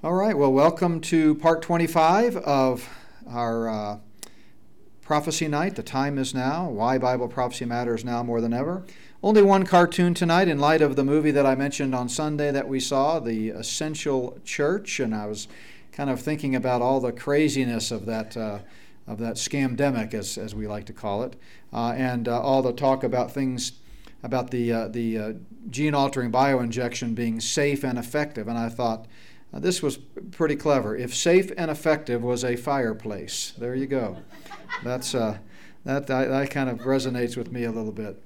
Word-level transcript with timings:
All 0.00 0.14
right, 0.14 0.38
well, 0.38 0.52
welcome 0.52 1.00
to 1.00 1.34
part 1.34 1.60
25 1.60 2.36
of 2.36 2.88
our 3.28 3.68
uh, 3.68 3.98
prophecy 5.02 5.48
night. 5.48 5.74
The 5.74 5.82
time 5.82 6.18
is 6.18 6.32
now. 6.32 6.68
Why 6.68 6.98
Bible 6.98 7.26
prophecy 7.26 7.64
matters 7.64 8.04
now 8.04 8.22
more 8.22 8.40
than 8.40 8.52
ever. 8.52 8.84
Only 9.24 9.42
one 9.42 9.66
cartoon 9.66 10.14
tonight 10.14 10.46
in 10.46 10.60
light 10.60 10.82
of 10.82 10.94
the 10.94 11.02
movie 11.02 11.32
that 11.32 11.44
I 11.44 11.56
mentioned 11.56 11.96
on 11.96 12.08
Sunday 12.08 12.52
that 12.52 12.68
we 12.68 12.78
saw, 12.78 13.18
The 13.18 13.48
Essential 13.48 14.38
Church, 14.44 15.00
and 15.00 15.12
I 15.12 15.26
was 15.26 15.48
kind 15.90 16.10
of 16.10 16.20
thinking 16.20 16.54
about 16.54 16.80
all 16.80 17.00
the 17.00 17.10
craziness 17.10 17.90
of 17.90 18.06
that. 18.06 18.36
Uh, 18.36 18.60
of 19.08 19.16
that 19.16 19.36
scamdemic, 19.36 20.12
as, 20.12 20.36
as 20.36 20.54
we 20.54 20.66
like 20.66 20.84
to 20.84 20.92
call 20.92 21.22
it, 21.22 21.34
uh, 21.72 21.94
and 21.96 22.28
uh, 22.28 22.38
all 22.42 22.60
the 22.60 22.74
talk 22.74 23.02
about 23.02 23.32
things 23.32 23.72
about 24.22 24.50
the 24.50 24.70
uh, 24.70 24.88
the 24.88 25.18
uh, 25.18 25.32
gene 25.70 25.94
altering 25.94 26.30
bioinjection 26.30 27.14
being 27.14 27.40
safe 27.40 27.84
and 27.84 27.98
effective. 27.98 28.48
And 28.48 28.58
I 28.58 28.68
thought, 28.68 29.06
uh, 29.52 29.58
this 29.58 29.82
was 29.82 29.96
pretty 29.96 30.56
clever. 30.56 30.96
If 30.96 31.14
safe 31.14 31.50
and 31.56 31.70
effective 31.70 32.22
was 32.22 32.44
a 32.44 32.56
fireplace, 32.56 33.52
there 33.58 33.74
you 33.74 33.86
go. 33.86 34.18
That's 34.84 35.14
uh, 35.14 35.38
that, 35.84 36.06
that 36.06 36.28
that 36.28 36.50
kind 36.50 36.68
of 36.68 36.80
resonates 36.80 37.36
with 37.36 37.50
me 37.52 37.64
a 37.64 37.72
little 37.72 37.92
bit. 37.92 38.22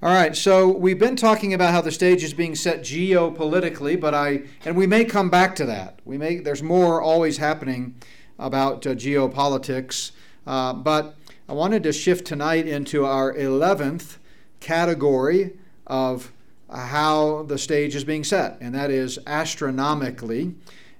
All 0.00 0.14
right, 0.14 0.36
so 0.36 0.68
we've 0.68 0.98
been 0.98 1.16
talking 1.16 1.52
about 1.52 1.72
how 1.72 1.80
the 1.80 1.90
stage 1.90 2.22
is 2.22 2.32
being 2.32 2.54
set 2.54 2.82
geopolitically, 2.82 4.00
but 4.00 4.14
I 4.14 4.42
and 4.64 4.76
we 4.76 4.86
may 4.86 5.04
come 5.04 5.28
back 5.28 5.56
to 5.56 5.66
that. 5.66 6.00
We 6.04 6.18
may 6.18 6.38
there's 6.38 6.62
more 6.62 7.02
always 7.02 7.38
happening 7.38 7.96
about 8.38 8.86
uh, 8.86 8.90
geopolitics, 8.90 10.12
uh, 10.46 10.74
but 10.74 11.16
I 11.48 11.52
wanted 11.52 11.82
to 11.82 11.92
shift 11.92 12.26
tonight 12.26 12.68
into 12.68 13.04
our 13.06 13.34
eleventh 13.34 14.18
category 14.60 15.58
of 15.86 16.32
how 16.70 17.44
the 17.44 17.58
stage 17.58 17.94
is 17.94 18.04
being 18.04 18.24
set, 18.24 18.58
and 18.60 18.74
that 18.74 18.90
is 18.90 19.18
astronomically. 19.26 20.54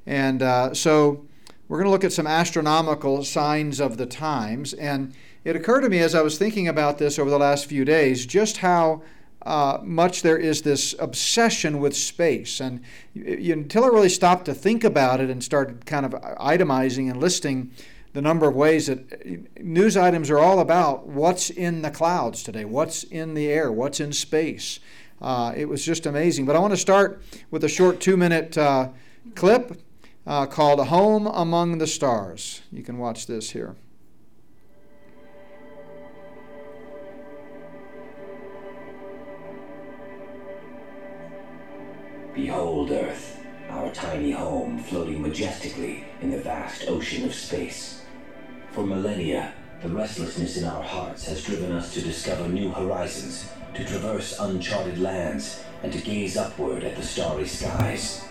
And 0.07 0.43
uh, 0.43 0.75
so 0.75 1.27
we're 1.69 1.77
going 1.79 1.87
to 1.87 1.91
look 1.91 2.05
at 2.05 2.13
some 2.13 2.27
astronomical 2.27 3.23
signs 3.25 3.79
of 3.79 3.99
the 3.99 4.07
times. 4.07 4.73
And 4.73 5.13
it 5.45 5.55
occurred 5.55 5.83
to 5.83 5.91
me 5.91 5.99
as 5.99 6.15
I 6.15 6.23
was 6.23 6.39
thinking 6.39 6.67
about 6.67 6.99
this 6.99 7.19
over 7.19 7.29
the 7.29 7.39
last 7.39 7.67
few 7.67 7.85
days 7.85 8.25
just 8.25 8.59
how 8.59 9.03
uh, 9.43 9.79
much 9.83 10.23
there 10.23 10.39
is 10.39 10.63
this 10.63 10.95
obsession 10.99 11.79
with 11.79 11.97
space. 11.97 12.61
And 12.61 12.81
you, 13.15 13.37
you, 13.39 13.53
until 13.53 13.85
I 13.85 13.89
really 13.89 14.09
stopped 14.09 14.47
to 14.47 14.55
think 14.55 14.83
about 14.83 15.21
it 15.21 15.31
and 15.31 15.45
started 15.45 15.87
kind 15.87 16.07
of 16.07 16.13
itemizing 16.13 17.11
and 17.11 17.21
listing 17.21 17.71
the 18.15 18.23
number 18.23 18.49
of 18.49 18.57
ways 18.57 18.87
that 18.87 19.13
uh, 19.13 19.63
news 19.63 19.97
items 19.97 20.31
are 20.31 20.39
all 20.39 20.61
about 20.61 21.07
what's 21.07 21.51
in 21.51 21.83
the 21.83 21.91
clouds 21.91 22.43
today, 22.43 22.65
what's 22.65 23.05
in 23.05 23.35
the 23.35 23.49
air, 23.49 23.71
what's 23.71 24.01
in 24.01 24.13
space. 24.13 24.81
Uh, 25.21 25.53
it 25.57 25.69
was 25.69 25.85
just 25.85 26.07
amazing. 26.07 26.47
But 26.47 26.57
I 26.57 26.59
want 26.59 26.73
to 26.73 26.79
start 26.79 27.23
with 27.51 27.65
a 27.65 27.69
short 27.69 28.01
two 28.01 28.17
minute 28.17 28.57
uh, 28.57 28.91
clip 29.35 29.81
uh, 30.27 30.47
called 30.47 30.87
Home 30.87 31.27
Among 31.27 31.79
the 31.79 31.87
Stars. 31.87 32.63
You 32.71 32.83
can 32.83 32.99
watch 32.99 33.27
this 33.27 33.51
here. 33.51 33.77
Behold 42.35 42.93
Earth, 42.93 43.41
our 43.69 43.91
tiny 43.93 44.31
home 44.31 44.79
floating 44.79 45.21
majestically 45.21 46.05
in 46.21 46.31
the 46.31 46.39
vast 46.39 46.87
ocean 46.87 47.25
of 47.25 47.35
space. 47.35 48.03
For 48.71 48.87
millennia, 48.87 49.55
the 49.83 49.89
restlessness 49.89 50.57
in 50.57 50.65
our 50.65 50.83
hearts 50.83 51.27
has 51.27 51.43
driven 51.45 51.73
us 51.73 51.93
to 51.95 52.01
discover 52.01 52.49
new 52.49 52.71
horizons 52.71 53.51
to 53.75 53.85
traverse 53.85 54.39
uncharted 54.39 54.99
lands, 54.99 55.63
and 55.83 55.93
to 55.93 56.01
gaze 56.01 56.37
upward 56.37 56.85
at 56.85 56.97
the 56.97 57.03
starry 57.03 57.47
skies. 57.47 58.25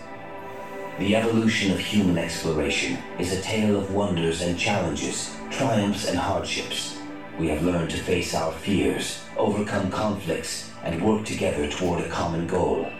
The 0.98 1.14
evolution 1.14 1.70
of 1.70 1.78
human 1.78 2.18
exploration 2.18 2.98
is 3.18 3.32
a 3.32 3.40
tale 3.40 3.78
of 3.78 3.94
wonders 3.94 4.42
and 4.42 4.58
challenges, 4.58 5.34
triumphs 5.50 6.08
and 6.08 6.18
hardships. 6.18 6.96
We 7.38 7.48
have 7.48 7.62
learned 7.62 7.90
to 7.90 7.98
face 7.98 8.34
our 8.34 8.52
fears, 8.52 9.22
overcome 9.36 9.90
conflicts, 9.90 10.70
and 10.82 11.02
work 11.02 11.24
together 11.24 11.68
toward 11.68 12.00
a 12.00 12.08
common 12.08 12.46
goal, 12.46 12.90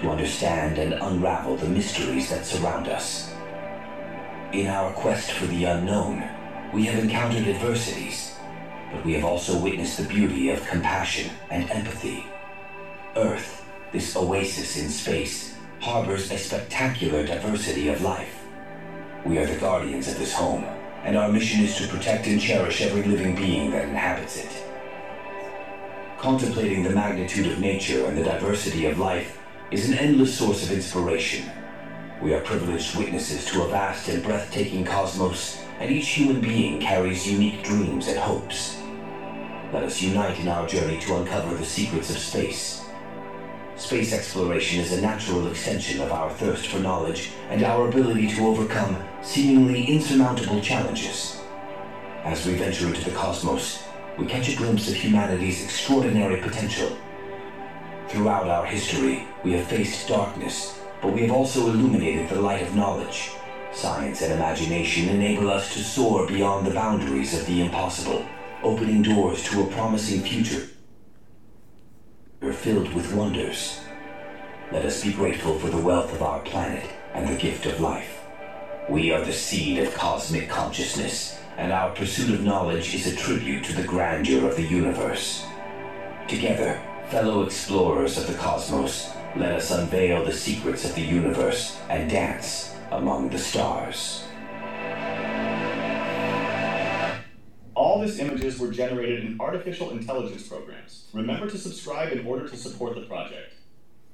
to 0.00 0.10
understand 0.10 0.78
and 0.78 0.94
unravel 0.94 1.56
the 1.56 1.68
mysteries 1.68 2.30
that 2.30 2.46
surround 2.46 2.86
us. 2.86 3.34
In 4.52 4.68
our 4.68 4.92
quest 4.92 5.32
for 5.32 5.46
the 5.46 5.64
unknown, 5.64 6.22
we 6.72 6.84
have 6.84 7.02
encountered 7.02 7.48
adversities, 7.48 8.27
but 8.92 9.04
we 9.04 9.14
have 9.14 9.24
also 9.24 9.58
witnessed 9.58 9.98
the 9.98 10.04
beauty 10.04 10.50
of 10.50 10.66
compassion 10.66 11.30
and 11.50 11.70
empathy. 11.70 12.26
Earth, 13.16 13.64
this 13.92 14.16
oasis 14.16 14.76
in 14.76 14.88
space, 14.88 15.54
harbors 15.80 16.30
a 16.30 16.38
spectacular 16.38 17.24
diversity 17.24 17.88
of 17.88 18.02
life. 18.02 18.42
We 19.24 19.38
are 19.38 19.46
the 19.46 19.58
guardians 19.58 20.08
of 20.08 20.18
this 20.18 20.32
home, 20.32 20.64
and 21.04 21.16
our 21.16 21.30
mission 21.30 21.62
is 21.62 21.76
to 21.76 21.88
protect 21.88 22.26
and 22.26 22.40
cherish 22.40 22.80
every 22.80 23.02
living 23.02 23.36
being 23.36 23.70
that 23.70 23.88
inhabits 23.88 24.38
it. 24.38 24.64
Contemplating 26.18 26.82
the 26.82 26.90
magnitude 26.90 27.46
of 27.46 27.60
nature 27.60 28.06
and 28.06 28.18
the 28.18 28.24
diversity 28.24 28.86
of 28.86 28.98
life 28.98 29.38
is 29.70 29.88
an 29.88 29.98
endless 29.98 30.36
source 30.36 30.64
of 30.64 30.72
inspiration. 30.72 31.48
We 32.20 32.34
are 32.34 32.40
privileged 32.40 32.96
witnesses 32.96 33.44
to 33.46 33.62
a 33.62 33.68
vast 33.68 34.08
and 34.08 34.22
breathtaking 34.22 34.84
cosmos, 34.84 35.62
and 35.78 35.90
each 35.90 36.08
human 36.08 36.40
being 36.40 36.80
carries 36.80 37.30
unique 37.30 37.62
dreams 37.62 38.08
and 38.08 38.18
hopes. 38.18 38.77
Let 39.70 39.82
us 39.82 40.00
unite 40.00 40.40
in 40.40 40.48
our 40.48 40.66
journey 40.66 40.98
to 41.00 41.16
uncover 41.16 41.54
the 41.54 41.64
secrets 41.64 42.08
of 42.08 42.16
space. 42.16 42.86
Space 43.76 44.14
exploration 44.14 44.80
is 44.80 44.92
a 44.92 45.00
natural 45.02 45.46
extension 45.46 46.00
of 46.00 46.10
our 46.10 46.30
thirst 46.30 46.68
for 46.68 46.78
knowledge 46.78 47.32
and 47.50 47.62
our 47.62 47.86
ability 47.86 48.28
to 48.28 48.46
overcome 48.46 48.96
seemingly 49.20 49.84
insurmountable 49.84 50.62
challenges. 50.62 51.42
As 52.24 52.46
we 52.46 52.54
venture 52.54 52.86
into 52.86 53.04
the 53.04 53.14
cosmos, 53.14 53.82
we 54.18 54.24
catch 54.24 54.48
a 54.48 54.56
glimpse 54.56 54.88
of 54.88 54.94
humanity's 54.94 55.62
extraordinary 55.62 56.40
potential. 56.40 56.96
Throughout 58.08 58.48
our 58.48 58.64
history, 58.64 59.28
we 59.44 59.52
have 59.52 59.66
faced 59.66 60.08
darkness, 60.08 60.80
but 61.02 61.12
we 61.12 61.20
have 61.20 61.30
also 61.30 61.66
illuminated 61.66 62.30
the 62.30 62.40
light 62.40 62.62
of 62.62 62.74
knowledge. 62.74 63.32
Science 63.74 64.22
and 64.22 64.32
imagination 64.32 65.10
enable 65.10 65.50
us 65.50 65.74
to 65.74 65.80
soar 65.80 66.26
beyond 66.26 66.66
the 66.66 66.72
boundaries 66.72 67.38
of 67.38 67.44
the 67.44 67.60
impossible 67.60 68.24
opening 68.62 69.02
doors 69.02 69.44
to 69.44 69.62
a 69.62 69.66
promising 69.66 70.20
future 70.20 70.66
We 72.40 72.48
are 72.48 72.52
filled 72.52 72.92
with 72.92 73.14
wonders. 73.14 73.80
Let 74.72 74.84
us 74.84 75.04
be 75.04 75.12
grateful 75.12 75.58
for 75.58 75.68
the 75.68 75.76
wealth 75.80 76.12
of 76.12 76.22
our 76.22 76.40
planet 76.40 76.84
and 77.14 77.28
the 77.28 77.40
gift 77.40 77.66
of 77.66 77.80
life. 77.80 78.20
We 78.88 79.12
are 79.12 79.24
the 79.24 79.32
seed 79.32 79.78
of 79.78 79.94
cosmic 79.94 80.48
consciousness, 80.48 81.38
and 81.56 81.72
our 81.72 81.94
pursuit 81.94 82.34
of 82.34 82.44
knowledge 82.44 82.94
is 82.94 83.06
a 83.06 83.16
tribute 83.16 83.64
to 83.64 83.74
the 83.74 83.86
grandeur 83.86 84.48
of 84.48 84.56
the 84.56 84.66
universe. 84.66 85.44
Together, 86.26 86.80
fellow 87.10 87.44
explorers 87.44 88.18
of 88.18 88.26
the 88.26 88.34
cosmos, 88.34 89.10
let 89.36 89.52
us 89.52 89.70
unveil 89.70 90.24
the 90.24 90.32
secrets 90.32 90.84
of 90.84 90.94
the 90.96 91.02
universe 91.02 91.78
and 91.88 92.10
dance 92.10 92.74
among 92.90 93.28
the 93.28 93.38
stars. 93.38 94.27
All 97.88 98.02
these 98.02 98.18
images 98.18 98.58
were 98.58 98.70
generated 98.70 99.24
in 99.24 99.40
artificial 99.40 99.92
intelligence 99.92 100.46
programs. 100.46 101.06
Remember 101.14 101.48
to 101.48 101.56
subscribe 101.56 102.12
in 102.12 102.26
order 102.26 102.46
to 102.46 102.54
support 102.54 102.94
the 102.94 103.00
project. 103.00 103.54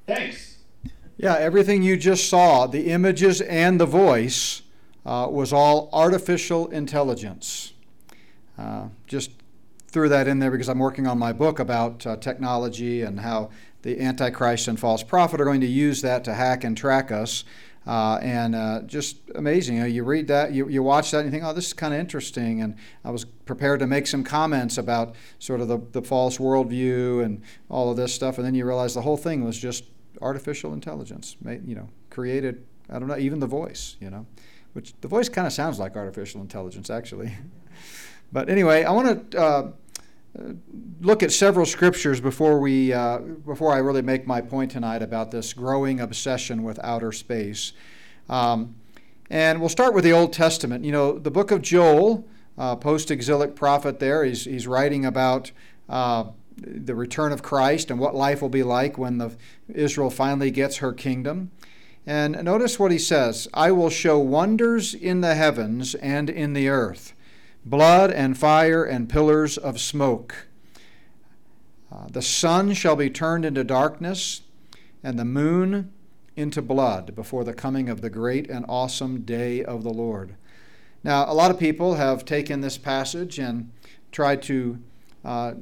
Thanks. 0.07 0.59
Yeah, 1.17 1.35
everything 1.35 1.83
you 1.83 1.97
just 1.97 2.29
saw, 2.29 2.69
the 2.69 2.87
images 2.93 3.41
and 3.41 3.81
the 3.81 3.87
voice, 3.87 4.63
uh, 5.05 5.27
was 5.29 5.53
all 5.53 5.89
artificial 5.93 6.69
intelligence. 6.69 7.73
Uh, 8.57 8.91
just 9.09 9.33
threw 9.89 10.09
that 10.09 10.29
in 10.29 10.39
there 10.39 10.53
because 10.53 10.69
I'm 10.69 10.79
working 10.79 11.09
on 11.09 11.19
my 11.19 11.33
book 11.33 11.59
about 11.59 12.07
uh, 12.07 12.15
technology 12.15 13.03
and 13.03 13.19
how 13.19 13.51
the 13.83 14.01
Antichrist 14.01 14.69
and 14.69 14.79
false 14.79 15.03
prophet 15.03 15.41
are 15.41 15.45
going 15.45 15.63
to 15.63 15.67
use 15.67 16.01
that 16.03 16.23
to 16.27 16.35
hack 16.35 16.63
and 16.63 16.77
track 16.77 17.11
us. 17.11 17.43
Uh, 17.87 18.19
and 18.23 18.55
uh, 18.55 18.81
just 18.87 19.19
amazing. 19.35 19.77
You, 19.77 19.81
know, 19.83 19.87
you 19.87 20.05
read 20.05 20.29
that, 20.29 20.53
you, 20.53 20.69
you 20.69 20.83
watch 20.83 21.11
that, 21.11 21.19
and 21.19 21.27
you 21.27 21.31
think, 21.31 21.45
oh, 21.45 21.53
this 21.53 21.67
is 21.67 21.73
kind 21.73 21.93
of 21.93 22.01
interesting. 22.01 22.63
And 22.63 22.77
I 23.05 23.11
was 23.11 23.25
prepared 23.25 23.81
to 23.81 23.87
make 23.87 24.07
some 24.07 24.25
comments 24.25 24.79
about 24.79 25.15
sort 25.39 25.61
of 25.61 25.69
the, 25.69 25.79
the 25.93 26.03
false 26.03 26.39
worldview 26.39 27.23
and 27.25 27.43
all 27.69 27.91
of 27.91 27.97
this 27.97 28.15
stuff. 28.15 28.39
And 28.39 28.47
then 28.47 28.55
you 28.55 28.65
realize 28.67 28.95
the 28.95 29.03
whole 29.03 29.19
thing 29.19 29.45
was 29.45 29.59
just 29.59 29.85
artificial 30.23 30.73
intelligence, 30.73 31.37
you 31.45 31.75
know, 31.75 31.89
created, 32.09 32.65
I 32.89 32.99
don't 32.99 33.09
know, 33.09 33.19
even 33.19 33.41
the 33.41 33.47
voice, 33.47 33.97
you 34.01 34.09
know, 34.09 34.27
which 34.73 34.95
the 35.01 35.09
voice 35.09 35.29
kind 35.29 35.47
of 35.47 35.53
sounds 35.53 35.79
like 35.79 35.97
artificial 35.97 36.41
intelligence, 36.41 36.89
actually. 36.89 37.37
but 38.33 38.49
anyway, 38.49 38.85
I 38.85 38.93
want 38.93 39.31
to. 39.31 39.39
Uh, 39.39 39.73
look 41.01 41.23
at 41.23 41.33
several 41.33 41.67
scriptures 41.67 42.21
before 42.21 42.59
we 42.59 42.93
uh, 42.93 43.19
before 43.19 43.73
I 43.73 43.79
really 43.79 44.03
make 44.03 44.27
my 44.27 44.41
point 44.41 44.71
tonight 44.71 45.03
about 45.03 45.31
this 45.31 45.53
growing 45.53 46.01
obsession 46.01 46.63
with 46.63 46.79
outer 46.83 47.13
space. 47.13 47.73
Um, 48.29 48.75
and 49.31 49.61
we'll 49.61 49.69
start 49.69 49.95
with 49.95 50.05
the 50.05 50.13
Old 50.13 50.33
Testament. 50.33 50.85
You 50.85 50.93
know, 50.93 51.19
the 51.19 51.31
book 51.31 51.51
of 51.51 51.63
Joel, 51.63 52.27
uh, 52.59 52.77
post-exilic 52.77 53.55
prophet. 53.55 53.99
There, 53.99 54.25
he's 54.25 54.45
he's 54.45 54.67
writing 54.67 55.05
about. 55.05 55.53
Uh, 55.89 56.25
the 56.57 56.95
return 56.95 57.33
of 57.33 57.43
Christ 57.43 57.91
and 57.91 57.99
what 57.99 58.15
life 58.15 58.41
will 58.41 58.49
be 58.49 58.63
like 58.63 58.97
when 58.97 59.19
the 59.19 59.37
Israel 59.73 60.09
finally 60.09 60.53
gets 60.53 60.77
her 60.77 60.93
kingdom. 60.93 61.51
And 62.07 62.43
notice 62.45 62.79
what 62.79 62.93
he 62.93 62.99
says 62.99 63.49
I 63.55 63.73
will 63.73 63.91
show 63.91 64.19
wonders 64.19 64.95
in 64.95 65.21
the 65.21 65.35
heavens 65.35 65.95
and 65.97 66.29
in 66.29 66.53
the 66.53 66.69
earth, 66.69 67.15
blood 67.65 68.11
and 68.11 68.37
fire 68.37 68.85
and 68.85 69.09
pillars 69.09 69.57
of 69.57 69.81
smoke. 69.81 70.47
Uh, 71.91 72.09
the 72.11 72.23
sun 72.23 72.75
shall 72.75 72.97
be 72.97 73.09
turned 73.09 73.45
into 73.45 73.65
darkness, 73.65 74.43
and 75.03 75.19
the 75.19 75.25
moon 75.25 75.93
into 76.37 76.61
blood 76.61 77.15
before 77.15 77.45
the 77.45 77.55
coming 77.55 77.89
of 77.89 78.01
the 78.01 78.11
great 78.11 78.51
and 78.51 78.65
awesome 78.69 79.21
day 79.23 79.63
of 79.63 79.83
the 79.85 79.93
Lord. 79.93 80.35
Now, 81.05 81.31
a 81.31 81.35
lot 81.35 81.51
of 81.51 81.59
people 81.59 81.95
have 81.95 82.25
taken 82.25 82.61
this 82.61 82.79
passage 82.79 83.39
and 83.39 83.71
tried 84.11 84.43
to, 84.43 84.79
uh, 85.25 85.53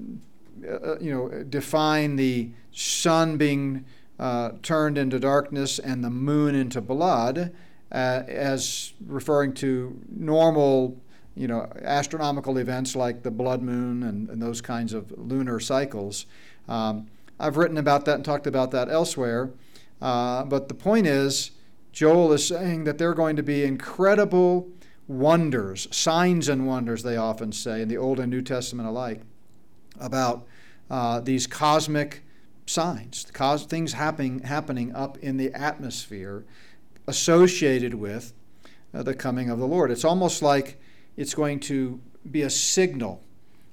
uh, 0.66 0.98
you 1.00 1.12
know, 1.12 1.42
define 1.44 2.16
the 2.16 2.50
sun 2.72 3.36
being 3.36 3.84
uh, 4.18 4.52
turned 4.62 4.96
into 4.96 5.18
darkness 5.18 5.78
and 5.78 6.04
the 6.04 6.10
moon 6.10 6.54
into 6.54 6.80
blood 6.80 7.52
uh, 7.90 8.22
as 8.28 8.92
referring 9.06 9.52
to 9.52 10.00
normal, 10.08 10.96
you 11.34 11.48
know, 11.48 11.70
astronomical 11.82 12.58
events 12.58 12.94
like 12.94 13.22
the 13.22 13.30
blood 13.30 13.62
moon 13.62 14.02
and, 14.02 14.28
and 14.28 14.42
those 14.42 14.60
kinds 14.60 14.92
of 14.92 15.10
lunar 15.16 15.58
cycles. 15.60 16.26
Um, 16.68 17.08
I've 17.40 17.56
written 17.56 17.78
about 17.78 18.04
that 18.04 18.16
and 18.16 18.24
talked 18.24 18.46
about 18.46 18.70
that 18.72 18.88
elsewhere. 18.88 19.50
Uh, 20.00 20.44
but 20.44 20.68
the 20.68 20.74
point 20.74 21.06
is, 21.06 21.52
Joel 21.92 22.32
is 22.32 22.46
saying 22.46 22.84
that 22.84 22.98
there 22.98 23.10
are 23.10 23.14
going 23.14 23.36
to 23.36 23.42
be 23.42 23.64
incredible 23.64 24.68
wonders, 25.08 25.88
signs 25.90 26.48
and 26.48 26.66
wonders, 26.66 27.02
they 27.02 27.16
often 27.16 27.52
say, 27.52 27.82
in 27.82 27.88
the 27.88 27.96
Old 27.96 28.18
and 28.18 28.30
New 28.30 28.42
Testament 28.42 28.88
alike, 28.88 29.20
about 30.00 30.46
uh, 30.90 31.20
these 31.20 31.46
cosmic 31.46 32.22
signs, 32.66 33.26
cause, 33.32 33.64
things 33.64 33.94
happening, 33.94 34.40
happening 34.40 34.94
up 34.94 35.18
in 35.18 35.36
the 35.36 35.52
atmosphere 35.52 36.44
associated 37.06 37.94
with 37.94 38.32
uh, 38.94 39.02
the 39.02 39.14
coming 39.14 39.50
of 39.50 39.58
the 39.58 39.66
Lord. 39.66 39.90
It's 39.90 40.04
almost 40.04 40.42
like 40.42 40.80
it's 41.16 41.34
going 41.34 41.60
to 41.60 42.00
be 42.30 42.42
a 42.42 42.50
signal. 42.50 43.22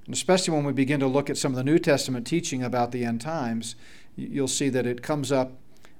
And 0.06 0.14
especially 0.14 0.56
when 0.56 0.64
we 0.64 0.74
begin 0.74 1.00
to 1.02 1.08
look 1.08 1.30
at 1.30 1.38
some 1.38 1.52
of 1.52 1.56
the 1.56 1.64
New 1.64 1.80
Testament 1.80 2.26
teaching 2.26 2.64
about 2.64 2.92
the 2.92 3.06
end 3.06 3.22
times, 3.22 3.76
you'll 4.16 4.48
see 4.48 4.70
that 4.70 4.86
it 4.86 5.02
comes 5.02 5.32
up 5.32 5.54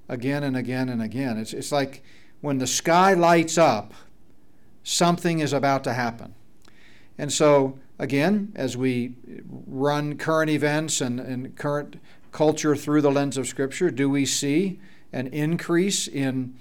again 0.08 0.44
and 0.44 0.58
again 0.58 0.90
and 0.90 1.02
again. 1.02 1.38
It's, 1.38 1.54
it's 1.54 1.72
like 1.72 2.04
when 2.42 2.58
the 2.58 2.68
sky 2.68 3.14
lights 3.14 3.58
up, 3.58 3.94
something 4.84 5.40
is 5.40 5.54
about 5.54 5.84
to 5.84 5.94
happen. 5.94 6.34
And 7.18 7.32
so, 7.32 7.78
again, 8.00 8.52
as 8.56 8.76
we 8.76 9.14
run 9.68 10.18
current 10.18 10.50
events 10.50 11.02
and, 11.02 11.20
and 11.20 11.56
current 11.56 11.98
culture 12.32 12.76
through 12.76 13.02
the 13.02 13.12
lens 13.12 13.38
of 13.38 13.48
Scripture, 13.48 13.92
do 13.92 14.10
we 14.10 14.26
see 14.26 14.80
an 15.12 15.28
increase 15.28 16.08
in 16.08 16.56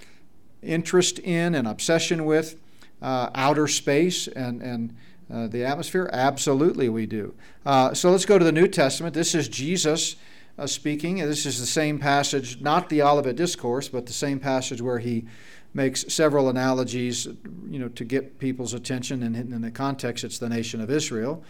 interest 0.63 1.19
in 1.21 1.55
and 1.55 1.69
obsession 1.69 2.25
with 2.25 2.61
uh, 3.03 3.31
outer 3.35 3.67
space 3.67 4.29
and, 4.29 4.63
and 4.63 4.97
uh, 5.33 5.47
the 5.47 5.65
atmosphere? 5.65 6.09
Absolutely, 6.13 6.89
we 6.89 7.07
do. 7.07 7.35
Uh, 7.67 7.95
so 7.95 8.11
let's 8.11 8.27
go 8.27 8.39
to 8.39 8.45
the 8.45 8.53
New 8.53 8.69
Testament. 8.69 9.15
This 9.15 9.35
is 9.35 9.49
Jesus 9.49 10.17
uh, 10.59 10.67
speaking. 10.67 11.17
This 11.17 11.47
is 11.47 11.61
the 11.61 11.67
same 11.67 11.99
passage, 11.99 12.61
not 12.61 12.89
the 12.89 13.03
Olivet 13.03 13.37
Discourse, 13.37 13.89
but 13.89 14.07
the 14.07 14.13
same 14.13 14.41
passage 14.41 14.83
where 14.83 14.99
he 14.99 15.27
makes 15.75 16.13
several 16.13 16.49
analogies, 16.49 17.27
you 17.69 17.79
know, 17.79 17.89
to 17.89 18.05
get 18.05 18.39
people's 18.39 18.75
attention. 18.75 19.23
And 19.23 19.37
in 19.37 19.61
the 19.61 19.71
context, 19.71 20.25
it's 20.25 20.39
the 20.39 20.49
nation 20.49 20.81
of 20.81 20.91
Israel. 20.91 21.45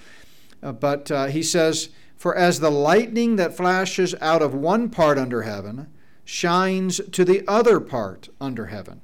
Uh, 0.63 0.73
but 0.73 1.11
uh, 1.11 1.27
he 1.27 1.43
says, 1.43 1.91
For 2.17 2.35
as 2.35 2.61
the 2.61 2.71
lightning 2.71 3.37
that 3.37 3.57
flashes 3.57 4.15
out 4.21 4.43
of 4.43 4.55
one 4.55 4.91
part 4.91 5.19
under 5.19 5.43
heaven 5.43 5.89
shines 6.25 7.01
to 7.13 7.25
the 7.25 7.43
other 7.49 7.81
part 7.81 8.29
under 8.41 8.67
heaven, 8.67 9.01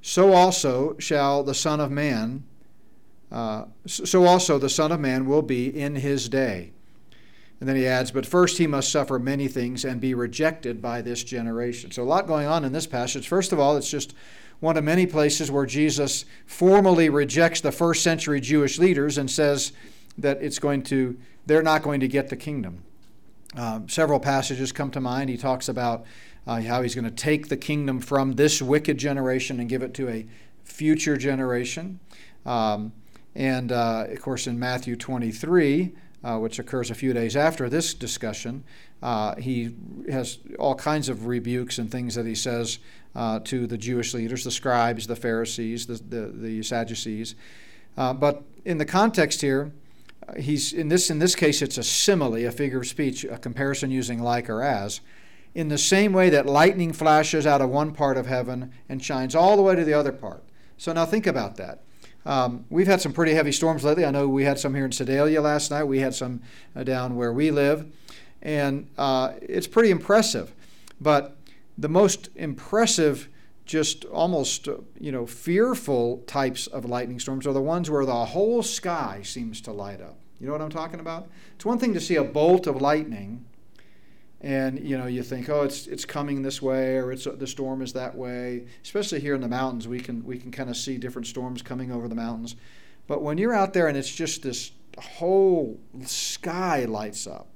so 0.00 0.32
also 0.32 0.96
shall 0.98 1.42
the 1.42 1.54
Son 1.54 1.80
of 1.80 1.90
Man, 1.90 2.44
uh, 3.30 3.64
so 3.86 4.24
also 4.24 4.58
the 4.58 4.68
Son 4.68 4.92
of 4.92 5.00
Man 5.00 5.26
will 5.26 5.42
be 5.42 5.68
in 5.68 5.96
his 5.96 6.28
day. 6.28 6.72
And 7.60 7.68
then 7.68 7.76
he 7.76 7.86
adds, 7.86 8.10
But 8.10 8.24
first 8.24 8.58
he 8.58 8.66
must 8.66 8.90
suffer 8.90 9.18
many 9.18 9.48
things 9.48 9.84
and 9.84 10.00
be 10.00 10.14
rejected 10.14 10.80
by 10.80 11.02
this 11.02 11.24
generation. 11.24 11.90
So, 11.90 12.02
a 12.02 12.04
lot 12.04 12.26
going 12.26 12.46
on 12.46 12.64
in 12.64 12.72
this 12.72 12.86
passage. 12.86 13.26
First 13.26 13.52
of 13.52 13.58
all, 13.58 13.76
it's 13.76 13.90
just 13.90 14.14
one 14.60 14.76
of 14.76 14.84
many 14.84 15.06
places 15.06 15.50
where 15.50 15.66
Jesus 15.66 16.24
formally 16.46 17.08
rejects 17.08 17.60
the 17.60 17.72
first 17.72 18.02
century 18.02 18.40
Jewish 18.40 18.78
leaders 18.78 19.18
and 19.18 19.30
says 19.30 19.72
that 20.16 20.42
it's 20.42 20.58
going 20.58 20.82
to, 20.84 21.16
they're 21.46 21.62
not 21.62 21.82
going 21.82 22.00
to 22.00 22.08
get 22.08 22.28
the 22.28 22.36
kingdom. 22.36 22.82
Uh, 23.56 23.80
several 23.86 24.20
passages 24.20 24.72
come 24.72 24.90
to 24.90 25.00
mind. 25.00 25.30
He 25.30 25.36
talks 25.36 25.68
about 25.68 26.04
uh, 26.48 26.62
how 26.62 26.80
he's 26.80 26.94
going 26.94 27.04
to 27.04 27.10
take 27.10 27.48
the 27.48 27.56
kingdom 27.58 28.00
from 28.00 28.32
this 28.32 28.62
wicked 28.62 28.96
generation 28.96 29.60
and 29.60 29.68
give 29.68 29.82
it 29.82 29.92
to 29.92 30.08
a 30.08 30.26
future 30.64 31.18
generation. 31.18 32.00
Um, 32.46 32.92
and 33.34 33.70
uh, 33.70 34.06
of 34.08 34.22
course, 34.22 34.46
in 34.46 34.58
Matthew 34.58 34.96
23, 34.96 35.94
uh, 36.24 36.38
which 36.38 36.58
occurs 36.58 36.90
a 36.90 36.94
few 36.94 37.12
days 37.12 37.36
after 37.36 37.68
this 37.68 37.92
discussion, 37.92 38.64
uh, 39.02 39.36
he 39.36 39.76
has 40.10 40.38
all 40.58 40.74
kinds 40.74 41.10
of 41.10 41.26
rebukes 41.26 41.78
and 41.78 41.92
things 41.92 42.14
that 42.14 42.24
he 42.24 42.34
says 42.34 42.78
uh, 43.14 43.40
to 43.40 43.66
the 43.66 43.76
Jewish 43.76 44.14
leaders, 44.14 44.42
the 44.42 44.50
scribes, 44.50 45.06
the 45.06 45.16
Pharisees, 45.16 45.86
the, 45.86 45.94
the, 45.94 46.26
the 46.28 46.62
Sadducees. 46.62 47.34
Uh, 47.98 48.14
but 48.14 48.42
in 48.64 48.78
the 48.78 48.86
context 48.86 49.42
here, 49.42 49.70
he's 50.38 50.72
in 50.72 50.88
this 50.88 51.10
in 51.10 51.18
this 51.18 51.34
case 51.34 51.62
it's 51.62 51.78
a 51.78 51.82
simile, 51.82 52.46
a 52.46 52.50
figure 52.50 52.78
of 52.78 52.86
speech, 52.86 53.24
a 53.24 53.36
comparison 53.36 53.90
using 53.90 54.22
like 54.22 54.48
or 54.48 54.62
as. 54.62 55.02
In 55.58 55.66
the 55.66 55.76
same 55.76 56.12
way 56.12 56.30
that 56.30 56.46
lightning 56.46 56.92
flashes 56.92 57.44
out 57.44 57.60
of 57.60 57.68
one 57.68 57.90
part 57.90 58.16
of 58.16 58.26
heaven 58.26 58.70
and 58.88 59.02
shines 59.02 59.34
all 59.34 59.56
the 59.56 59.62
way 59.62 59.74
to 59.74 59.84
the 59.84 59.92
other 59.92 60.12
part. 60.12 60.44
So 60.76 60.92
now 60.92 61.04
think 61.04 61.26
about 61.26 61.56
that. 61.56 61.82
Um, 62.24 62.64
we've 62.70 62.86
had 62.86 63.00
some 63.00 63.12
pretty 63.12 63.34
heavy 63.34 63.50
storms 63.50 63.82
lately. 63.82 64.04
I 64.04 64.12
know 64.12 64.28
we 64.28 64.44
had 64.44 64.60
some 64.60 64.72
here 64.72 64.84
in 64.84 64.92
Sedalia 64.92 65.40
last 65.40 65.72
night. 65.72 65.82
We 65.82 65.98
had 65.98 66.14
some 66.14 66.42
uh, 66.76 66.84
down 66.84 67.16
where 67.16 67.32
we 67.32 67.50
live. 67.50 67.92
And 68.40 68.88
uh, 68.96 69.32
it's 69.42 69.66
pretty 69.66 69.90
impressive. 69.90 70.54
But 71.00 71.36
the 71.76 71.88
most 71.88 72.28
impressive, 72.36 73.28
just 73.66 74.04
almost, 74.04 74.68
uh, 74.68 74.76
you 75.00 75.10
know, 75.10 75.26
fearful 75.26 76.18
types 76.28 76.68
of 76.68 76.84
lightning 76.84 77.18
storms 77.18 77.48
are 77.48 77.52
the 77.52 77.60
ones 77.60 77.90
where 77.90 78.06
the 78.06 78.26
whole 78.26 78.62
sky 78.62 79.22
seems 79.24 79.60
to 79.62 79.72
light 79.72 80.00
up. 80.00 80.20
You 80.38 80.46
know 80.46 80.52
what 80.52 80.62
I'm 80.62 80.70
talking 80.70 81.00
about? 81.00 81.28
It's 81.56 81.64
one 81.64 81.80
thing 81.80 81.94
to 81.94 82.00
see 82.00 82.14
a 82.14 82.22
bolt 82.22 82.68
of 82.68 82.80
lightning 82.80 83.44
and 84.40 84.78
you 84.78 84.96
know 84.96 85.06
you 85.06 85.22
think 85.22 85.48
oh 85.48 85.62
it's 85.62 85.86
it's 85.88 86.04
coming 86.04 86.42
this 86.42 86.62
way 86.62 86.96
or 86.96 87.10
it's 87.10 87.24
the 87.24 87.46
storm 87.46 87.82
is 87.82 87.92
that 87.92 88.14
way. 88.14 88.66
Especially 88.82 89.20
here 89.20 89.34
in 89.34 89.40
the 89.40 89.48
mountains 89.48 89.88
we 89.88 90.00
can 90.00 90.24
we 90.24 90.38
can 90.38 90.50
kind 90.50 90.70
of 90.70 90.76
see 90.76 90.98
different 90.98 91.26
storms 91.26 91.62
coming 91.62 91.90
over 91.90 92.08
the 92.08 92.14
mountains. 92.14 92.56
But 93.06 93.22
when 93.22 93.38
you're 93.38 93.54
out 93.54 93.72
there 93.72 93.88
and 93.88 93.96
it's 93.96 94.14
just 94.14 94.42
this 94.42 94.72
whole 94.98 95.78
sky 96.04 96.84
lights 96.84 97.26
up 97.26 97.48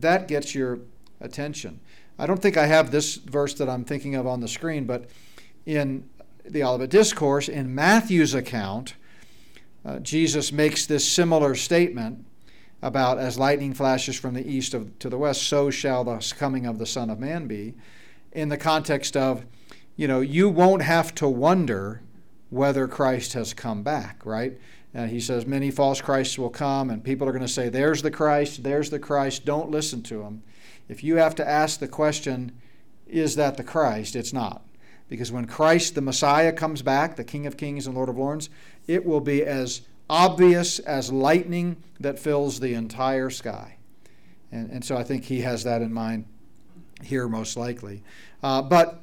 that 0.00 0.28
gets 0.28 0.54
your 0.54 0.80
attention. 1.20 1.80
I 2.18 2.26
don't 2.26 2.40
think 2.40 2.56
i 2.56 2.66
have 2.66 2.90
this 2.90 3.16
verse 3.16 3.54
that 3.54 3.68
i'm 3.68 3.84
thinking 3.84 4.14
of 4.14 4.26
on 4.26 4.40
the 4.40 4.46
screen 4.46 4.86
but 4.86 5.06
in 5.66 6.08
the 6.44 6.62
olivet 6.62 6.90
discourse 6.90 7.48
in 7.48 7.74
matthew's 7.74 8.34
account 8.34 8.94
uh, 9.84 9.98
jesus 9.98 10.52
makes 10.52 10.86
this 10.86 11.08
similar 11.08 11.56
statement 11.56 12.24
about 12.84 13.18
as 13.18 13.38
lightning 13.38 13.72
flashes 13.72 14.14
from 14.20 14.34
the 14.34 14.46
east 14.46 14.74
of, 14.74 14.98
to 14.98 15.08
the 15.08 15.16
west, 15.16 15.44
so 15.44 15.70
shall 15.70 16.04
the 16.04 16.34
coming 16.38 16.66
of 16.66 16.78
the 16.78 16.84
Son 16.84 17.08
of 17.08 17.18
Man 17.18 17.46
be, 17.46 17.72
in 18.30 18.50
the 18.50 18.58
context 18.58 19.16
of, 19.16 19.46
you 19.96 20.06
know, 20.06 20.20
you 20.20 20.50
won't 20.50 20.82
have 20.82 21.14
to 21.14 21.26
wonder 21.26 22.02
whether 22.50 22.86
Christ 22.86 23.32
has 23.32 23.54
come 23.54 23.82
back, 23.82 24.20
right? 24.26 24.60
And 24.92 25.10
he 25.10 25.18
says, 25.18 25.46
many 25.46 25.70
false 25.70 26.02
Christs 26.02 26.38
will 26.38 26.50
come, 26.50 26.90
and 26.90 27.02
people 27.02 27.26
are 27.26 27.32
going 27.32 27.40
to 27.40 27.48
say, 27.48 27.70
there's 27.70 28.02
the 28.02 28.10
Christ, 28.10 28.62
there's 28.62 28.90
the 28.90 28.98
Christ. 28.98 29.46
Don't 29.46 29.70
listen 29.70 30.02
to 30.02 30.18
them. 30.18 30.42
If 30.86 31.02
you 31.02 31.16
have 31.16 31.34
to 31.36 31.48
ask 31.48 31.80
the 31.80 31.88
question, 31.88 32.52
is 33.06 33.34
that 33.36 33.56
the 33.56 33.64
Christ? 33.64 34.14
It's 34.14 34.34
not. 34.34 34.62
Because 35.08 35.32
when 35.32 35.46
Christ, 35.46 35.94
the 35.94 36.02
Messiah, 36.02 36.52
comes 36.52 36.82
back, 36.82 37.16
the 37.16 37.24
King 37.24 37.46
of 37.46 37.56
Kings 37.56 37.86
and 37.86 37.96
Lord 37.96 38.10
of 38.10 38.18
Lords, 38.18 38.50
it 38.86 39.06
will 39.06 39.20
be 39.20 39.42
as 39.42 39.80
obvious 40.08 40.78
as 40.80 41.12
lightning 41.12 41.76
that 42.00 42.18
fills 42.18 42.60
the 42.60 42.74
entire 42.74 43.30
sky. 43.30 43.76
And, 44.52 44.70
and 44.70 44.84
so 44.84 44.96
I 44.96 45.02
think 45.02 45.24
he 45.24 45.40
has 45.40 45.64
that 45.64 45.82
in 45.82 45.92
mind 45.92 46.26
here, 47.02 47.28
most 47.28 47.56
likely. 47.56 48.02
Uh, 48.42 48.62
but 48.62 49.02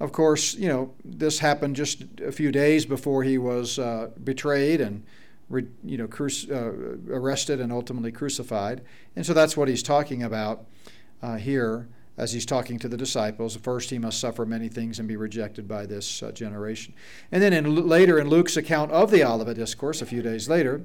of 0.00 0.12
course, 0.12 0.54
you 0.54 0.68
know, 0.68 0.94
this 1.04 1.38
happened 1.38 1.76
just 1.76 2.04
a 2.24 2.32
few 2.32 2.52
days 2.52 2.86
before 2.86 3.22
he 3.22 3.38
was 3.38 3.78
uh, 3.78 4.10
betrayed 4.22 4.80
and, 4.80 5.04
you 5.84 5.98
know, 5.98 6.06
cru- 6.06 6.28
uh, 6.50 7.14
arrested 7.14 7.60
and 7.60 7.72
ultimately 7.72 8.12
crucified. 8.12 8.82
And 9.16 9.26
so 9.26 9.34
that's 9.34 9.56
what 9.56 9.68
he's 9.68 9.82
talking 9.82 10.22
about 10.22 10.64
uh, 11.22 11.36
here 11.36 11.88
as 12.18 12.32
he's 12.32 12.44
talking 12.44 12.78
to 12.80 12.88
the 12.88 12.96
disciples. 12.96 13.56
First, 13.56 13.90
he 13.90 13.98
must 13.98 14.20
suffer 14.20 14.44
many 14.44 14.68
things 14.68 14.98
and 14.98 15.06
be 15.06 15.16
rejected 15.16 15.68
by 15.68 15.86
this 15.86 16.22
uh, 16.22 16.32
generation. 16.32 16.92
And 17.30 17.40
then 17.40 17.52
in, 17.52 17.88
later 17.88 18.18
in 18.18 18.28
Luke's 18.28 18.56
account 18.56 18.90
of 18.90 19.12
the 19.12 19.24
Olivet 19.24 19.56
Discourse, 19.56 20.02
a 20.02 20.06
few 20.06 20.20
days 20.20 20.48
later, 20.48 20.82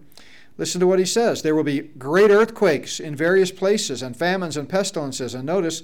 listen 0.57 0.79
to 0.79 0.87
what 0.87 0.99
he 0.99 1.05
says. 1.05 1.41
There 1.41 1.55
will 1.55 1.63
be 1.63 1.81
great 1.81 2.29
earthquakes 2.29 2.99
in 2.99 3.15
various 3.15 3.51
places, 3.51 4.03
and 4.03 4.15
famines 4.15 4.55
and 4.55 4.69
pestilences. 4.69 5.33
And 5.33 5.45
notice, 5.45 5.81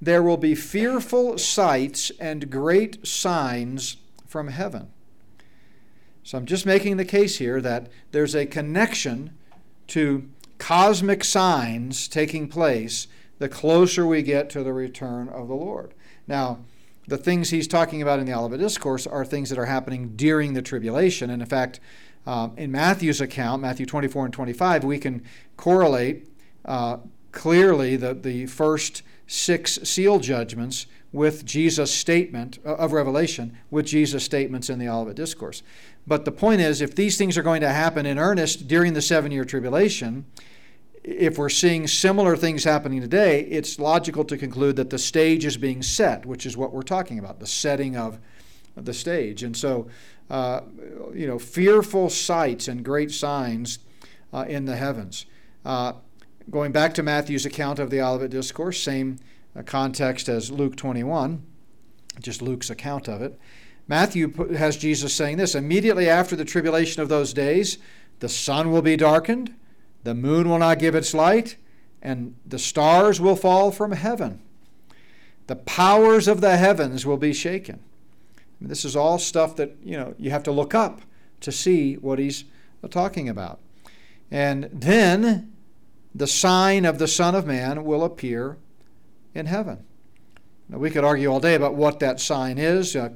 there 0.00 0.22
will 0.22 0.36
be 0.36 0.54
fearful 0.54 1.36
sights 1.36 2.12
and 2.20 2.48
great 2.48 3.04
signs 3.06 3.96
from 4.28 4.48
heaven. 4.48 4.88
So 6.22 6.38
I'm 6.38 6.46
just 6.46 6.64
making 6.64 6.96
the 6.96 7.04
case 7.04 7.38
here 7.38 7.60
that 7.60 7.90
there's 8.12 8.36
a 8.36 8.46
connection 8.46 9.36
to 9.88 10.28
cosmic 10.58 11.24
signs 11.24 12.06
taking 12.06 12.46
place 12.46 13.08
the 13.42 13.48
closer 13.48 14.06
we 14.06 14.22
get 14.22 14.48
to 14.50 14.62
the 14.62 14.72
return 14.72 15.28
of 15.28 15.48
the 15.48 15.54
Lord. 15.54 15.94
Now, 16.28 16.60
the 17.08 17.18
things 17.18 17.50
he's 17.50 17.66
talking 17.66 18.00
about 18.00 18.20
in 18.20 18.26
the 18.26 18.32
Olivet 18.32 18.60
Discourse 18.60 19.04
are 19.04 19.24
things 19.24 19.50
that 19.50 19.58
are 19.58 19.66
happening 19.66 20.14
during 20.14 20.52
the 20.54 20.62
tribulation. 20.62 21.28
And 21.28 21.42
in 21.42 21.48
fact, 21.48 21.80
um, 22.24 22.52
in 22.56 22.70
Matthew's 22.70 23.20
account, 23.20 23.60
Matthew 23.60 23.84
24 23.84 24.26
and 24.26 24.32
25, 24.32 24.84
we 24.84 24.96
can 25.00 25.24
correlate 25.56 26.28
uh, 26.64 26.98
clearly 27.32 27.96
the, 27.96 28.14
the 28.14 28.46
first 28.46 29.02
six 29.26 29.80
seal 29.82 30.20
judgments 30.20 30.86
with 31.10 31.44
Jesus' 31.44 31.92
statement 31.92 32.60
uh, 32.64 32.76
of 32.76 32.92
Revelation, 32.92 33.58
with 33.72 33.86
Jesus' 33.86 34.22
statements 34.22 34.70
in 34.70 34.78
the 34.78 34.88
Olivet 34.88 35.16
Discourse. 35.16 35.64
But 36.06 36.24
the 36.24 36.32
point 36.32 36.60
is, 36.60 36.80
if 36.80 36.94
these 36.94 37.18
things 37.18 37.36
are 37.36 37.42
going 37.42 37.60
to 37.62 37.70
happen 37.70 38.06
in 38.06 38.20
earnest 38.20 38.68
during 38.68 38.92
the 38.92 39.02
seven 39.02 39.32
year 39.32 39.44
tribulation, 39.44 40.26
if 41.04 41.36
we're 41.36 41.48
seeing 41.48 41.88
similar 41.88 42.36
things 42.36 42.64
happening 42.64 43.00
today, 43.00 43.42
it's 43.42 43.78
logical 43.78 44.24
to 44.24 44.38
conclude 44.38 44.76
that 44.76 44.90
the 44.90 44.98
stage 44.98 45.44
is 45.44 45.56
being 45.56 45.82
set, 45.82 46.24
which 46.24 46.46
is 46.46 46.56
what 46.56 46.72
we're 46.72 46.82
talking 46.82 47.18
about 47.18 47.40
the 47.40 47.46
setting 47.46 47.96
of 47.96 48.18
the 48.76 48.94
stage. 48.94 49.42
And 49.42 49.56
so, 49.56 49.88
uh, 50.30 50.60
you 51.12 51.26
know, 51.26 51.38
fearful 51.38 52.08
sights 52.08 52.68
and 52.68 52.84
great 52.84 53.10
signs 53.10 53.80
uh, 54.32 54.44
in 54.48 54.64
the 54.64 54.76
heavens. 54.76 55.26
Uh, 55.64 55.94
going 56.50 56.72
back 56.72 56.94
to 56.94 57.02
Matthew's 57.02 57.44
account 57.44 57.78
of 57.78 57.90
the 57.90 58.00
Olivet 58.00 58.30
Discourse, 58.30 58.80
same 58.80 59.18
uh, 59.56 59.62
context 59.62 60.28
as 60.28 60.50
Luke 60.52 60.76
21, 60.76 61.42
just 62.20 62.40
Luke's 62.42 62.70
account 62.70 63.08
of 63.08 63.20
it. 63.22 63.38
Matthew 63.88 64.32
has 64.54 64.76
Jesus 64.76 65.12
saying 65.12 65.36
this 65.36 65.56
immediately 65.56 66.08
after 66.08 66.36
the 66.36 66.44
tribulation 66.44 67.02
of 67.02 67.08
those 67.08 67.32
days, 67.32 67.78
the 68.20 68.28
sun 68.28 68.70
will 68.70 68.82
be 68.82 68.96
darkened 68.96 69.54
the 70.04 70.14
moon 70.14 70.48
will 70.48 70.58
not 70.58 70.78
give 70.78 70.94
its 70.94 71.14
light, 71.14 71.56
and 72.00 72.34
the 72.44 72.58
stars 72.58 73.20
will 73.20 73.36
fall 73.36 73.70
from 73.70 73.92
heaven. 73.92 74.40
The 75.46 75.56
powers 75.56 76.28
of 76.28 76.40
the 76.40 76.56
heavens 76.56 77.04
will 77.06 77.16
be 77.16 77.32
shaken. 77.32 77.80
This 78.60 78.84
is 78.84 78.94
all 78.94 79.18
stuff 79.18 79.56
that 79.56 79.76
you 79.82 79.96
know 79.96 80.14
you 80.18 80.30
have 80.30 80.44
to 80.44 80.52
look 80.52 80.74
up 80.74 81.02
to 81.40 81.50
see 81.50 81.94
what 81.94 82.18
he's 82.18 82.44
talking 82.90 83.28
about. 83.28 83.58
And 84.30 84.68
then 84.72 85.52
the 86.14 86.26
sign 86.26 86.84
of 86.84 86.98
the 86.98 87.08
Son 87.08 87.34
of 87.34 87.46
Man 87.46 87.84
will 87.84 88.04
appear 88.04 88.56
in 89.34 89.46
heaven. 89.46 89.84
Now, 90.68 90.78
we 90.78 90.90
could 90.90 91.04
argue 91.04 91.30
all 91.30 91.40
day 91.40 91.54
about 91.54 91.74
what 91.74 92.00
that 92.00 92.20
sign 92.20 92.58
is. 92.58 92.94
Uh, 92.94 93.10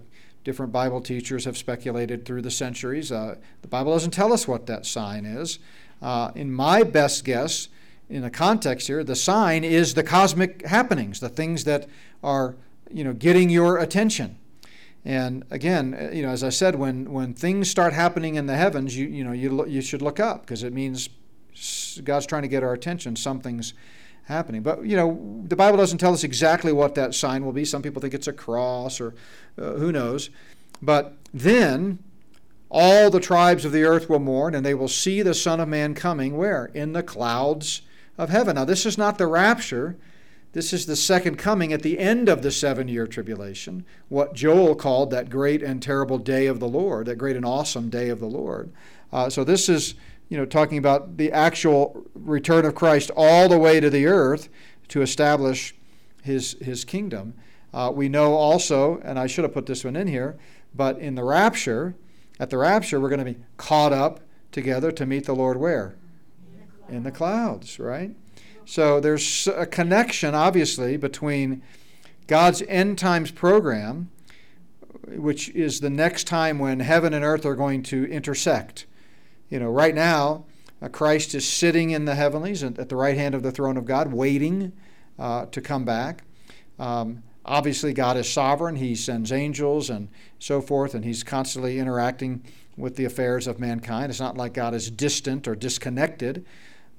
different 0.44 0.72
Bible 0.72 1.00
teachers 1.00 1.44
have 1.44 1.56
speculated 1.56 2.24
through 2.24 2.42
the 2.42 2.50
centuries. 2.50 3.10
Uh, 3.10 3.36
the 3.62 3.68
Bible 3.68 3.92
doesn't 3.92 4.10
tell 4.12 4.32
us 4.32 4.46
what 4.46 4.66
that 4.66 4.86
sign 4.86 5.24
is. 5.24 5.58
Uh, 6.02 6.30
in 6.34 6.52
my 6.52 6.82
best 6.82 7.24
guess, 7.24 7.68
in 8.08 8.22
the 8.22 8.30
context 8.30 8.86
here, 8.86 9.02
the 9.02 9.16
sign 9.16 9.64
is 9.64 9.94
the 9.94 10.02
cosmic 10.02 10.64
happenings, 10.66 11.20
the 11.20 11.28
things 11.28 11.64
that 11.64 11.88
are, 12.22 12.54
you 12.90 13.02
know, 13.02 13.12
getting 13.12 13.50
your 13.50 13.78
attention. 13.78 14.38
And 15.04 15.44
again, 15.50 15.94
uh, 15.94 16.12
you 16.12 16.22
know, 16.22 16.30
as 16.30 16.42
I 16.42 16.48
said, 16.48 16.74
when 16.74 17.12
when 17.12 17.32
things 17.32 17.70
start 17.70 17.92
happening 17.92 18.34
in 18.34 18.46
the 18.46 18.56
heavens, 18.56 18.96
you 18.96 19.06
you 19.06 19.22
know 19.22 19.32
you 19.32 19.64
you 19.66 19.80
should 19.80 20.02
look 20.02 20.18
up 20.18 20.42
because 20.42 20.64
it 20.64 20.72
means 20.72 21.08
God's 22.02 22.26
trying 22.26 22.42
to 22.42 22.48
get 22.48 22.62
our 22.62 22.72
attention. 22.72 23.14
Something's 23.14 23.72
happening. 24.24 24.62
But 24.62 24.84
you 24.84 24.96
know, 24.96 25.42
the 25.46 25.56
Bible 25.56 25.78
doesn't 25.78 25.98
tell 25.98 26.12
us 26.12 26.24
exactly 26.24 26.72
what 26.72 26.96
that 26.96 27.14
sign 27.14 27.44
will 27.44 27.52
be. 27.52 27.64
Some 27.64 27.82
people 27.82 28.02
think 28.02 28.14
it's 28.14 28.26
a 28.26 28.32
cross 28.32 29.00
or 29.00 29.14
uh, 29.56 29.74
who 29.74 29.92
knows. 29.92 30.30
But 30.82 31.16
then 31.32 32.00
all 32.70 33.10
the 33.10 33.20
tribes 33.20 33.64
of 33.64 33.72
the 33.72 33.84
earth 33.84 34.08
will 34.08 34.18
mourn, 34.18 34.54
and 34.54 34.64
they 34.64 34.74
will 34.74 34.88
see 34.88 35.22
the 35.22 35.34
Son 35.34 35.60
of 35.60 35.68
Man 35.68 35.94
coming 35.94 36.36
where? 36.36 36.66
In 36.74 36.92
the 36.92 37.02
clouds 37.02 37.82
of 38.18 38.30
heaven. 38.30 38.56
Now, 38.56 38.64
this 38.64 38.86
is 38.86 38.98
not 38.98 39.18
the 39.18 39.26
rapture. 39.26 39.96
This 40.52 40.72
is 40.72 40.86
the 40.86 40.96
second 40.96 41.36
coming 41.36 41.72
at 41.72 41.82
the 41.82 41.98
end 41.98 42.28
of 42.28 42.42
the 42.42 42.50
seven 42.50 42.88
year 42.88 43.06
tribulation, 43.06 43.84
what 44.08 44.34
Joel 44.34 44.74
called 44.74 45.10
that 45.10 45.30
great 45.30 45.62
and 45.62 45.82
terrible 45.82 46.18
day 46.18 46.46
of 46.46 46.60
the 46.60 46.68
Lord, 46.68 47.06
that 47.06 47.16
great 47.16 47.36
and 47.36 47.44
awesome 47.44 47.90
day 47.90 48.08
of 48.08 48.20
the 48.20 48.26
Lord. 48.26 48.72
Uh, 49.12 49.30
so, 49.30 49.44
this 49.44 49.68
is 49.68 49.94
you 50.28 50.36
know, 50.36 50.44
talking 50.44 50.78
about 50.78 51.16
the 51.16 51.30
actual 51.30 52.04
return 52.14 52.64
of 52.64 52.74
Christ 52.74 53.10
all 53.16 53.48
the 53.48 53.58
way 53.58 53.80
to 53.80 53.90
the 53.90 54.06
earth 54.06 54.48
to 54.88 55.02
establish 55.02 55.74
his, 56.22 56.56
his 56.60 56.84
kingdom. 56.84 57.34
Uh, 57.72 57.92
we 57.94 58.08
know 58.08 58.34
also, 58.34 58.98
and 59.04 59.18
I 59.18 59.26
should 59.26 59.44
have 59.44 59.54
put 59.54 59.66
this 59.66 59.84
one 59.84 59.96
in 59.96 60.08
here, 60.08 60.36
but 60.74 60.98
in 60.98 61.14
the 61.14 61.22
rapture, 61.22 61.94
at 62.38 62.50
the 62.50 62.58
rapture, 62.58 63.00
we're 63.00 63.08
going 63.08 63.24
to 63.24 63.32
be 63.32 63.40
caught 63.56 63.92
up 63.92 64.20
together 64.52 64.92
to 64.92 65.06
meet 65.06 65.24
the 65.24 65.34
Lord 65.34 65.56
where? 65.56 65.96
In 66.88 67.02
the 67.02 67.10
clouds, 67.10 67.78
right? 67.78 68.14
So 68.64 69.00
there's 69.00 69.46
a 69.46 69.66
connection, 69.66 70.34
obviously, 70.34 70.96
between 70.96 71.62
God's 72.26 72.62
end 72.62 72.98
times 72.98 73.30
program, 73.30 74.10
which 75.06 75.48
is 75.50 75.80
the 75.80 75.90
next 75.90 76.24
time 76.24 76.58
when 76.58 76.80
heaven 76.80 77.14
and 77.14 77.24
earth 77.24 77.46
are 77.46 77.54
going 77.54 77.82
to 77.84 78.04
intersect. 78.06 78.86
You 79.48 79.60
know, 79.60 79.70
right 79.70 79.94
now, 79.94 80.44
uh, 80.82 80.88
Christ 80.88 81.34
is 81.34 81.48
sitting 81.48 81.90
in 81.90 82.04
the 82.04 82.16
heavenlies 82.16 82.62
at 82.62 82.88
the 82.88 82.96
right 82.96 83.16
hand 83.16 83.34
of 83.34 83.42
the 83.42 83.52
throne 83.52 83.76
of 83.76 83.84
God, 83.84 84.12
waiting 84.12 84.72
uh, 85.18 85.46
to 85.46 85.60
come 85.60 85.84
back. 85.84 86.24
Um, 86.78 87.22
Obviously, 87.46 87.92
God 87.92 88.16
is 88.16 88.30
sovereign. 88.30 88.76
He 88.76 88.94
sends 88.94 89.30
angels 89.30 89.88
and 89.88 90.08
so 90.38 90.60
forth, 90.60 90.94
and 90.94 91.04
He's 91.04 91.22
constantly 91.22 91.78
interacting 91.78 92.42
with 92.76 92.96
the 92.96 93.04
affairs 93.04 93.46
of 93.46 93.58
mankind. 93.58 94.10
It's 94.10 94.20
not 94.20 94.36
like 94.36 94.52
God 94.52 94.74
is 94.74 94.90
distant 94.90 95.48
or 95.48 95.54
disconnected. 95.54 96.44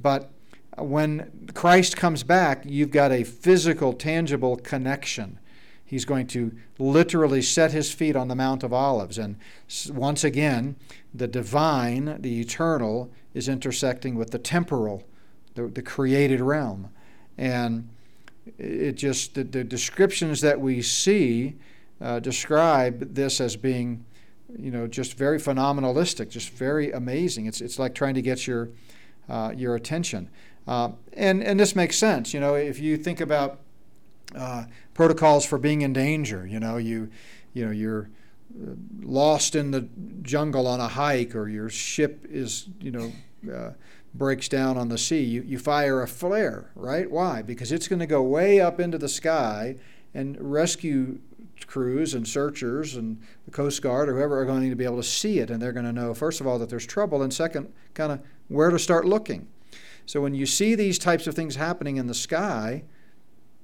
But 0.01 0.31
when 0.77 1.49
Christ 1.53 1.97
comes 1.97 2.23
back, 2.23 2.63
you've 2.65 2.91
got 2.91 3.11
a 3.11 3.23
physical, 3.23 3.93
tangible 3.93 4.55
connection. 4.55 5.39
He's 5.83 6.05
going 6.05 6.27
to 6.27 6.53
literally 6.79 7.41
set 7.41 7.71
his 7.71 7.93
feet 7.93 8.15
on 8.15 8.27
the 8.27 8.35
Mount 8.35 8.63
of 8.63 8.73
Olives. 8.73 9.17
And 9.17 9.37
once 9.89 10.23
again, 10.23 10.75
the 11.13 11.27
divine, 11.27 12.21
the 12.21 12.41
eternal, 12.41 13.11
is 13.33 13.47
intersecting 13.47 14.15
with 14.15 14.31
the 14.31 14.39
temporal, 14.39 15.03
the, 15.55 15.67
the 15.67 15.81
created 15.81 16.41
realm. 16.41 16.89
And 17.37 17.89
it 18.57 18.93
just 18.93 19.35
the, 19.35 19.43
the 19.43 19.63
descriptions 19.63 20.41
that 20.41 20.59
we 20.59 20.81
see 20.81 21.55
uh, 22.01 22.19
describe 22.19 23.13
this 23.13 23.41
as 23.41 23.55
being 23.55 24.05
you 24.57 24.71
know 24.71 24.87
just 24.87 25.17
very 25.17 25.39
phenomenalistic 25.39 26.29
just 26.29 26.49
very 26.51 26.91
amazing. 26.91 27.45
It's 27.45 27.61
it's 27.61 27.79
like 27.79 27.93
trying 27.93 28.13
to 28.15 28.21
get 28.21 28.47
your 28.47 28.69
uh, 29.29 29.53
your 29.55 29.75
attention. 29.75 30.29
Uh, 30.67 30.91
and 31.13 31.43
and 31.43 31.59
this 31.59 31.75
makes 31.75 31.97
sense 31.97 32.33
you 32.33 32.39
know 32.41 32.55
if 32.55 32.77
you 32.79 32.97
think 32.97 33.21
about 33.21 33.59
uh, 34.35 34.65
protocols 34.93 35.45
for 35.45 35.57
being 35.57 35.81
in 35.81 35.93
danger 35.93 36.45
you 36.45 36.59
know 36.59 36.75
you 36.75 37.09
you 37.53 37.65
know 37.65 37.71
you're 37.71 38.09
uh, 38.61 38.71
lost 39.01 39.55
in 39.55 39.71
the 39.71 39.87
jungle 40.23 40.67
on 40.67 40.81
a 40.81 40.87
hike 40.89 41.35
or 41.35 41.47
your 41.47 41.69
ship 41.69 42.25
is 42.29 42.67
you 42.81 42.91
know 42.91 43.11
uh, 43.53 43.71
breaks 44.13 44.47
down 44.47 44.77
on 44.77 44.89
the 44.89 44.97
sea, 44.97 45.23
you, 45.23 45.41
you 45.43 45.59
fire 45.59 46.01
a 46.01 46.07
flare, 46.07 46.71
right? 46.75 47.09
Why? 47.09 47.41
Because 47.41 47.71
it's 47.71 47.87
going 47.87 47.99
to 47.99 48.07
go 48.07 48.21
way 48.21 48.59
up 48.59 48.79
into 48.79 48.97
the 48.97 49.09
sky 49.09 49.75
and 50.13 50.37
rescue 50.39 51.19
crews 51.65 52.13
and 52.13 52.27
searchers 52.27 52.95
and 52.95 53.21
the 53.45 53.51
Coast 53.51 53.81
Guard 53.81 54.09
or 54.09 54.15
whoever 54.15 54.39
are 54.39 54.45
going 54.45 54.69
to 54.69 54.75
be 54.75 54.85
able 54.85 54.97
to 54.97 55.03
see 55.03 55.39
it 55.39 55.49
and 55.49 55.61
they're 55.61 55.73
going 55.73 55.85
to 55.85 55.91
know, 55.91 56.13
first 56.13 56.39
of 56.39 56.47
all, 56.47 56.59
that 56.59 56.69
there's 56.69 56.85
trouble, 56.85 57.21
and 57.21 57.33
second, 57.33 57.71
kind 57.93 58.11
of 58.11 58.19
where 58.47 58.69
to 58.69 58.79
start 58.79 59.05
looking. 59.05 59.47
So 60.05 60.21
when 60.21 60.33
you 60.33 60.45
see 60.45 60.75
these 60.75 60.97
types 60.97 61.27
of 61.27 61.35
things 61.35 61.55
happening 61.55 61.97
in 61.97 62.07
the 62.07 62.13
sky, 62.13 62.83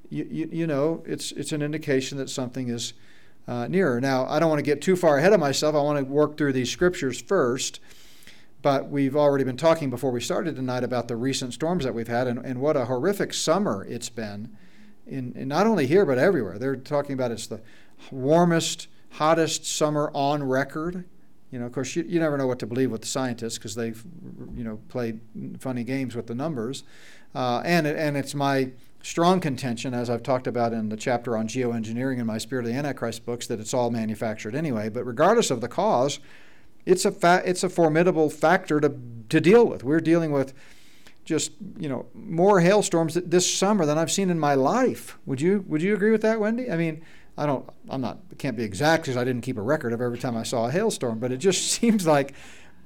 you, 0.09 0.27
you, 0.29 0.49
you 0.51 0.67
know, 0.67 1.03
it's, 1.05 1.31
it's 1.31 1.51
an 1.51 1.61
indication 1.61 2.17
that 2.17 2.29
something 2.29 2.69
is 2.69 2.93
uh, 3.47 3.67
nearer. 3.67 3.99
Now, 4.01 4.25
I 4.27 4.39
don't 4.39 4.49
want 4.49 4.59
to 4.59 4.63
get 4.63 4.81
too 4.81 4.95
far 4.95 5.17
ahead 5.17 5.33
of 5.33 5.39
myself. 5.39 5.75
I 5.75 5.81
want 5.81 5.99
to 5.99 6.05
work 6.05 6.37
through 6.37 6.53
these 6.53 6.69
scriptures 6.69 7.21
first 7.21 7.79
but 8.63 8.89
we've 8.89 9.15
already 9.15 9.43
been 9.43 9.57
talking 9.57 9.89
before 9.89 10.09
we 10.09 10.21
started 10.21 10.55
tonight 10.55 10.85
about 10.85 11.09
the 11.09 11.17
recent 11.17 11.53
storms 11.53 11.83
that 11.83 11.93
we've 11.93 12.07
had 12.07 12.27
and, 12.27 12.43
and 12.43 12.59
what 12.59 12.75
a 12.75 12.85
horrific 12.85 13.33
summer 13.33 13.85
it's 13.87 14.09
been, 14.09 14.55
in, 15.05 15.33
in 15.35 15.49
not 15.49 15.67
only 15.67 15.85
here 15.85 16.05
but 16.05 16.17
everywhere. 16.17 16.57
They're 16.57 16.77
talking 16.77 17.13
about 17.13 17.29
it's 17.29 17.45
the 17.45 17.61
warmest, 18.09 18.87
hottest 19.11 19.65
summer 19.65 20.09
on 20.13 20.43
record. 20.43 21.03
You 21.51 21.59
know, 21.59 21.65
of 21.65 21.73
course, 21.73 21.95
you, 21.95 22.03
you 22.07 22.21
never 22.21 22.37
know 22.37 22.47
what 22.47 22.57
to 22.59 22.65
believe 22.65 22.89
with 22.89 23.01
the 23.01 23.07
scientists 23.07 23.57
because 23.57 23.75
they've, 23.75 24.01
you 24.55 24.63
know, 24.63 24.79
played 24.87 25.19
funny 25.59 25.83
games 25.83 26.15
with 26.15 26.27
the 26.27 26.33
numbers. 26.33 26.85
Uh, 27.35 27.61
and, 27.65 27.85
and 27.85 28.15
it's 28.15 28.33
my 28.33 28.71
strong 29.03 29.41
contention, 29.41 29.93
as 29.93 30.09
I've 30.09 30.23
talked 30.23 30.47
about 30.47 30.71
in 30.71 30.87
the 30.87 30.95
chapter 30.95 31.35
on 31.35 31.49
geoengineering 31.49 32.17
in 32.17 32.25
my 32.25 32.37
Spirit 32.37 32.65
of 32.65 32.71
the 32.71 32.77
Antichrist 32.77 33.25
books, 33.25 33.45
that 33.47 33.59
it's 33.59 33.73
all 33.73 33.91
manufactured 33.91 34.55
anyway. 34.55 34.87
But 34.87 35.03
regardless 35.03 35.51
of 35.51 35.59
the 35.59 35.67
cause, 35.67 36.19
it's 36.85 37.05
a 37.05 37.11
fa- 37.11 37.43
it's 37.45 37.63
a 37.63 37.69
formidable 37.69 38.29
factor 38.29 38.79
to 38.79 38.93
to 39.29 39.41
deal 39.41 39.65
with. 39.65 39.83
We're 39.83 39.99
dealing 39.99 40.31
with 40.31 40.53
just 41.25 41.51
you 41.77 41.89
know 41.89 42.05
more 42.13 42.59
hailstorms 42.59 43.15
this 43.15 43.51
summer 43.51 43.85
than 43.85 43.97
I've 43.97 44.11
seen 44.11 44.29
in 44.29 44.39
my 44.39 44.55
life. 44.55 45.17
Would 45.25 45.41
you 45.41 45.63
would 45.67 45.81
you 45.81 45.93
agree 45.93 46.11
with 46.11 46.21
that, 46.21 46.39
Wendy? 46.39 46.69
I 46.69 46.77
mean, 46.77 47.03
I 47.37 47.45
don't 47.45 47.67
I'm 47.89 48.01
not 48.01 48.19
can't 48.37 48.57
be 48.57 48.63
exact 48.63 49.03
because 49.03 49.17
I 49.17 49.23
didn't 49.23 49.41
keep 49.41 49.57
a 49.57 49.61
record 49.61 49.93
of 49.93 50.01
every 50.01 50.19
time 50.19 50.35
I 50.35 50.43
saw 50.43 50.67
a 50.67 50.71
hailstorm, 50.71 51.19
but 51.19 51.31
it 51.31 51.37
just 51.37 51.71
seems 51.71 52.05
like 52.05 52.33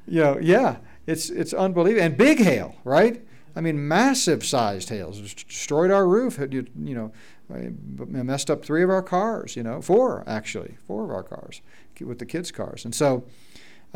you 0.08 0.22
know 0.22 0.38
yeah 0.40 0.78
it's 1.06 1.30
it's 1.30 1.54
unbelievable 1.54 2.06
and 2.06 2.18
big 2.18 2.40
hail 2.40 2.76
right. 2.84 3.24
I 3.56 3.62
mean, 3.62 3.88
massive 3.88 4.46
sized 4.46 4.90
hails 4.90 5.20
destroyed 5.20 5.90
our 5.90 6.08
roof. 6.08 6.38
You, 6.38 6.68
you 6.80 6.94
know, 6.94 7.12
messed 7.50 8.52
up 8.52 8.64
three 8.64 8.84
of 8.84 8.92
our 8.92 9.02
cars. 9.02 9.56
You 9.56 9.64
know, 9.64 9.82
four 9.82 10.24
actually, 10.28 10.78
four 10.86 11.04
of 11.06 11.10
our 11.10 11.24
cars 11.24 11.62
with 12.00 12.20
the 12.20 12.26
kids' 12.28 12.52
cars. 12.52 12.86
And 12.86 12.94
so, 12.94 13.24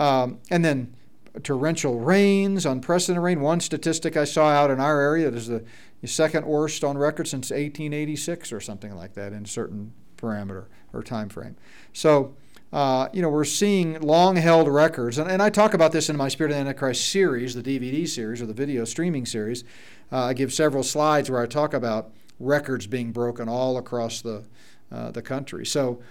um, 0.01 0.39
and 0.49 0.65
then 0.65 0.95
torrential 1.43 1.99
rains, 1.99 2.65
unprecedented 2.65 3.23
rain. 3.23 3.39
One 3.39 3.59
statistic 3.59 4.17
I 4.17 4.23
saw 4.23 4.47
out 4.47 4.71
in 4.71 4.79
our 4.79 4.99
area 4.99 5.29
is 5.29 5.47
the, 5.47 5.63
second 6.03 6.47
worst 6.47 6.83
on 6.83 6.97
record 6.97 7.27
since 7.27 7.51
1886 7.51 8.51
or 8.51 8.59
something 8.59 8.95
like 8.95 9.13
that 9.13 9.31
in 9.31 9.43
a 9.43 9.47
certain 9.47 9.93
parameter 10.17 10.65
or 10.91 11.03
time 11.03 11.29
frame. 11.29 11.55
So, 11.93 12.33
uh, 12.73 13.09
you 13.13 13.21
know, 13.21 13.29
we're 13.29 13.43
seeing 13.43 14.01
long 14.01 14.35
held 14.37 14.67
records. 14.67 15.19
And, 15.19 15.29
and 15.29 15.43
I 15.43 15.51
talk 15.51 15.75
about 15.75 15.91
this 15.91 16.09
in 16.09 16.17
my 16.17 16.27
Spirit 16.27 16.49
of 16.49 16.55
the 16.55 16.61
Antichrist 16.61 17.07
series, 17.07 17.53
the 17.53 17.61
DVD 17.61 18.07
series 18.07 18.41
or 18.41 18.47
the 18.47 18.53
video 18.53 18.83
streaming 18.83 19.27
series. 19.27 19.63
Uh, 20.11 20.23
I 20.23 20.33
give 20.33 20.51
several 20.51 20.81
slides 20.81 21.29
where 21.29 21.39
I 21.39 21.45
talk 21.45 21.75
about 21.75 22.11
records 22.39 22.87
being 22.87 23.11
broken 23.11 23.47
all 23.47 23.77
across 23.77 24.21
the, 24.21 24.45
uh, 24.91 25.11
the 25.11 25.21
country. 25.21 25.67
So, 25.67 26.01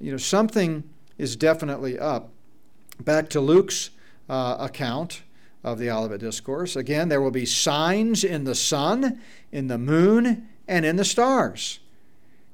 you 0.00 0.12
know, 0.12 0.18
something 0.18 0.84
is 1.18 1.34
definitely 1.34 1.98
up. 1.98 2.30
Back 3.00 3.28
to 3.30 3.40
Luke's 3.40 3.90
uh, 4.28 4.56
account 4.58 5.22
of 5.62 5.78
the 5.78 5.90
Olivet 5.90 6.20
Discourse. 6.20 6.76
Again, 6.76 7.08
there 7.08 7.20
will 7.20 7.30
be 7.30 7.46
signs 7.46 8.22
in 8.22 8.44
the 8.44 8.54
sun, 8.54 9.20
in 9.50 9.68
the 9.68 9.78
moon, 9.78 10.48
and 10.68 10.84
in 10.84 10.96
the 10.96 11.04
stars. 11.04 11.80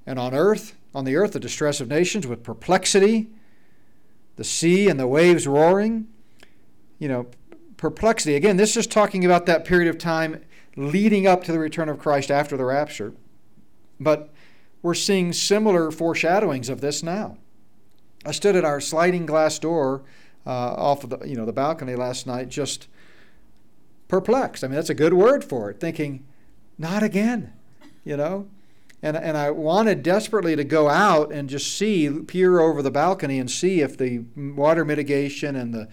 And 0.07 0.19
on 0.19 0.35
earth, 0.35 0.77
on 0.95 1.05
the 1.05 1.17
earth, 1.17 1.33
the 1.33 1.41
distress 1.41 1.81
of 1.81 1.89
nations 1.89 2.27
with 2.27 2.43
perplexity, 2.43 3.29
the 4.37 4.45
sea 4.45 4.89
and 4.89 4.99
the 4.99 5.07
waves 5.07 5.47
roaring. 5.47 6.09
You 6.99 7.09
know, 7.09 7.27
perplexity. 7.77 8.35
Again, 8.35 8.57
this 8.57 8.77
is 8.77 8.87
talking 8.87 9.25
about 9.25 9.47
that 9.47 9.65
period 9.65 9.89
of 9.89 9.99
time 9.99 10.43
leading 10.77 11.27
up 11.27 11.45
to 11.45 11.53
the 11.53 11.59
return 11.59 11.89
of 11.89 11.99
Christ 11.99 12.31
after 12.31 12.57
the 12.57 12.65
rapture. 12.65 13.13
But 13.99 14.33
we're 14.83 14.95
seeing 14.95 15.33
similar 15.33 15.91
foreshadowings 15.91 16.69
of 16.69 16.81
this 16.81 17.03
now. 17.03 17.39
I 18.25 18.33
stood 18.33 18.55
at 18.55 18.65
our 18.65 18.81
sliding 18.81 19.27
glass 19.27 19.59
door 19.59 20.03
uh, 20.47 20.75
off 20.75 21.05
of 21.05 21.11
the 21.11 21.27
you 21.27 21.37
know 21.37 21.45
the 21.45 21.53
balcony 21.53 21.95
last 21.95 22.27
night, 22.27 22.49
just 22.49 22.89
perplexed. 24.09 24.65
I 24.65 24.69
mean, 24.69 24.77
that's 24.77 24.91
a 24.91 24.95
good 24.95 25.15
word 25.15 25.45
for 25.45 25.71
it. 25.71 25.81
Thinking, 25.81 26.27
not 26.79 27.03
again, 27.03 27.53
you 28.05 28.17
know. 28.17 28.49
And, 29.03 29.17
and 29.17 29.35
I 29.37 29.51
wanted 29.51 30.03
desperately 30.03 30.57
to 30.57 30.65
go 30.65 30.91
out 30.91 31.33
and 31.33 31.49
just 31.49 31.75
see, 31.75 32.11
peer 32.11 32.61
over 32.61 32.83
the 32.83 32.91
balcony 32.91 33.39
and 33.39 33.51
see 33.51 33.81
if 33.81 33.97
the 33.97 34.25
water 34.37 34.85
mitigation 34.85 35.57
and 35.57 35.73
the 35.73 35.89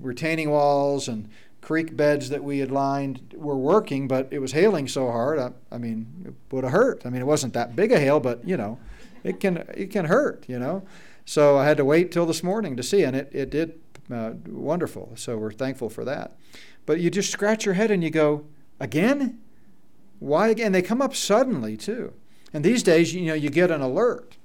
retaining 0.00 0.50
walls 0.50 1.08
and 1.08 1.28
creek 1.60 1.96
beds 1.96 2.28
that 2.28 2.44
we 2.44 2.60
had 2.60 2.70
lined 2.70 3.34
were 3.36 3.56
working, 3.56 4.06
but 4.06 4.28
it 4.30 4.38
was 4.38 4.52
hailing 4.52 4.86
so 4.86 5.10
hard. 5.10 5.40
I, 5.40 5.50
I 5.72 5.78
mean, 5.78 6.06
it 6.24 6.54
would 6.54 6.62
have 6.62 6.72
hurt. 6.72 7.02
I 7.04 7.10
mean, 7.10 7.20
it 7.20 7.26
wasn't 7.26 7.54
that 7.54 7.74
big 7.74 7.90
a 7.90 7.98
hail, 7.98 8.20
but 8.20 8.46
you 8.46 8.56
know, 8.56 8.78
it 9.24 9.40
can 9.40 9.68
it 9.74 9.90
can 9.90 10.04
hurt. 10.04 10.44
You 10.46 10.60
know, 10.60 10.84
so 11.26 11.58
I 11.58 11.66
had 11.66 11.76
to 11.76 11.84
wait 11.84 12.12
till 12.12 12.24
this 12.24 12.42
morning 12.42 12.76
to 12.76 12.82
see, 12.82 13.02
and 13.02 13.14
it 13.14 13.28
it 13.32 13.50
did 13.50 13.80
uh, 14.10 14.30
wonderful. 14.46 15.12
So 15.16 15.36
we're 15.36 15.52
thankful 15.52 15.90
for 15.90 16.04
that. 16.04 16.38
But 16.86 17.00
you 17.00 17.10
just 17.10 17.32
scratch 17.32 17.64
your 17.66 17.74
head 17.74 17.90
and 17.90 18.02
you 18.02 18.10
go, 18.10 18.46
again? 18.78 19.40
Why 20.20 20.48
again? 20.48 20.70
They 20.70 20.82
come 20.82 21.02
up 21.02 21.14
suddenly 21.16 21.76
too. 21.76 22.14
And 22.52 22.64
these 22.64 22.84
days, 22.84 23.12
you 23.12 23.26
know, 23.26 23.34
you 23.34 23.50
get 23.50 23.72
an 23.72 23.80
alert. 23.80 24.36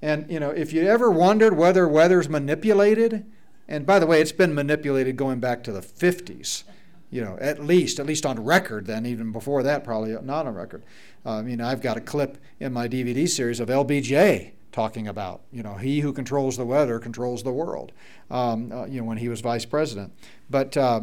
And 0.00 0.30
you 0.30 0.40
know, 0.40 0.50
if 0.50 0.72
you 0.72 0.88
ever 0.88 1.10
wondered 1.10 1.56
whether 1.56 1.86
weather's 1.86 2.28
manipulated, 2.28 3.26
and 3.68 3.84
by 3.84 3.98
the 3.98 4.06
way, 4.06 4.22
it's 4.22 4.32
been 4.32 4.54
manipulated 4.54 5.16
going 5.16 5.40
back 5.40 5.62
to 5.64 5.72
the 5.72 5.82
50s, 5.82 6.64
you 7.10 7.22
know, 7.22 7.36
at 7.38 7.62
least, 7.62 8.00
at 8.00 8.06
least 8.06 8.24
on 8.24 8.42
record 8.42 8.86
then, 8.86 9.04
even 9.04 9.30
before 9.30 9.62
that, 9.62 9.84
probably 9.84 10.16
not 10.22 10.46
on 10.46 10.54
record. 10.54 10.84
I 11.26 11.42
mean, 11.42 11.60
I've 11.60 11.82
got 11.82 11.98
a 11.98 12.00
clip 12.00 12.38
in 12.58 12.72
my 12.72 12.88
DVD 12.88 13.28
series 13.28 13.60
of 13.60 13.68
LBJ 13.68 14.52
talking 14.72 15.08
about, 15.08 15.40
you 15.52 15.62
know, 15.62 15.74
he 15.74 16.00
who 16.00 16.12
controls 16.12 16.56
the 16.56 16.64
weather 16.64 16.98
controls 16.98 17.42
the 17.42 17.52
world, 17.52 17.92
um, 18.30 18.70
uh, 18.70 18.84
you 18.86 19.00
know, 19.00 19.06
when 19.06 19.18
he 19.18 19.28
was 19.28 19.40
vice 19.40 19.64
president. 19.64 20.12
But, 20.50 20.76
uh, 20.76 21.02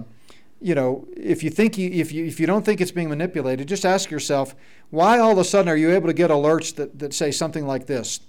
you 0.61 0.75
know, 0.75 1.07
if 1.15 1.43
you 1.43 1.49
think 1.49 1.77
you, 1.77 1.89
if 1.89 2.11
you 2.11 2.25
if 2.25 2.39
you 2.39 2.47
don't 2.47 2.63
think 2.63 2.79
it's 2.81 2.91
being 2.91 3.09
manipulated, 3.09 3.67
just 3.67 3.85
ask 3.85 4.09
yourself, 4.09 4.55
why 4.89 5.19
all 5.19 5.31
of 5.31 5.37
a 5.37 5.43
sudden 5.43 5.69
are 5.69 5.75
you 5.75 5.91
able 5.91 6.07
to 6.07 6.13
get 6.13 6.29
alerts 6.29 6.73
that, 6.75 6.97
that 6.99 7.13
say 7.13 7.31
something 7.31 7.67
like 7.67 7.87
this? 7.87 8.19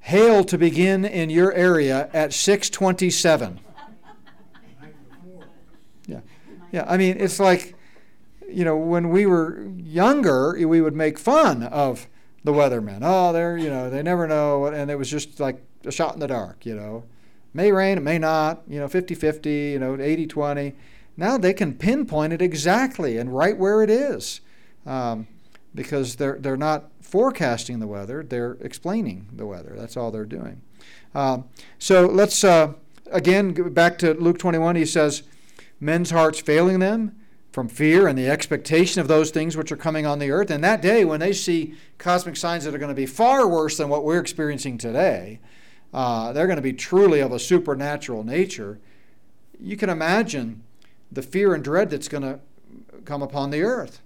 Hail 0.00 0.44
to 0.44 0.58
begin 0.58 1.04
in 1.04 1.30
your 1.30 1.52
area 1.52 2.08
at 2.12 2.32
627. 2.32 3.60
Yeah. 6.08 6.20
Yeah. 6.70 6.84
I 6.86 6.96
mean, 6.96 7.16
it's 7.18 7.40
like, 7.40 7.74
you 8.48 8.64
know, 8.64 8.76
when 8.76 9.08
we 9.08 9.26
were 9.26 9.66
younger, 9.76 10.56
we 10.56 10.80
would 10.80 10.94
make 10.94 11.18
fun 11.18 11.64
of 11.64 12.06
the 12.46 12.52
weathermen. 12.52 13.00
Oh, 13.02 13.32
they're, 13.32 13.58
you 13.58 13.68
know, 13.68 13.90
they 13.90 14.02
never 14.02 14.28
know. 14.28 14.66
And 14.66 14.88
it 14.88 14.96
was 14.96 15.10
just 15.10 15.40
like 15.40 15.60
a 15.84 15.90
shot 15.90 16.14
in 16.14 16.20
the 16.20 16.28
dark, 16.28 16.64
you 16.64 16.76
know. 16.76 17.04
May 17.52 17.72
rain, 17.72 17.98
it 17.98 18.02
may 18.02 18.18
not, 18.18 18.62
you 18.68 18.78
know, 18.78 18.86
50 18.86 19.14
50, 19.16 19.50
you 19.50 19.78
know, 19.80 20.00
80 20.00 20.26
20. 20.26 20.74
Now 21.16 21.36
they 21.36 21.52
can 21.52 21.74
pinpoint 21.74 22.32
it 22.32 22.40
exactly 22.40 23.18
and 23.18 23.34
right 23.34 23.58
where 23.58 23.82
it 23.82 23.90
is. 23.90 24.40
Um, 24.86 25.26
because 25.74 26.16
they're, 26.16 26.38
they're 26.38 26.56
not 26.56 26.90
forecasting 27.02 27.80
the 27.80 27.86
weather, 27.86 28.22
they're 28.22 28.56
explaining 28.60 29.28
the 29.32 29.44
weather. 29.44 29.74
That's 29.76 29.96
all 29.96 30.10
they're 30.10 30.24
doing. 30.24 30.62
Uh, 31.14 31.38
so 31.78 32.06
let's, 32.06 32.44
uh, 32.44 32.74
again, 33.10 33.54
go 33.54 33.68
back 33.68 33.98
to 33.98 34.14
Luke 34.14 34.38
21. 34.38 34.76
He 34.76 34.86
says, 34.86 35.24
Men's 35.80 36.10
hearts 36.10 36.40
failing 36.40 36.78
them 36.78 37.16
from 37.56 37.68
fear 37.68 38.06
and 38.06 38.18
the 38.18 38.28
expectation 38.28 39.00
of 39.00 39.08
those 39.08 39.30
things 39.30 39.56
which 39.56 39.72
are 39.72 39.78
coming 39.78 40.04
on 40.04 40.18
the 40.18 40.30
earth. 40.30 40.50
And 40.50 40.62
that 40.62 40.82
day, 40.82 41.06
when 41.06 41.20
they 41.20 41.32
see 41.32 41.72
cosmic 41.96 42.36
signs 42.36 42.64
that 42.64 42.74
are 42.74 42.78
going 42.78 42.90
to 42.90 42.94
be 42.94 43.06
far 43.06 43.48
worse 43.48 43.78
than 43.78 43.88
what 43.88 44.04
we're 44.04 44.20
experiencing 44.20 44.76
today, 44.76 45.40
uh, 45.94 46.34
they're 46.34 46.48
going 46.48 46.56
to 46.56 46.62
be 46.62 46.74
truly 46.74 47.20
of 47.20 47.32
a 47.32 47.38
supernatural 47.38 48.24
nature. 48.24 48.78
You 49.58 49.74
can 49.78 49.88
imagine 49.88 50.64
the 51.10 51.22
fear 51.22 51.54
and 51.54 51.64
dread 51.64 51.88
that's 51.88 52.08
going 52.08 52.24
to 52.24 52.40
come 53.06 53.22
upon 53.22 53.48
the 53.48 53.62
earth. 53.62 54.02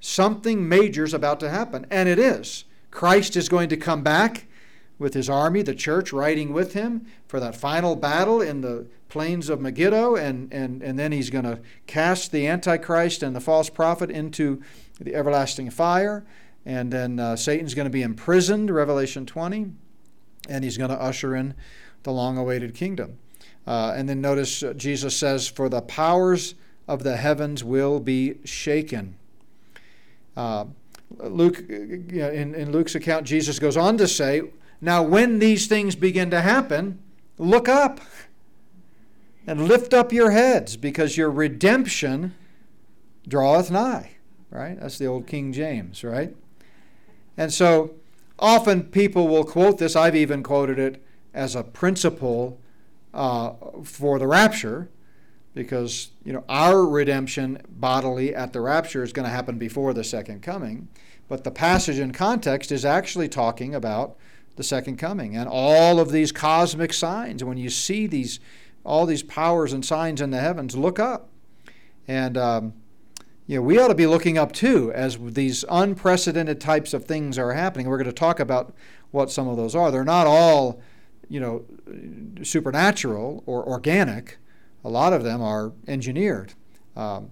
Something 0.00 0.66
major 0.66 1.04
is 1.04 1.12
about 1.12 1.40
to 1.40 1.50
happen, 1.50 1.86
and 1.90 2.08
it 2.08 2.18
is. 2.18 2.64
Christ 2.90 3.36
is 3.36 3.50
going 3.50 3.68
to 3.68 3.76
come 3.76 4.02
back 4.02 4.46
with 4.98 5.14
his 5.14 5.28
army, 5.28 5.62
the 5.62 5.74
church 5.74 6.12
riding 6.12 6.52
with 6.52 6.72
him 6.72 7.06
for 7.26 7.40
that 7.40 7.56
final 7.56 7.96
battle 7.96 8.40
in 8.40 8.60
the 8.60 8.86
plains 9.08 9.48
of 9.48 9.60
Megiddo, 9.60 10.16
and, 10.16 10.52
and, 10.52 10.82
and 10.82 10.98
then 10.98 11.12
he's 11.12 11.30
going 11.30 11.44
to 11.44 11.60
cast 11.86 12.32
the 12.32 12.46
Antichrist 12.46 13.22
and 13.22 13.34
the 13.34 13.40
false 13.40 13.68
prophet 13.68 14.10
into 14.10 14.62
the 15.00 15.14
everlasting 15.14 15.70
fire. 15.70 16.24
And 16.66 16.92
then 16.92 17.20
uh, 17.20 17.36
Satan's 17.36 17.74
going 17.74 17.86
to 17.86 17.90
be 17.90 18.02
imprisoned, 18.02 18.70
Revelation 18.70 19.26
20, 19.26 19.72
and 20.48 20.64
he's 20.64 20.78
going 20.78 20.90
to 20.90 21.00
usher 21.00 21.34
in 21.36 21.54
the 22.04 22.12
long 22.12 22.38
awaited 22.38 22.74
kingdom. 22.74 23.18
Uh, 23.66 23.94
and 23.96 24.08
then 24.08 24.20
notice 24.20 24.62
uh, 24.62 24.72
Jesus 24.74 25.16
says, 25.16 25.48
For 25.48 25.68
the 25.68 25.82
powers 25.82 26.54
of 26.86 27.02
the 27.02 27.16
heavens 27.16 27.64
will 27.64 28.00
be 28.00 28.38
shaken. 28.44 29.16
Uh, 30.36 30.66
Luke, 31.18 31.60
in, 31.68 32.54
in 32.54 32.72
Luke's 32.72 32.94
account, 32.94 33.26
Jesus 33.26 33.58
goes 33.58 33.76
on 33.76 33.96
to 33.98 34.08
say, 34.08 34.42
Now, 34.80 35.02
when 35.02 35.38
these 35.38 35.66
things 35.66 35.96
begin 35.96 36.30
to 36.30 36.40
happen, 36.40 36.98
look 37.38 37.68
up 37.68 38.00
and 39.46 39.68
lift 39.68 39.92
up 39.92 40.12
your 40.12 40.30
heads, 40.30 40.76
because 40.76 41.16
your 41.16 41.30
redemption 41.30 42.34
draweth 43.28 43.70
nigh. 43.70 44.12
Right? 44.50 44.78
That's 44.80 44.98
the 44.98 45.06
old 45.06 45.26
King 45.26 45.52
James, 45.52 46.04
right? 46.04 46.34
And 47.36 47.52
so 47.52 47.94
often 48.38 48.84
people 48.84 49.28
will 49.28 49.44
quote 49.44 49.78
this. 49.78 49.96
I've 49.96 50.16
even 50.16 50.42
quoted 50.42 50.78
it 50.78 51.02
as 51.34 51.56
a 51.56 51.64
principle 51.64 52.58
uh, 53.12 53.52
for 53.82 54.18
the 54.18 54.26
rapture 54.26 54.88
because 55.54 56.10
you 56.24 56.32
know 56.32 56.44
our 56.48 56.84
redemption 56.84 57.60
bodily 57.68 58.34
at 58.34 58.52
the 58.52 58.60
rapture 58.60 59.02
is 59.02 59.12
going 59.12 59.24
to 59.24 59.30
happen 59.30 59.56
before 59.56 59.94
the 59.94 60.02
second 60.02 60.42
coming 60.42 60.88
but 61.28 61.44
the 61.44 61.50
passage 61.50 61.98
in 61.98 62.12
context 62.12 62.72
is 62.72 62.84
actually 62.84 63.28
talking 63.28 63.74
about 63.74 64.16
the 64.56 64.62
second 64.62 64.96
coming 64.96 65.36
and 65.36 65.48
all 65.48 65.98
of 65.98 66.12
these 66.12 66.32
cosmic 66.32 66.92
signs 66.92 67.42
when 67.42 67.56
you 67.56 67.68
see 67.68 68.06
these 68.06 68.40
all 68.84 69.06
these 69.06 69.22
powers 69.22 69.72
and 69.72 69.84
signs 69.84 70.20
in 70.20 70.30
the 70.30 70.40
heavens 70.40 70.76
look 70.76 70.98
up. 70.98 71.30
And 72.06 72.36
um, 72.36 72.74
you 73.46 73.56
know 73.56 73.62
we 73.62 73.78
ought 73.78 73.88
to 73.88 73.94
be 73.94 74.06
looking 74.06 74.38
up 74.38 74.52
too 74.52 74.92
as 74.92 75.18
these 75.20 75.64
unprecedented 75.70 76.60
types 76.60 76.94
of 76.94 77.04
things 77.04 77.38
are 77.38 77.52
happening. 77.52 77.88
We're 77.88 77.98
going 77.98 78.06
to 78.06 78.12
talk 78.12 78.40
about 78.40 78.74
what 79.10 79.30
some 79.30 79.48
of 79.48 79.56
those 79.56 79.74
are. 79.74 79.90
They're 79.90 80.04
not 80.04 80.26
all 80.26 80.80
you 81.28 81.40
know 81.40 81.64
supernatural 82.42 83.42
or 83.46 83.66
organic. 83.66 84.38
A 84.84 84.90
lot 84.90 85.12
of 85.12 85.24
them 85.24 85.40
are 85.40 85.72
engineered. 85.88 86.52
Um, 86.94 87.30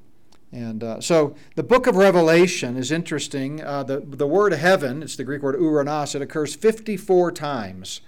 And 0.53 0.85
uh, 0.85 1.01
so 1.01 1.35
the 1.57 1.63
book 1.63 1.87
of 1.87 1.97
Revelation 1.97 2.77
is 2.77 2.93
interesting. 2.93 3.65
Uh, 3.65 3.83
the, 3.83 4.01
the 4.01 4.27
word 4.27 4.53
heaven, 4.53 5.03
it's 5.03 5.17
the 5.17 5.25
Greek 5.25 5.43
word 5.43 5.57
uranos, 5.57 6.15
it 6.15 6.21
occurs 6.21 6.55
54 6.55 7.33
times. 7.33 8.03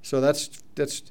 So 0.00 0.20
that's, 0.20 0.62
that's 0.76 1.02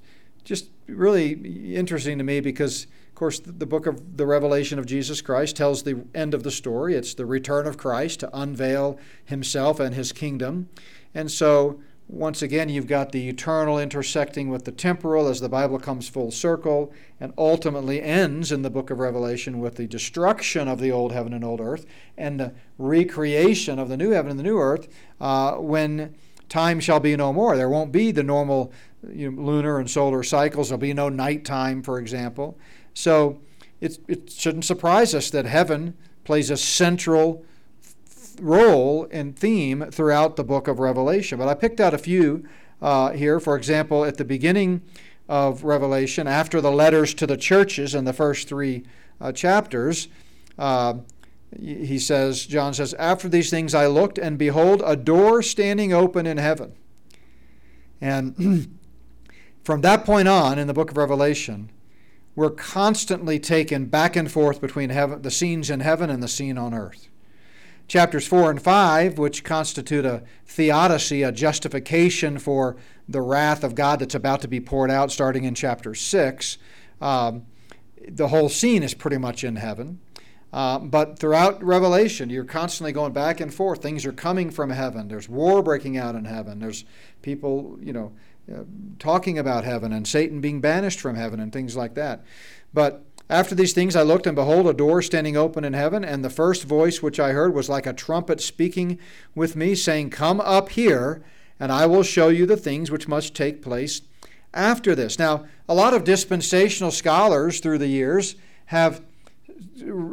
just 0.45 0.69
really 0.87 1.75
interesting 1.75 2.17
to 2.17 2.23
me 2.23 2.39
because, 2.39 2.85
of 3.09 3.15
course, 3.15 3.39
the, 3.39 3.51
the 3.51 3.65
book 3.65 3.87
of 3.87 4.15
the 4.15 4.25
Revelation 4.25 4.79
of 4.79 4.85
Jesus 4.85 5.21
Christ 5.21 5.57
tells 5.57 5.83
the 5.83 6.05
end 6.15 6.33
of 6.33 6.43
the 6.43 6.51
story. 6.51 6.95
It's 6.95 7.13
the 7.13 7.25
return 7.25 7.67
of 7.67 7.77
Christ 7.77 8.21
to 8.21 8.29
unveil 8.31 8.97
himself 9.25 9.81
and 9.81 9.93
his 9.93 10.13
kingdom. 10.13 10.69
And 11.13 11.29
so 11.29 11.81
once 12.07 12.41
again, 12.41 12.69
you've 12.69 12.87
got 12.87 13.11
the 13.11 13.29
eternal 13.29 13.79
intersecting 13.79 14.49
with 14.49 14.65
the 14.65 14.71
temporal 14.71 15.27
as 15.27 15.39
the 15.39 15.49
Bible 15.49 15.79
comes 15.79 16.07
full 16.07 16.31
circle 16.31 16.93
and 17.19 17.33
ultimately 17.37 18.01
ends 18.01 18.51
in 18.51 18.61
the 18.61 18.69
book 18.69 18.89
of 18.89 18.99
Revelation 18.99 19.59
with 19.59 19.75
the 19.75 19.87
destruction 19.87 20.67
of 20.67 20.79
the 20.79 20.91
old 20.91 21.11
heaven 21.11 21.33
and 21.33 21.43
old 21.43 21.61
earth 21.61 21.85
and 22.17 22.39
the 22.39 22.53
recreation 22.77 23.79
of 23.79 23.89
the 23.89 23.97
new 23.97 24.11
heaven 24.11 24.31
and 24.31 24.39
the 24.39 24.43
new 24.43 24.59
earth 24.59 24.87
uh, 25.21 25.53
when 25.53 26.13
time 26.49 26.79
shall 26.79 26.99
be 26.99 27.15
no 27.15 27.31
more. 27.31 27.55
There 27.55 27.69
won't 27.69 27.91
be 27.91 28.11
the 28.11 28.21
normal 28.23 28.71
you 29.09 29.31
know, 29.31 29.41
lunar 29.41 29.79
and 29.79 29.89
solar 29.89 30.23
cycles. 30.23 30.69
There'll 30.69 30.79
be 30.79 30.93
no 30.93 31.09
nighttime, 31.09 31.81
for 31.81 31.99
example. 31.99 32.57
So 32.93 33.41
it, 33.81 33.97
it 34.07 34.29
shouldn't 34.29 34.65
surprise 34.65 35.15
us 35.15 35.29
that 35.31 35.45
heaven 35.45 35.95
plays 36.25 36.49
a 36.49 36.57
central 36.57 37.45
role 38.39 39.07
and 39.11 39.37
theme 39.37 39.85
throughout 39.91 40.35
the 40.35 40.43
book 40.43 40.67
of 40.67 40.79
Revelation. 40.79 41.37
But 41.37 41.47
I 41.47 41.53
picked 41.53 41.79
out 41.79 41.93
a 41.93 41.97
few 41.97 42.47
uh, 42.81 43.11
here. 43.11 43.39
For 43.39 43.55
example, 43.55 44.05
at 44.05 44.17
the 44.17 44.25
beginning 44.25 44.81
of 45.29 45.63
Revelation, 45.63 46.27
after 46.27 46.61
the 46.61 46.71
letters 46.71 47.13
to 47.15 47.27
the 47.27 47.37
churches 47.37 47.95
in 47.95 48.05
the 48.05 48.13
first 48.13 48.47
three 48.47 48.83
uh, 49.21 49.31
chapters, 49.31 50.07
uh, 50.57 50.95
he 51.59 51.99
says, 51.99 52.45
John 52.45 52.73
says, 52.73 52.93
After 52.95 53.29
these 53.29 53.49
things 53.49 53.75
I 53.75 53.87
looked, 53.87 54.17
and 54.17 54.37
behold, 54.37 54.81
a 54.85 54.95
door 54.95 55.41
standing 55.41 55.93
open 55.93 56.25
in 56.25 56.37
heaven. 56.37 56.73
And 58.01 58.77
from 59.63 59.81
that 59.81 60.05
point 60.05 60.27
on 60.27 60.59
in 60.59 60.67
the 60.67 60.73
book 60.73 60.91
of 60.91 60.97
Revelation, 60.97 61.69
we're 62.35 62.49
constantly 62.49 63.39
taken 63.39 63.85
back 63.85 64.15
and 64.15 64.31
forth 64.31 64.59
between 64.59 64.89
heaven, 64.89 65.21
the 65.21 65.31
scenes 65.31 65.69
in 65.69 65.81
heaven 65.81 66.09
and 66.09 66.23
the 66.23 66.27
scene 66.27 66.57
on 66.57 66.73
earth. 66.73 67.07
Chapters 67.87 68.25
4 68.25 68.51
and 68.51 68.61
5, 68.61 69.17
which 69.17 69.43
constitute 69.43 70.05
a 70.05 70.23
theodicy, 70.45 71.21
a 71.23 71.31
justification 71.31 72.39
for 72.39 72.77
the 73.07 73.21
wrath 73.21 73.63
of 73.63 73.75
God 73.75 73.99
that's 73.99 74.15
about 74.15 74.41
to 74.41 74.47
be 74.47 74.59
poured 74.59 74.89
out 74.89 75.11
starting 75.11 75.43
in 75.43 75.53
chapter 75.53 75.93
6, 75.93 76.57
um, 77.01 77.45
the 78.07 78.29
whole 78.29 78.49
scene 78.49 78.83
is 78.83 78.93
pretty 78.93 79.17
much 79.17 79.43
in 79.43 79.57
heaven. 79.57 79.99
Uh, 80.53 80.77
but 80.77 81.17
throughout 81.17 81.63
Revelation, 81.63 82.29
you're 82.29 82.43
constantly 82.43 82.91
going 82.91 83.11
back 83.11 83.39
and 83.39 83.51
forth. 83.51 83.81
Things 83.81 84.05
are 84.05 84.11
coming 84.11 84.51
from 84.51 84.69
heaven. 84.69 85.07
There's 85.07 85.27
war 85.27 85.63
breaking 85.63 85.97
out 85.97 86.13
in 86.13 86.25
heaven. 86.25 86.59
There's 86.59 86.85
people, 87.23 87.79
you 87.81 87.91
know, 87.91 88.13
uh, 88.53 88.63
talking 88.99 89.39
about 89.39 89.63
heaven 89.63 89.91
and 89.91 90.07
Satan 90.07 90.41
being 90.41 90.61
banished 90.61 90.99
from 90.99 91.15
heaven 91.15 91.39
and 91.39 91.51
things 91.51 91.75
like 91.75 91.95
that. 91.95 92.23
But 92.71 93.03
after 93.33 93.55
these 93.55 93.73
things 93.73 93.95
I 93.95 94.03
looked, 94.03 94.27
and 94.27 94.35
behold, 94.35 94.67
a 94.67 94.73
door 94.73 95.01
standing 95.01 95.35
open 95.35 95.63
in 95.63 95.73
heaven, 95.73 96.05
and 96.05 96.23
the 96.23 96.29
first 96.29 96.65
voice 96.65 97.01
which 97.01 97.19
I 97.19 97.31
heard 97.31 97.51
was 97.51 97.67
like 97.67 97.87
a 97.87 97.91
trumpet 97.91 98.39
speaking 98.39 98.99
with 99.33 99.55
me, 99.55 99.73
saying, 99.73 100.11
Come 100.11 100.39
up 100.39 100.69
here, 100.69 101.23
and 101.59 101.71
I 101.71 101.87
will 101.87 102.03
show 102.03 102.27
you 102.27 102.45
the 102.45 102.55
things 102.55 102.91
which 102.91 103.07
must 103.07 103.33
take 103.33 103.63
place 103.63 104.03
after 104.53 104.93
this. 104.93 105.17
Now, 105.17 105.45
a 105.67 105.73
lot 105.73 105.95
of 105.95 106.03
dispensational 106.03 106.91
scholars 106.91 107.59
through 107.59 107.79
the 107.79 107.87
years 107.87 108.35
have 108.67 109.01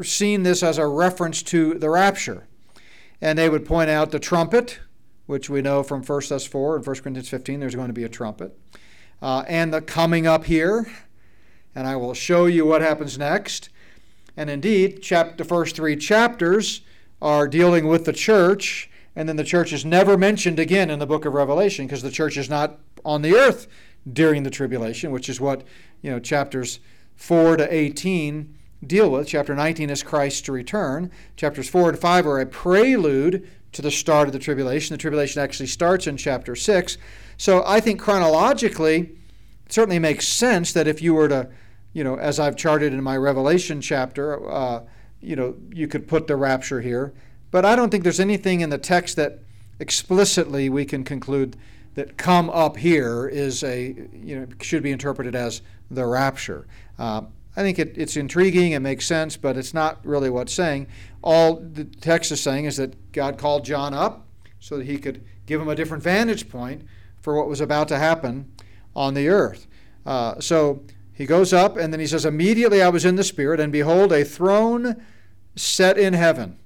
seen 0.03 0.43
this 0.43 0.63
as 0.63 0.79
a 0.79 0.87
reference 0.87 1.43
to 1.43 1.75
the 1.75 1.91
rapture. 1.91 2.47
And 3.21 3.39
they 3.39 3.51
would 3.51 3.67
point 3.67 3.91
out 3.91 4.13
the 4.13 4.19
trumpet, 4.19 4.81
which 5.27 5.51
we 5.51 5.61
know 5.61 5.83
from 5.83 6.03
1 6.03 6.23
Thess 6.23 6.47
4 6.47 6.77
and 6.77 6.87
1 6.87 6.97
Corinthians 6.97 7.29
15, 7.29 7.61
there's 7.61 7.75
going 7.75 7.89
to 7.89 7.93
be 7.93 8.05
a 8.05 8.09
trumpet, 8.09 8.59
uh, 9.21 9.45
and 9.47 9.75
the 9.75 9.83
coming 9.83 10.27
up 10.27 10.47
here 10.47 10.91
and 11.75 11.87
I 11.87 11.97
will 11.97 12.15
show 12.15 12.47
you 12.47 12.67
what 12.67 12.83
happens 12.83 13.19
next. 13.19 13.69
And 14.37 14.49
indeed, 14.51 15.03
chap- 15.03 15.37
the 15.37 15.45
first 15.45 15.77
three 15.77 15.97
chapters 15.97 16.83
are 17.21 17.47
dealing 17.47 17.87
with 17.87 18.05
the 18.05 18.13
church, 18.13 18.91
and 19.15 19.29
then 19.29 19.37
the 19.37 19.45
church 19.45 19.73
is 19.73 19.85
never 19.85 20.17
mentioned 20.17 20.59
again 20.59 20.91
in 20.91 20.99
the 20.99 21.07
book 21.07 21.25
of 21.25 21.35
Revelation 21.35 21.87
because 21.87 22.03
the 22.03 22.11
church 22.11 22.37
is 22.37 22.49
not 22.49 22.79
on 23.05 23.23
the 23.23 23.35
earth 23.35 23.67
during 24.11 24.43
the 24.43 24.51
tribulation, 24.51 25.11
which 25.11 25.29
is 25.29 25.41
what 25.41 25.63
you 26.01 26.11
know 26.11 26.19
chapters 26.19 26.81
4 27.17 27.59
to 27.59 27.75
18 27.75 28.55
deal 28.87 29.11
with. 29.11 29.29
Chapter 29.29 29.55
19 29.55 29.91
is 29.91 30.03
Christ's 30.03 30.49
return. 30.49 31.11
Chapters 31.37 31.69
4 31.69 31.91
and 31.91 31.99
5 31.99 32.27
are 32.27 32.41
a 32.41 32.47
prelude 32.47 33.47
to 33.73 33.83
the 33.83 33.91
start 33.91 34.27
of 34.27 34.33
the 34.33 34.39
tribulation. 34.39 34.95
The 34.95 34.99
tribulation 34.99 35.43
actually 35.43 35.67
starts 35.67 36.07
in 36.07 36.17
chapter 36.17 36.57
6. 36.57 36.97
So 37.37 37.63
I 37.67 37.81
think 37.81 38.01
chronologically, 38.01 39.11
it 39.67 39.73
certainly 39.73 39.99
makes 39.99 40.27
sense 40.27 40.73
that 40.73 40.89
if 40.89 41.03
you 41.03 41.15
were 41.15 41.29
to 41.29 41.51
you 41.93 42.05
know, 42.05 42.17
as 42.17 42.39
I've 42.39 42.57
charted 42.57 42.93
in 42.93 43.03
my 43.03 43.17
Revelation 43.17 43.81
chapter, 43.81 44.51
uh, 44.51 44.83
you 45.21 45.37
know, 45.37 45.57
you 45.73 45.89
could 45.89 46.07
put 46.07 46.27
the 46.27 46.37
rapture 46.37 46.81
here. 46.81 47.13
But 47.51 47.65
I 47.65 47.75
don't 47.77 47.91
think 47.91 48.05
there's 48.05 48.21
anything 48.21 48.61
in 48.61 48.71
the 48.71 48.79
text 48.79 49.17
that 49.17 49.41
explicitly 49.81 50.69
we 50.69 50.85
can 50.85 51.05
conclude 51.05 51.57
that 51.95 52.17
come 52.17 52.49
up 52.51 52.77
here 52.77 53.27
is 53.27 53.65
a, 53.65 54.09
you 54.13 54.39
know, 54.39 54.47
should 54.61 54.83
be 54.83 54.93
interpreted 54.93 55.35
as 55.35 55.63
the 55.91 56.07
rapture. 56.07 56.67
Uh, 56.99 57.23
I 57.57 57.63
think 57.63 57.81
it, 57.81 57.99
it's 57.99 58.17
intriguing, 58.17 58.73
it 58.73 58.79
makes 58.79 59.07
sense, 59.07 59.37
but 59.37 59.57
it's 59.57 59.75
not 59.75 60.05
really 60.07 60.31
what's 60.31 60.53
saying. 60.53 60.87
All 61.23 61.57
the 61.57 61.85
text 61.85 62.31
is 62.31 62.41
saying 62.41 62.67
is 62.67 62.77
that 62.77 63.13
God 63.13 63.39
called 63.39 63.65
John 63.65 63.93
up 63.93 64.27
so 64.61 64.79
that 64.79 64.87
he 64.87 64.99
could 64.99 65.25
give 65.47 65.61
him 65.61 65.69
a 65.69 65.75
different 65.75 66.03
vantage 66.03 66.49
point 66.49 66.83
for 67.21 67.37
what 67.37 67.49
was 67.49 67.61
about 67.61 67.89
to 67.89 67.99
happen 67.99 68.53
on 68.95 69.15
the 69.15 69.29
earth. 69.29 69.67
Uh, 70.07 70.41
so 70.41 70.85
he 71.21 71.27
goes 71.27 71.53
up, 71.53 71.77
and 71.77 71.93
then 71.93 72.01
he 72.01 72.07
says, 72.07 72.25
Immediately 72.25 72.83
I 72.83 72.89
was 72.89 73.05
in 73.05 73.17
the 73.17 73.25
Spirit, 73.25 73.61
and 73.61 73.71
behold, 73.71 74.11
a 74.13 74.25
throne 74.25 75.05
set 75.55 75.99
in 75.99 76.15
heaven, 76.15 76.59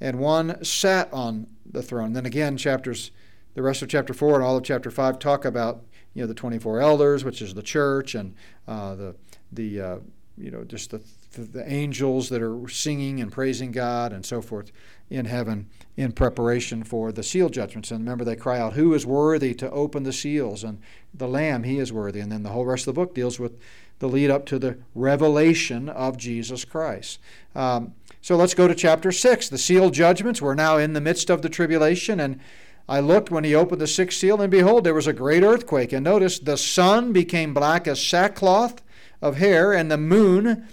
and 0.00 0.18
one 0.18 0.64
sat 0.64 1.12
on 1.12 1.46
the 1.64 1.82
throne. 1.82 2.12
Then 2.12 2.26
again, 2.26 2.56
chapters, 2.56 3.12
the 3.54 3.62
rest 3.62 3.80
of 3.82 3.88
chapter 3.88 4.12
4 4.12 4.36
and 4.36 4.44
all 4.44 4.56
of 4.56 4.64
chapter 4.64 4.90
5 4.90 5.18
talk 5.18 5.44
about 5.44 5.84
you 6.14 6.22
know, 6.22 6.26
the 6.26 6.34
24 6.34 6.80
elders, 6.80 7.24
which 7.24 7.40
is 7.40 7.54
the 7.54 7.62
church, 7.62 8.14
and 8.16 8.34
uh, 8.66 8.94
the, 8.96 9.14
the 9.52 9.80
uh, 9.80 9.96
you 10.36 10.50
know, 10.50 10.64
just 10.64 10.90
the, 10.90 11.00
the 11.36 11.64
angels 11.70 12.28
that 12.30 12.42
are 12.42 12.68
singing 12.68 13.20
and 13.20 13.30
praising 13.30 13.70
God 13.70 14.12
and 14.12 14.26
so 14.26 14.42
forth 14.42 14.72
in 15.12 15.26
heaven 15.26 15.68
in 15.96 16.12
preparation 16.12 16.82
for 16.82 17.12
the 17.12 17.22
seal 17.22 17.48
judgments. 17.48 17.90
And 17.90 18.00
remember, 18.00 18.24
they 18.24 18.36
cry 18.36 18.58
out, 18.58 18.72
Who 18.72 18.94
is 18.94 19.04
worthy 19.04 19.54
to 19.54 19.70
open 19.70 20.04
the 20.04 20.12
seals? 20.12 20.64
And 20.64 20.80
the 21.12 21.28
Lamb, 21.28 21.64
He 21.64 21.78
is 21.78 21.92
worthy. 21.92 22.20
And 22.20 22.32
then 22.32 22.42
the 22.42 22.50
whole 22.50 22.64
rest 22.64 22.86
of 22.86 22.94
the 22.94 23.00
book 23.00 23.14
deals 23.14 23.38
with 23.38 23.58
the 23.98 24.08
lead 24.08 24.30
up 24.30 24.46
to 24.46 24.58
the 24.58 24.78
revelation 24.94 25.88
of 25.88 26.16
Jesus 26.16 26.64
Christ. 26.64 27.18
Um, 27.54 27.94
so 28.20 28.36
let's 28.36 28.54
go 28.54 28.66
to 28.66 28.74
chapter 28.74 29.12
6. 29.12 29.48
The 29.48 29.58
seal 29.58 29.90
judgments. 29.90 30.40
We're 30.40 30.54
now 30.54 30.78
in 30.78 30.92
the 30.92 31.00
midst 31.00 31.28
of 31.28 31.42
the 31.42 31.48
tribulation. 31.48 32.18
And 32.18 32.40
I 32.88 33.00
looked 33.00 33.30
when 33.30 33.44
he 33.44 33.54
opened 33.54 33.80
the 33.80 33.86
sixth 33.86 34.18
seal, 34.18 34.40
and 34.40 34.50
behold, 34.50 34.84
there 34.84 34.94
was 34.94 35.06
a 35.06 35.12
great 35.12 35.42
earthquake. 35.42 35.92
And 35.92 36.04
notice 36.04 36.38
the 36.38 36.56
sun 36.56 37.12
became 37.12 37.54
black 37.54 37.86
as 37.86 38.04
sackcloth 38.04 38.82
of 39.20 39.36
hair, 39.36 39.72
and 39.72 39.90
the 39.90 39.98
moon 39.98 40.66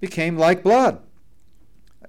became 0.00 0.36
like 0.36 0.62
blood. 0.62 1.00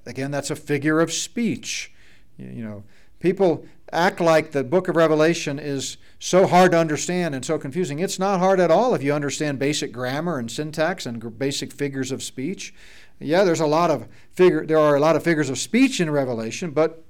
Again, 0.08 0.32
that's 0.32 0.50
a 0.50 0.56
figure 0.56 1.00
of 1.00 1.12
speech. 1.12 1.92
You 2.38 2.64
know, 2.64 2.84
people 3.20 3.66
act 3.92 4.20
like 4.20 4.52
the 4.52 4.64
book 4.64 4.88
of 4.88 4.96
Revelation 4.96 5.60
is 5.60 5.98
so 6.20 6.48
hard 6.48 6.72
to 6.72 6.80
understand 6.80 7.36
and 7.36 7.46
so 7.46 7.58
confusing. 7.58 8.00
It's 8.00 8.20
not 8.20 8.40
hard 8.40 8.60
at 8.60 8.72
all 8.72 8.94
if 8.96 9.04
you 9.04 9.14
understand 9.14 9.60
basic 9.60 9.92
grammar 9.92 10.40
and 10.40 10.52
syntax 10.52 11.06
and 11.06 11.38
basic 11.38 11.72
figures 11.72 12.12
of 12.12 12.24
speech. 12.24 12.74
Yeah, 13.20 13.44
there's 13.44 13.60
a 13.60 13.68
lot 13.68 13.90
of 13.90 14.08
figure 14.32 14.66
there 14.66 14.80
are 14.80 14.96
a 14.96 15.00
lot 15.00 15.16
of 15.16 15.24
figures 15.24 15.50
of 15.50 15.58
speech 15.58 16.00
in 16.00 16.10
Revelation, 16.10 16.72
but 16.72 17.04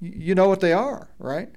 you 0.00 0.34
know 0.34 0.48
what 0.48 0.60
they 0.60 0.72
are, 0.72 1.08
right? 1.18 1.50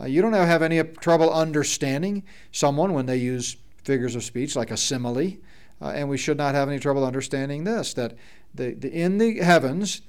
Uh, 0.00 0.06
you 0.06 0.22
don't 0.22 0.32
have 0.32 0.62
any 0.62 0.82
trouble 0.82 1.30
understanding 1.30 2.22
someone 2.52 2.94
when 2.94 3.06
they 3.06 3.18
use 3.18 3.56
figures 3.84 4.16
of 4.16 4.24
speech 4.24 4.56
like 4.56 4.70
a 4.70 4.76
simile, 4.76 5.36
uh, 5.82 5.88
and 5.88 6.08
we 6.08 6.16
should 6.16 6.38
not 6.38 6.54
have 6.54 6.68
any 6.68 6.78
trouble 6.78 7.04
understanding 7.04 7.64
this 7.64 7.92
that 7.94 8.16
the, 8.54 8.72
the 8.72 8.90
in 8.90 9.18
the 9.18 9.38
heavens 9.38 10.00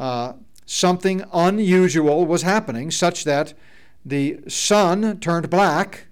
uh, 0.00 0.32
something 0.64 1.22
unusual 1.32 2.26
was 2.26 2.42
happening, 2.42 2.90
such 2.90 3.24
that 3.24 3.52
the 4.04 4.40
sun 4.48 5.20
turned 5.20 5.50
black, 5.50 6.06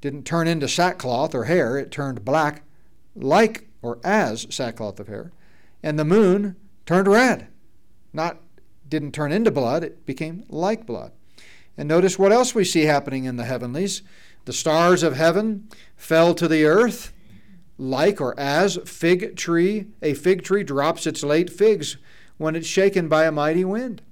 didn't 0.00 0.26
turn 0.26 0.48
into 0.48 0.66
sackcloth 0.66 1.34
or 1.34 1.44
hair, 1.44 1.78
it 1.78 1.92
turned 1.92 2.24
black 2.24 2.62
like 3.14 3.68
or 3.80 4.00
as 4.02 4.46
sackcloth 4.50 4.98
of 4.98 5.06
hair, 5.06 5.32
and 5.84 5.98
the 5.98 6.04
moon 6.04 6.56
turned 6.84 7.06
red. 7.06 7.46
Not 8.12 8.40
didn't 8.88 9.12
turn 9.12 9.30
into 9.30 9.50
blood, 9.52 9.84
it 9.84 10.04
became 10.04 10.44
like 10.48 10.84
blood. 10.84 11.12
And 11.76 11.88
notice 11.88 12.18
what 12.18 12.32
else 12.32 12.54
we 12.54 12.64
see 12.64 12.82
happening 12.82 13.24
in 13.24 13.36
the 13.36 13.44
heavenlies. 13.44 14.02
The 14.46 14.52
stars 14.52 15.04
of 15.04 15.14
heaven 15.14 15.68
fell 15.96 16.34
to 16.34 16.48
the 16.48 16.64
earth, 16.64 17.12
like 17.76 18.20
or 18.20 18.38
as 18.40 18.78
fig 18.84 19.36
tree 19.36 19.86
a 20.02 20.14
fig 20.14 20.42
tree 20.42 20.64
drops 20.64 21.06
its 21.06 21.22
late 21.22 21.50
figs 21.50 21.98
when 22.38 22.56
it's 22.56 22.66
shaken 22.66 23.08
by 23.08 23.24
a 23.24 23.32
mighty 23.32 23.64
wind. 23.64 24.02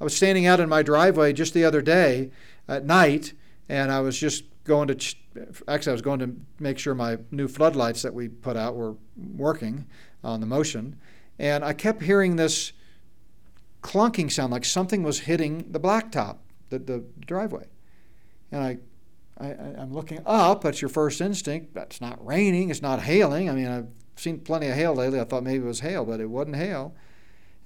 I 0.00 0.04
was 0.04 0.16
standing 0.16 0.46
out 0.46 0.60
in 0.60 0.68
my 0.68 0.82
driveway 0.82 1.32
just 1.32 1.54
the 1.54 1.64
other 1.64 1.82
day 1.82 2.30
at 2.66 2.84
night, 2.84 3.34
and 3.68 3.92
I 3.92 4.00
was 4.00 4.18
just 4.18 4.44
going 4.64 4.88
to 4.88 4.94
ch- 4.94 5.20
actually 5.68 5.90
I 5.90 5.92
was 5.92 6.02
going 6.02 6.20
to 6.20 6.34
make 6.58 6.78
sure 6.78 6.94
my 6.94 7.18
new 7.30 7.48
floodlights 7.48 8.02
that 8.02 8.14
we 8.14 8.28
put 8.28 8.56
out 8.56 8.74
were 8.74 8.96
working 9.16 9.86
on 10.22 10.40
the 10.40 10.46
motion, 10.46 10.98
and 11.38 11.64
I 11.64 11.72
kept 11.72 12.02
hearing 12.02 12.36
this 12.36 12.72
clunking 13.82 14.32
sound 14.32 14.52
like 14.52 14.64
something 14.64 15.02
was 15.02 15.20
hitting 15.20 15.66
the 15.70 15.80
blacktop, 15.80 16.38
the, 16.70 16.78
the 16.78 17.04
driveway, 17.26 17.66
and 18.50 18.62
I 18.62 18.78
I, 19.38 19.48
am 19.78 19.92
looking 19.92 20.20
up. 20.26 20.62
That's 20.62 20.80
your 20.80 20.88
first 20.88 21.20
instinct. 21.20 21.74
That's 21.74 22.00
not 22.00 22.24
raining. 22.24 22.70
It's 22.70 22.82
not 22.82 23.00
hailing. 23.02 23.50
I 23.50 23.52
mean, 23.52 23.66
I've 23.66 23.88
seen 24.16 24.38
plenty 24.38 24.68
of 24.68 24.74
hail 24.74 24.94
lately. 24.94 25.20
I 25.20 25.24
thought 25.24 25.42
maybe 25.42 25.64
it 25.64 25.66
was 25.66 25.80
hail, 25.80 26.04
but 26.04 26.20
it 26.20 26.30
wasn't 26.30 26.56
hail. 26.56 26.94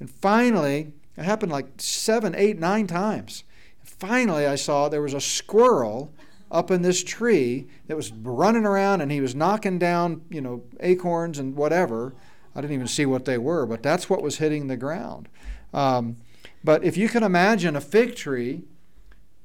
And 0.01 0.11
finally, 0.11 0.93
it 1.17 1.25
happened 1.25 1.53
like 1.53 1.67
seven, 1.79 2.35
eight, 2.35 2.59
nine 2.59 2.87
times. 2.87 3.45
Finally, 3.83 4.47
I 4.47 4.55
saw 4.55 4.89
there 4.89 5.03
was 5.03 5.15
a 5.15 5.21
squirrel 5.21 6.13
up 6.51 6.71
in 6.71 6.83
this 6.83 7.03
tree 7.03 7.67
that 7.89 7.97
was 7.97 8.13
running 8.13 8.65
around 8.65 9.01
and 9.01 9.11
he 9.11 9.21
was 9.21 9.35
knocking 9.35 9.79
down, 9.79 10.23
you 10.31 10.41
know, 10.41 10.63
acorns 10.81 11.39
and 11.39 11.57
whatever. 11.57 12.15
I 12.55 12.61
didn't 12.61 12.75
even 12.75 12.89
see 12.89 13.07
what 13.07 13.25
they 13.25 13.39
were, 13.39 13.67
but 13.67 13.83
that's 13.83 14.09
what 14.09 14.23
was 14.23 14.39
hitting 14.39 14.69
the 14.69 14.77
ground. 14.77 15.29
Um, 15.75 16.17
but 16.65 16.85
if 16.85 16.97
you 16.97 17.09
can 17.09 17.23
imagine 17.23 17.77
a 17.77 17.81
fig 17.81 18.15
tree, 18.15 18.63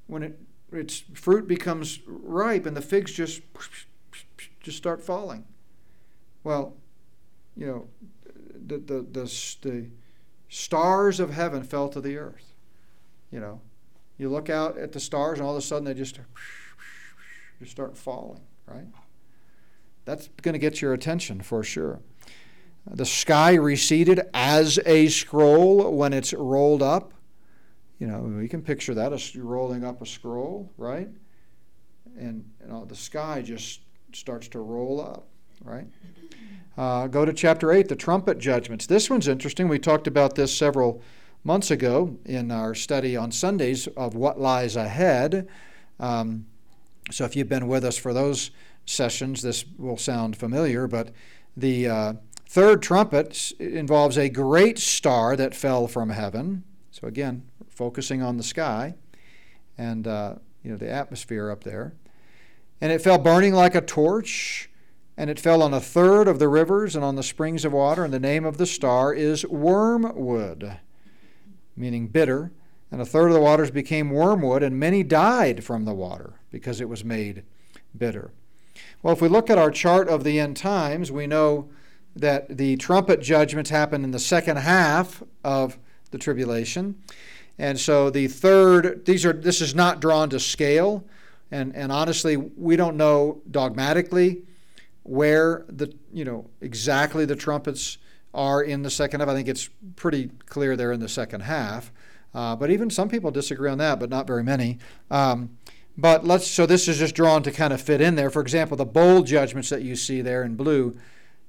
when 0.08 0.24
it 0.24 0.40
its 0.72 1.04
fruit 1.14 1.48
becomes 1.48 2.00
ripe 2.08 2.66
and 2.66 2.76
the 2.76 2.82
figs 2.82 3.12
just 3.12 3.42
just 4.60 4.78
start 4.78 5.04
falling. 5.04 5.46
Well, 6.44 6.76
you 7.56 7.68
know, 7.68 7.88
the 8.68 8.78
the 8.78 9.02
the, 9.02 9.58
the 9.62 9.88
stars 10.54 11.20
of 11.20 11.32
heaven 11.32 11.64
fell 11.64 11.90
to 11.90 12.00
the 12.00 12.16
earth. 12.16 12.54
You 13.32 13.40
know, 13.40 13.62
you 14.20 14.30
look 14.30 14.52
out 14.52 14.78
at 14.78 14.92
the 14.92 15.00
stars 15.00 15.40
and 15.40 15.48
all 15.48 15.54
of 15.54 15.58
a 15.58 15.66
sudden 15.66 15.86
they 15.86 15.96
just 15.96 16.20
just 17.60 17.72
start 17.72 17.98
falling, 17.98 18.42
right? 18.68 18.86
That's 20.06 20.30
going 20.44 20.54
to 20.54 20.60
get 20.60 20.80
your 20.82 20.94
attention 20.94 21.42
for 21.42 21.64
sure. 21.64 22.02
The 22.86 23.06
sky 23.06 23.56
receded 23.56 24.22
as 24.34 24.78
a 24.86 25.08
scroll 25.08 25.92
when 25.92 26.14
it's 26.14 26.34
rolled 26.34 26.84
up. 26.84 27.14
You 27.98 28.08
know, 28.08 28.40
you 28.40 28.50
can 28.50 28.62
picture 28.62 28.94
that 28.94 29.12
as 29.12 29.34
you're 29.34 29.46
rolling 29.46 29.84
up 29.84 30.02
a 30.02 30.06
scroll, 30.06 30.70
right? 30.78 31.10
And 32.20 32.46
you 32.62 32.68
know, 32.68 32.86
the 32.86 32.96
sky 32.96 33.42
just 33.42 33.82
starts 34.12 34.50
to 34.50 34.60
roll 34.60 35.02
up, 35.02 35.28
right? 35.64 35.88
Uh, 36.78 37.08
go 37.08 37.24
to 37.24 37.34
chapter 37.34 37.72
8, 37.72 37.88
the 37.88 37.96
trumpet 37.96 38.40
judgments. 38.40 38.88
This 38.88 39.10
one's 39.10 39.28
interesting. 39.28 39.68
We 39.68 39.80
talked 39.80 40.08
about 40.08 40.36
this 40.36 40.56
several 40.56 41.02
months 41.44 41.70
ago 41.70 42.18
in 42.26 42.52
our 42.52 42.74
study 42.74 43.16
on 43.16 43.32
Sundays 43.32 43.88
of 43.88 44.16
what 44.16 44.40
lies 44.40 44.76
ahead. 44.76 45.48
Um, 46.00 46.46
so 47.12 47.26
if 47.26 47.36
you've 47.36 47.50
been 47.50 47.68
with 47.68 47.84
us 47.84 47.98
for 47.98 48.14
those 48.14 48.52
sessions, 48.86 49.42
this 49.42 49.66
will 49.78 49.98
sound 49.98 50.36
familiar, 50.36 50.88
but 50.88 51.12
the 51.56 51.88
uh, 51.88 52.14
third 52.48 52.82
trumpet 52.82 53.52
involves 53.60 54.18
a 54.18 54.30
great 54.30 54.80
star 54.80 55.36
that 55.36 55.54
fell 55.54 55.88
from 55.88 56.10
heaven. 56.10 56.64
So 56.92 57.08
again, 57.08 57.44
focusing 57.70 58.22
on 58.22 58.38
the 58.38 58.44
sky 58.44 58.96
and 59.78 60.08
uh, 60.08 60.36
you 60.64 60.72
know 60.72 60.78
the 60.78 60.90
atmosphere 60.90 61.50
up 61.50 61.64
there. 61.64 61.94
And 62.82 62.92
it 62.92 63.02
fell 63.02 63.18
burning 63.18 63.54
like 63.54 63.76
a 63.76 63.82
torch, 63.82 64.70
and 65.18 65.30
it 65.30 65.40
fell 65.40 65.62
on 65.62 65.74
a 65.74 65.80
third 65.80 66.28
of 66.28 66.40
the 66.40 66.48
rivers 66.48 66.96
and 66.96 67.06
on 67.06 67.16
the 67.16 67.24
springs 67.24 67.66
of 67.66 67.74
water. 67.74 68.04
And 68.04 68.14
the 68.14 68.20
name 68.20 68.46
of 68.46 68.58
the 68.58 68.66
star 68.66 69.14
is 69.14 69.46
wormwood, 69.46 70.80
meaning 71.76 72.08
bitter. 72.08 72.52
And 72.92 73.02
a 73.02 73.06
third 73.06 73.28
of 73.28 73.34
the 73.34 73.42
waters 73.42 73.72
became 73.72 74.12
wormwood, 74.12 74.62
and 74.62 74.80
many 74.80 75.02
died 75.04 75.64
from 75.64 75.86
the 75.86 75.94
water 75.94 76.34
because 76.52 76.80
it 76.80 76.90
was 76.90 77.04
made 77.04 77.44
bitter. 77.98 78.32
Well, 79.02 79.14
if 79.14 79.22
we 79.22 79.28
look 79.28 79.50
at 79.50 79.58
our 79.58 79.72
chart 79.72 80.08
of 80.08 80.24
the 80.24 80.40
end 80.40 80.58
times, 80.58 81.12
we 81.12 81.26
know 81.26 81.70
that 82.16 82.58
the 82.58 82.76
trumpet 82.78 83.20
judgments 83.22 83.72
happen 83.72 84.04
in 84.04 84.12
the 84.12 84.20
second 84.20 84.58
half 84.58 85.24
of 85.44 85.78
the 86.12 86.20
tribulation. 86.20 86.96
And 87.58 87.80
so 87.80 88.10
the 88.10 88.28
third, 88.28 89.06
these 89.06 89.26
are 89.26 89.34
this 89.34 89.62
is 89.62 89.74
not 89.74 90.00
drawn 90.00 90.30
to 90.30 90.40
scale, 90.40 91.04
and 91.52 91.76
and 91.76 91.92
honestly, 91.92 92.38
we 92.38 92.76
don't 92.76 92.98
know 92.98 93.42
dogmatically 93.50 94.44
where 95.04 95.66
the 95.68 95.94
you 96.12 96.26
know 96.26 96.50
exactly 96.62 97.26
the 97.26 97.36
trumpets 97.36 97.98
are 98.34 98.64
in 98.64 98.82
the 98.82 98.90
second 98.90 99.20
half. 99.20 99.30
I 99.30 99.34
think 99.34 99.48
it's 99.48 99.70
pretty 99.96 100.32
clear 100.48 100.76
they're 100.76 100.92
in 100.92 101.00
the 101.00 101.10
second 101.10 101.42
half. 101.42 101.92
Uh, 102.34 102.56
but 102.56 102.72
even 102.72 102.90
some 102.90 103.10
people 103.10 103.30
disagree 103.30 103.70
on 103.70 103.78
that, 103.78 104.00
but 104.00 104.10
not 104.10 104.26
very 104.26 104.44
many. 104.44 104.80
Um, 105.12 105.58
but 105.96 106.26
let's 106.26 106.48
so 106.48 106.66
this 106.66 106.88
is 106.88 106.98
just 106.98 107.14
drawn 107.14 107.44
to 107.44 107.52
kind 107.52 107.72
of 107.72 107.82
fit 107.82 108.02
in 108.02 108.16
there. 108.16 108.32
For 108.32 108.42
example, 108.42 108.76
the 108.76 108.86
bowl 108.86 109.22
judgments 109.22 109.70
that 109.70 109.84
you 109.84 109.96
see 109.96 110.22
there 110.22 110.44
in 110.44 110.56
blue, 110.56 110.98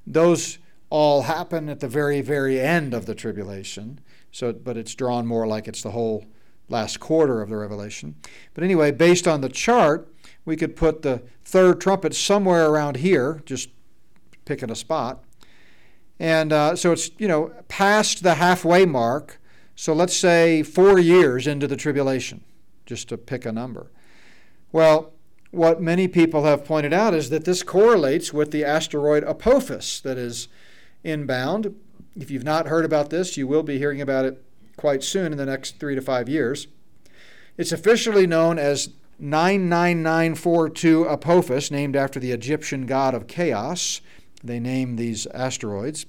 those 0.06 0.58
all 0.90 1.22
happen 1.22 1.68
at 1.68 1.80
the 1.80 1.88
very 1.88 2.20
very 2.20 2.60
end 2.60 2.92
of 2.92 3.06
the 3.06 3.14
tribulation. 3.14 4.00
So, 4.30 4.52
but 4.52 4.76
it's 4.76 4.94
drawn 4.94 5.26
more 5.26 5.46
like 5.46 5.68
it's 5.68 5.82
the 5.82 5.92
whole 5.92 6.26
last 6.68 7.00
quarter 7.00 7.40
of 7.40 7.48
the 7.48 7.56
Revelation. 7.56 8.16
But 8.52 8.64
anyway, 8.64 8.90
based 8.90 9.26
on 9.26 9.40
the 9.40 9.48
chart, 9.48 10.08
we 10.44 10.56
could 10.56 10.76
put 10.76 11.02
the 11.02 11.22
third 11.44 11.80
trumpet 11.80 12.14
somewhere 12.14 12.68
around 12.68 12.96
here, 12.96 13.42
just 13.44 13.70
picking 14.44 14.70
a 14.70 14.74
spot. 14.74 15.24
And 16.18 16.52
uh, 16.52 16.76
so 16.76 16.92
it's, 16.92 17.10
you 17.18 17.28
know, 17.28 17.52
past 17.68 18.22
the 18.22 18.34
halfway 18.34 18.84
mark. 18.84 19.40
So 19.74 19.92
let's 19.92 20.16
say 20.16 20.62
four 20.62 20.98
years 20.98 21.46
into 21.46 21.66
the 21.66 21.76
tribulation, 21.76 22.44
just 22.86 23.08
to 23.08 23.18
pick 23.18 23.44
a 23.44 23.52
number. 23.52 23.90
Well, 24.70 25.12
what 25.50 25.80
many 25.80 26.08
people 26.08 26.44
have 26.44 26.64
pointed 26.64 26.92
out 26.92 27.14
is 27.14 27.30
that 27.30 27.44
this 27.44 27.62
correlates 27.62 28.32
with 28.32 28.50
the 28.50 28.64
asteroid 28.64 29.24
Apophis 29.24 30.00
that 30.00 30.18
is 30.18 30.48
inbound 31.02 31.74
if 32.16 32.30
you've 32.30 32.44
not 32.44 32.68
heard 32.68 32.84
about 32.84 33.10
this, 33.10 33.36
you 33.36 33.46
will 33.46 33.62
be 33.62 33.78
hearing 33.78 34.00
about 34.00 34.24
it 34.24 34.42
quite 34.76 35.02
soon 35.02 35.32
in 35.32 35.38
the 35.38 35.46
next 35.46 35.78
three 35.78 35.94
to 35.94 36.00
five 36.00 36.28
years. 36.28 36.68
It's 37.56 37.72
officially 37.72 38.26
known 38.26 38.58
as 38.58 38.90
99942 39.18 41.08
Apophis, 41.08 41.70
named 41.70 41.96
after 41.96 42.18
the 42.18 42.32
Egyptian 42.32 42.86
god 42.86 43.14
of 43.14 43.26
chaos. 43.26 44.00
They 44.42 44.60
name 44.60 44.96
these 44.96 45.26
asteroids. 45.28 46.06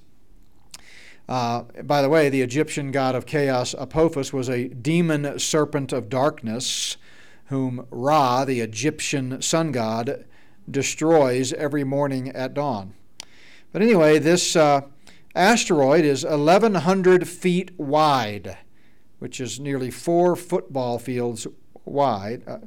Uh, 1.28 1.64
by 1.84 2.02
the 2.02 2.10
way, 2.10 2.30
the 2.30 2.42
Egyptian 2.42 2.92
god 2.92 3.16
of 3.16 3.26
chaos, 3.26 3.74
Apophis, 3.74 4.32
was 4.32 4.50
a 4.50 4.68
demon 4.68 5.40
serpent 5.40 5.92
of 5.92 6.10
darkness 6.10 6.98
whom 7.46 7.86
Ra, 7.90 8.46
the 8.46 8.62
Egyptian 8.62 9.42
sun 9.42 9.72
god, 9.72 10.26
destroys 10.70 11.54
every 11.54 11.84
morning 11.84 12.30
at 12.30 12.54
dawn. 12.54 12.94
But 13.72 13.82
anyway, 13.82 14.20
this. 14.20 14.56
Uh, 14.56 14.82
asteroid 15.36 16.06
is 16.06 16.24
1,100 16.24 17.28
feet 17.28 17.78
wide, 17.78 18.58
which 19.20 19.42
is 19.42 19.60
nearly 19.60 19.92
four 19.92 20.36
football 20.36 20.98
fields 20.98 21.46
wide, 21.84 22.44
uh, 22.48 22.60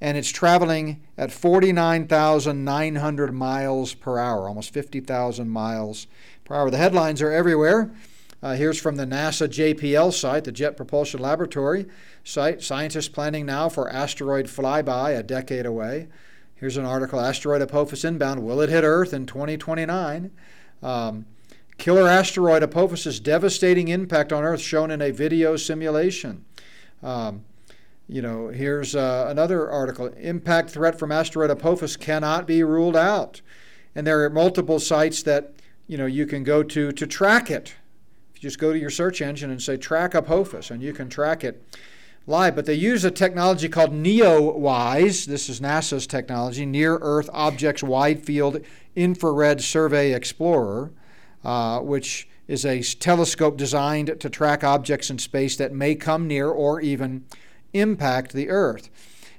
and 0.00 0.16
it's 0.16 0.30
traveling 0.30 1.02
at 1.16 1.32
49,900 1.32 3.32
miles 3.32 3.94
per 3.94 4.18
hour, 4.18 4.48
almost 4.48 4.72
50,000 4.72 5.48
miles 5.48 6.06
per 6.44 6.54
hour. 6.54 6.70
The 6.70 6.76
headlines 6.76 7.22
are 7.22 7.32
everywhere. 7.32 7.90
Uh, 8.42 8.54
here's 8.54 8.80
from 8.80 8.96
the 8.96 9.06
NASA 9.06 9.48
JPL 9.48 10.12
site, 10.12 10.44
the 10.44 10.52
Jet 10.52 10.76
Propulsion 10.76 11.20
Laboratory 11.20 11.86
site. 12.22 12.62
Scientists 12.62 13.08
planning 13.08 13.46
now 13.46 13.68
for 13.68 13.90
asteroid 13.90 14.46
flyby 14.46 15.18
a 15.18 15.22
decade 15.22 15.66
away. 15.66 16.08
Here's 16.54 16.76
an 16.76 16.84
article 16.84 17.20
Asteroid 17.20 17.62
Apophis 17.62 18.04
inbound. 18.04 18.42
Will 18.42 18.60
it 18.60 18.70
hit 18.70 18.84
Earth 18.84 19.12
in 19.12 19.26
2029? 19.26 20.30
Um, 20.82 21.26
Killer 21.78 22.08
asteroid 22.08 22.62
Apophis' 22.62 23.20
devastating 23.20 23.88
impact 23.88 24.32
on 24.32 24.42
Earth 24.42 24.60
shown 24.60 24.90
in 24.90 25.02
a 25.02 25.10
video 25.10 25.56
simulation. 25.56 26.44
Um, 27.02 27.44
you 28.08 28.22
know, 28.22 28.48
here's 28.48 28.94
uh, 28.94 29.26
another 29.28 29.70
article. 29.70 30.06
Impact 30.06 30.70
threat 30.70 30.98
from 30.98 31.12
asteroid 31.12 31.50
Apophis 31.50 31.96
cannot 31.96 32.46
be 32.46 32.62
ruled 32.62 32.96
out. 32.96 33.40
And 33.94 34.06
there 34.06 34.22
are 34.24 34.30
multiple 34.30 34.78
sites 34.78 35.22
that, 35.24 35.52
you 35.86 35.96
know, 35.96 36.06
you 36.06 36.26
can 36.26 36.44
go 36.44 36.62
to 36.62 36.92
to 36.92 37.06
track 37.06 37.50
it. 37.50 37.74
If 38.34 38.42
you 38.42 38.48
just 38.48 38.58
go 38.58 38.72
to 38.72 38.78
your 38.78 38.90
search 38.90 39.20
engine 39.20 39.50
and 39.50 39.62
say 39.62 39.76
track 39.76 40.14
Apophis, 40.14 40.70
and 40.70 40.82
you 40.82 40.92
can 40.92 41.08
track 41.08 41.42
it 41.42 41.62
live. 42.26 42.54
But 42.54 42.66
they 42.66 42.74
use 42.74 43.04
a 43.04 43.10
technology 43.10 43.68
called 43.68 43.92
NEOWISE. 43.92 45.26
This 45.26 45.48
is 45.48 45.60
NASA's 45.60 46.06
technology, 46.06 46.66
Near 46.66 46.98
Earth 47.00 47.30
Objects 47.32 47.82
Wide 47.82 48.24
Field 48.24 48.60
Infrared 48.94 49.60
Survey 49.62 50.12
Explorer 50.12 50.90
uh, 51.46 51.78
which 51.78 52.28
is 52.48 52.64
a 52.66 52.82
telescope 52.82 53.56
designed 53.56 54.18
to 54.18 54.28
track 54.28 54.64
objects 54.64 55.10
in 55.10 55.18
space 55.18 55.56
that 55.56 55.72
may 55.72 55.94
come 55.94 56.26
near 56.26 56.48
or 56.48 56.80
even 56.80 57.24
impact 57.78 58.32
the 58.32 58.48
Earth. 58.48 58.90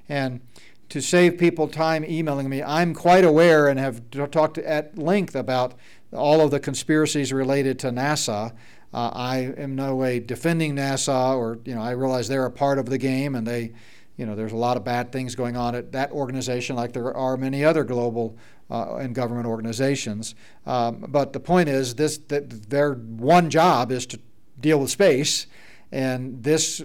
And 0.08 0.40
to 0.88 1.00
save 1.00 1.38
people 1.38 1.68
time 1.68 2.04
emailing 2.04 2.48
me, 2.48 2.62
I'm 2.62 2.94
quite 2.94 3.24
aware 3.24 3.68
and 3.68 3.78
have 3.78 4.02
talked 4.30 4.58
at 4.58 4.98
length 4.98 5.36
about 5.36 5.74
all 6.12 6.40
of 6.40 6.50
the 6.50 6.60
conspiracies 6.60 7.32
related 7.32 7.78
to 7.80 7.90
NASA. 7.90 8.52
Uh, 8.92 9.10
I 9.12 9.36
am 9.58 9.76
no 9.76 9.94
way 9.96 10.18
defending 10.18 10.74
NASA, 10.74 11.36
or 11.36 11.58
you 11.64 11.74
know, 11.74 11.82
I 11.82 11.90
realize 11.90 12.28
they're 12.28 12.46
a 12.46 12.50
part 12.50 12.78
of 12.78 12.86
the 12.86 12.96
game, 12.96 13.34
and 13.34 13.46
they, 13.46 13.72
you 14.16 14.24
know, 14.24 14.34
there's 14.34 14.52
a 14.52 14.56
lot 14.56 14.78
of 14.78 14.84
bad 14.84 15.12
things 15.12 15.34
going 15.34 15.56
on 15.56 15.74
at 15.74 15.92
that 15.92 16.10
organization, 16.10 16.74
like 16.74 16.94
there 16.94 17.14
are 17.14 17.36
many 17.36 17.64
other 17.64 17.84
global 17.84 18.38
uh, 18.70 18.96
and 18.96 19.14
government 19.14 19.46
organizations. 19.46 20.34
Um, 20.64 21.04
but 21.08 21.34
the 21.34 21.40
point 21.40 21.68
is, 21.68 21.96
this 21.96 22.16
that 22.28 22.70
their 22.70 22.94
one 22.94 23.50
job 23.50 23.92
is 23.92 24.06
to 24.06 24.20
deal 24.58 24.80
with 24.80 24.90
space, 24.90 25.46
and 25.92 26.42
this, 26.42 26.82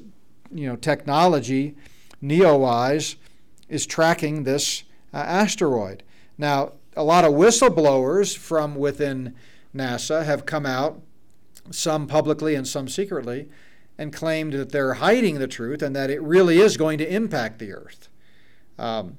you 0.54 0.68
know, 0.68 0.76
technology, 0.76 1.76
NEOWISE, 2.22 3.16
is 3.70 3.86
tracking 3.86 4.44
this 4.44 4.84
uh, 5.13 5.18
asteroid. 5.18 6.04
Now, 6.38 6.74
a 6.96 7.04
lot 7.04 7.26
of 7.26 7.34
whistleblowers 7.34 8.38
from 8.38 8.76
within 8.76 9.36
NASA 9.76 10.26
have 10.26 10.46
come 10.46 10.66
out 10.66 11.02
some 11.72 12.08
publicly 12.08 12.56
and 12.56 12.68
some 12.68 12.88
secretly, 12.88 13.50
and 13.98 14.12
claimed 14.12 14.54
that 14.54 14.72
they're 14.72 14.96
hiding 14.96 15.39
the 15.39 15.48
truth 15.48 15.82
and 15.82 15.96
that 15.96 16.10
it 16.10 16.22
really 16.22 16.60
is 16.60 16.78
going 16.78 16.98
to 16.98 17.13
impact 17.13 17.60
the 17.60 17.72
Earth. 17.72 18.10
Um, 18.78 19.18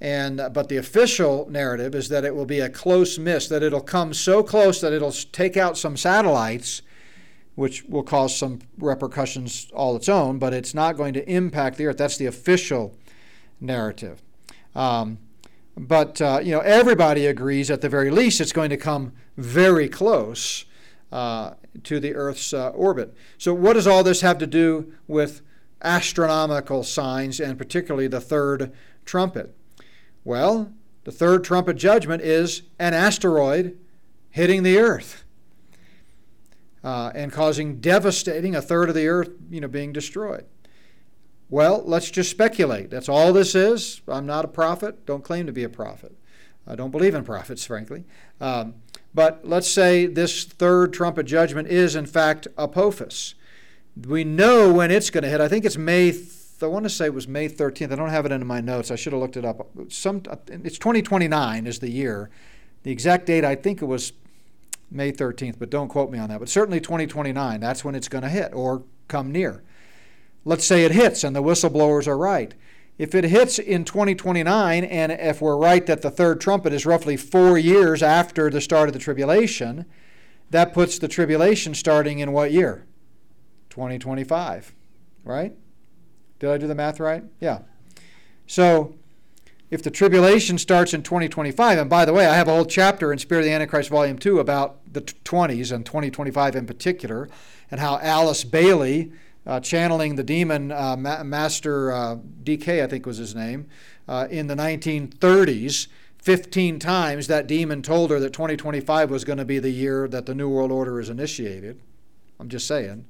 and 0.00 0.36
but 0.52 0.68
the 0.68 0.76
official 0.76 1.48
narrative 1.50 1.94
is 1.94 2.08
that 2.08 2.24
it 2.24 2.34
will 2.34 2.46
be 2.46 2.60
a 2.60 2.68
close 2.68 3.18
miss, 3.18 3.48
that 3.48 3.62
it'll 3.62 3.80
come 3.80 4.12
so 4.12 4.42
close 4.42 4.80
that 4.80 4.92
it'll 4.92 5.12
take 5.12 5.56
out 5.56 5.78
some 5.78 5.96
satellites, 5.96 6.82
which 7.54 7.84
will 7.84 8.02
cause 8.02 8.36
some 8.36 8.60
repercussions 8.78 9.70
all 9.72 9.94
its 9.96 10.08
own, 10.08 10.38
but 10.38 10.52
it's 10.52 10.74
not 10.74 10.96
going 10.96 11.14
to 11.14 11.28
impact 11.30 11.76
the 11.76 11.86
Earth. 11.86 11.98
That's 11.98 12.16
the 12.16 12.26
official 12.26 12.96
narrative. 13.60 14.22
Um, 14.74 15.18
but 15.76 16.20
uh, 16.20 16.40
you 16.42 16.52
know, 16.52 16.60
everybody 16.60 17.26
agrees 17.26 17.70
at 17.70 17.80
the 17.80 17.88
very 17.88 18.10
least 18.10 18.40
it's 18.40 18.52
going 18.52 18.70
to 18.70 18.76
come 18.76 19.12
very 19.36 19.88
close 19.88 20.64
uh, 21.10 21.54
to 21.82 22.00
the 22.00 22.14
Earth's 22.14 22.52
uh, 22.52 22.70
orbit. 22.70 23.14
So, 23.38 23.54
what 23.54 23.74
does 23.74 23.86
all 23.86 24.02
this 24.02 24.20
have 24.20 24.38
to 24.38 24.46
do 24.46 24.92
with 25.06 25.42
astronomical 25.82 26.82
signs 26.82 27.40
and 27.40 27.58
particularly 27.58 28.06
the 28.06 28.20
third 28.20 28.72
trumpet? 29.04 29.56
Well, 30.24 30.72
the 31.04 31.12
third 31.12 31.44
trumpet 31.44 31.76
judgment 31.76 32.22
is 32.22 32.62
an 32.78 32.94
asteroid 32.94 33.78
hitting 34.30 34.62
the 34.62 34.78
Earth. 34.78 35.23
Uh, 36.84 37.10
and 37.14 37.32
causing 37.32 37.80
devastating 37.80 38.54
a 38.54 38.60
third 38.60 38.90
of 38.90 38.94
the 38.94 39.08
earth 39.08 39.30
you 39.48 39.58
know 39.58 39.66
being 39.66 39.90
destroyed 39.90 40.44
well 41.48 41.82
let's 41.86 42.10
just 42.10 42.30
speculate 42.30 42.90
that's 42.90 43.08
all 43.08 43.32
this 43.32 43.54
is 43.54 44.02
i'm 44.06 44.26
not 44.26 44.44
a 44.44 44.48
prophet 44.48 45.06
don't 45.06 45.24
claim 45.24 45.46
to 45.46 45.52
be 45.52 45.64
a 45.64 45.68
prophet 45.68 46.14
i 46.66 46.74
don't 46.74 46.90
believe 46.90 47.14
in 47.14 47.24
prophets 47.24 47.64
frankly 47.64 48.04
um, 48.38 48.74
but 49.14 49.42
let's 49.44 49.68
say 49.68 50.06
this 50.06 50.44
third 50.44 50.92
trumpet 50.92 51.24
judgment 51.24 51.68
is, 51.68 51.94
in 51.94 52.04
fact, 52.04 52.48
Apophis. 52.58 53.34
We 53.96 54.24
know 54.24 54.72
when 54.72 54.90
it's 54.90 55.08
going 55.08 55.22
to 55.22 55.30
hit. 55.30 55.40
I 55.40 55.46
think 55.46 55.64
it's 55.64 55.78
May. 55.78 56.10
Th- 56.10 56.28
I 56.60 56.66
want 56.66 56.84
to 56.84 56.90
say 56.90 57.06
it 57.06 57.14
was 57.14 57.28
May 57.28 57.48
13th. 57.48 57.92
I 57.92 57.94
don't 57.94 58.08
have 58.08 58.26
it 58.26 58.32
in 58.32 58.44
my 58.46 58.60
notes. 58.60 58.90
I 58.90 58.96
should 58.96 59.12
have 59.12 59.22
looked 59.22 59.36
it 59.36 59.44
up. 59.44 59.68
Some. 59.88 60.22
It's 60.48 60.78
2029 60.78 61.66
is 61.66 61.78
the 61.78 61.90
year. 61.90 62.30
The 62.82 62.90
exact 62.90 63.26
date, 63.26 63.44
I 63.44 63.54
think 63.54 63.80
it 63.80 63.84
was 63.84 64.12
May 64.90 65.12
13th, 65.12 65.58
but 65.58 65.70
don't 65.70 65.88
quote 65.88 66.10
me 66.10 66.18
on 66.18 66.28
that. 66.28 66.40
But 66.40 66.48
certainly 66.48 66.80
2029. 66.80 67.60
That's 67.60 67.84
when 67.84 67.94
it's 67.94 68.08
going 68.08 68.22
to 68.22 68.28
hit 68.28 68.52
or 68.54 68.84
come 69.08 69.32
near. 69.32 69.62
Let's 70.44 70.64
say 70.64 70.84
it 70.84 70.92
hits 70.92 71.24
and 71.24 71.34
the 71.34 71.42
whistleblowers 71.42 72.06
are 72.06 72.18
right. 72.18 72.54
If 72.96 73.14
it 73.14 73.24
hits 73.24 73.58
in 73.58 73.84
2029, 73.84 74.84
and 74.84 75.10
if 75.10 75.40
we're 75.40 75.56
right 75.56 75.84
that 75.86 76.02
the 76.02 76.10
third 76.10 76.40
trumpet 76.40 76.72
is 76.72 76.86
roughly 76.86 77.16
four 77.16 77.58
years 77.58 78.02
after 78.02 78.50
the 78.50 78.60
start 78.60 78.88
of 78.88 78.92
the 78.92 79.00
tribulation, 79.00 79.84
that 80.50 80.72
puts 80.72 80.98
the 80.98 81.08
tribulation 81.08 81.74
starting 81.74 82.20
in 82.20 82.30
what 82.30 82.52
year? 82.52 82.86
2025, 83.70 84.74
right? 85.24 85.56
Did 86.38 86.50
I 86.50 86.58
do 86.58 86.68
the 86.68 86.74
math 86.76 87.00
right? 87.00 87.24
Yeah. 87.40 87.60
So 88.46 88.94
if 89.70 89.82
the 89.82 89.90
tribulation 89.90 90.58
starts 90.58 90.94
in 90.94 91.02
2025, 91.02 91.78
and 91.78 91.90
by 91.90 92.04
the 92.04 92.12
way, 92.12 92.26
I 92.26 92.34
have 92.34 92.48
a 92.48 92.54
whole 92.54 92.64
chapter 92.64 93.12
in 93.12 93.18
Spirit 93.18 93.40
of 93.40 93.46
the 93.46 93.52
Antichrist, 93.52 93.90
Volume 93.90 94.18
2, 94.18 94.38
about 94.38 94.78
the 94.92 95.00
20s 95.00 95.72
and 95.72 95.84
2025 95.84 96.56
in 96.56 96.66
particular, 96.66 97.28
and 97.70 97.80
how 97.80 97.98
Alice 97.98 98.44
Bailey 98.44 99.12
uh, 99.46 99.60
channeling 99.60 100.16
the 100.16 100.22
demon 100.22 100.70
uh, 100.70 100.96
Ma- 100.96 101.22
Master 101.24 101.92
uh, 101.92 102.16
DK, 102.42 102.82
I 102.82 102.86
think 102.86 103.06
was 103.06 103.18
his 103.18 103.34
name, 103.34 103.66
uh, 104.08 104.26
in 104.30 104.46
the 104.46 104.54
1930s. 104.54 105.88
15 106.18 106.78
times 106.78 107.26
that 107.26 107.46
demon 107.46 107.82
told 107.82 108.10
her 108.10 108.18
that 108.18 108.32
2025 108.32 109.10
was 109.10 109.24
going 109.24 109.36
to 109.36 109.44
be 109.44 109.58
the 109.58 109.70
year 109.70 110.08
that 110.08 110.24
the 110.24 110.34
New 110.34 110.48
World 110.48 110.72
Order 110.72 110.98
is 110.98 111.10
initiated. 111.10 111.80
I'm 112.40 112.48
just 112.48 112.66
saying. 112.66 113.04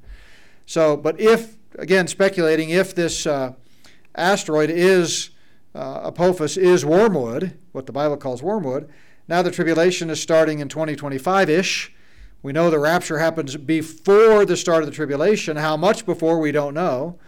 So, 0.66 0.96
but 0.96 1.20
if, 1.20 1.56
again, 1.78 2.08
speculating, 2.08 2.70
if 2.70 2.92
this 2.92 3.24
uh, 3.24 3.52
asteroid 4.16 4.70
is 4.70 5.30
uh, 5.74 6.02
Apophis, 6.04 6.56
is 6.56 6.84
wormwood, 6.84 7.58
what 7.72 7.86
the 7.86 7.92
Bible 7.92 8.16
calls 8.16 8.42
wormwood, 8.42 8.88
now 9.26 9.42
the 9.42 9.50
tribulation 9.50 10.10
is 10.10 10.20
starting 10.20 10.58
in 10.58 10.68
2025 10.68 11.48
ish. 11.48 11.94
We 12.42 12.52
know 12.52 12.70
the 12.70 12.78
rapture 12.78 13.18
happens 13.18 13.56
before 13.56 14.44
the 14.44 14.56
start 14.56 14.82
of 14.82 14.88
the 14.88 14.94
tribulation. 14.94 15.56
How 15.56 15.76
much 15.76 16.04
before, 16.04 16.38
we 16.38 16.52
don't 16.52 16.74
know. 16.74 17.18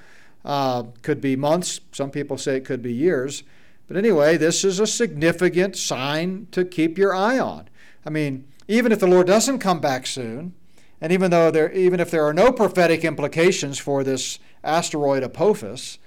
Uh, 0.44 0.84
could 1.02 1.20
be 1.20 1.34
months. 1.34 1.80
Some 1.92 2.10
people 2.10 2.36
say 2.36 2.56
it 2.56 2.64
could 2.64 2.82
be 2.82 2.92
years. 2.92 3.42
But 3.88 3.96
anyway, 3.96 4.36
this 4.36 4.62
is 4.62 4.78
a 4.78 4.86
significant 4.86 5.76
sign 5.76 6.48
to 6.52 6.64
keep 6.64 6.98
your 6.98 7.14
eye 7.14 7.38
on. 7.38 7.68
I 8.04 8.10
mean, 8.10 8.46
even 8.68 8.92
if 8.92 9.00
the 9.00 9.06
Lord 9.06 9.26
doesn't 9.26 9.60
come 9.60 9.80
back 9.80 10.06
soon, 10.06 10.54
and 11.00 11.12
even 11.12 11.30
though 11.30 11.50
there, 11.50 11.72
even 11.72 11.98
if 11.98 12.10
there 12.10 12.26
are 12.26 12.34
no 12.34 12.52
prophetic 12.52 13.04
implications 13.04 13.78
for 13.78 14.04
this 14.04 14.38
asteroid 14.62 15.22
Apophis, 15.22 15.98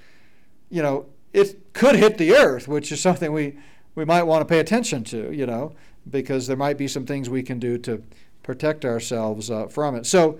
you 0.70 0.82
know, 0.82 1.08
it 1.34 1.74
could 1.74 1.96
hit 1.96 2.18
the 2.18 2.34
earth, 2.34 2.68
which 2.68 2.92
is 2.92 3.02
something 3.02 3.32
we, 3.32 3.58
we 3.96 4.06
might 4.06 4.24
want 4.24 4.42
to 4.42 4.46
pay 4.46 4.60
attention 4.60 5.04
to, 5.06 5.32
you 5.32 5.46
know, 5.46 5.74
because 6.10 6.48
there 6.48 6.58
might 6.58 6.78
be 6.78 6.88
some 6.88 7.06
things 7.06 7.30
we 7.30 7.44
can 7.44 7.60
do 7.60 7.78
to 7.80 8.04
protect 8.44 8.86
ourselves 8.86 9.52
uh, 9.52 9.68
from 9.68 9.96
it. 9.96 10.06
So, 10.06 10.40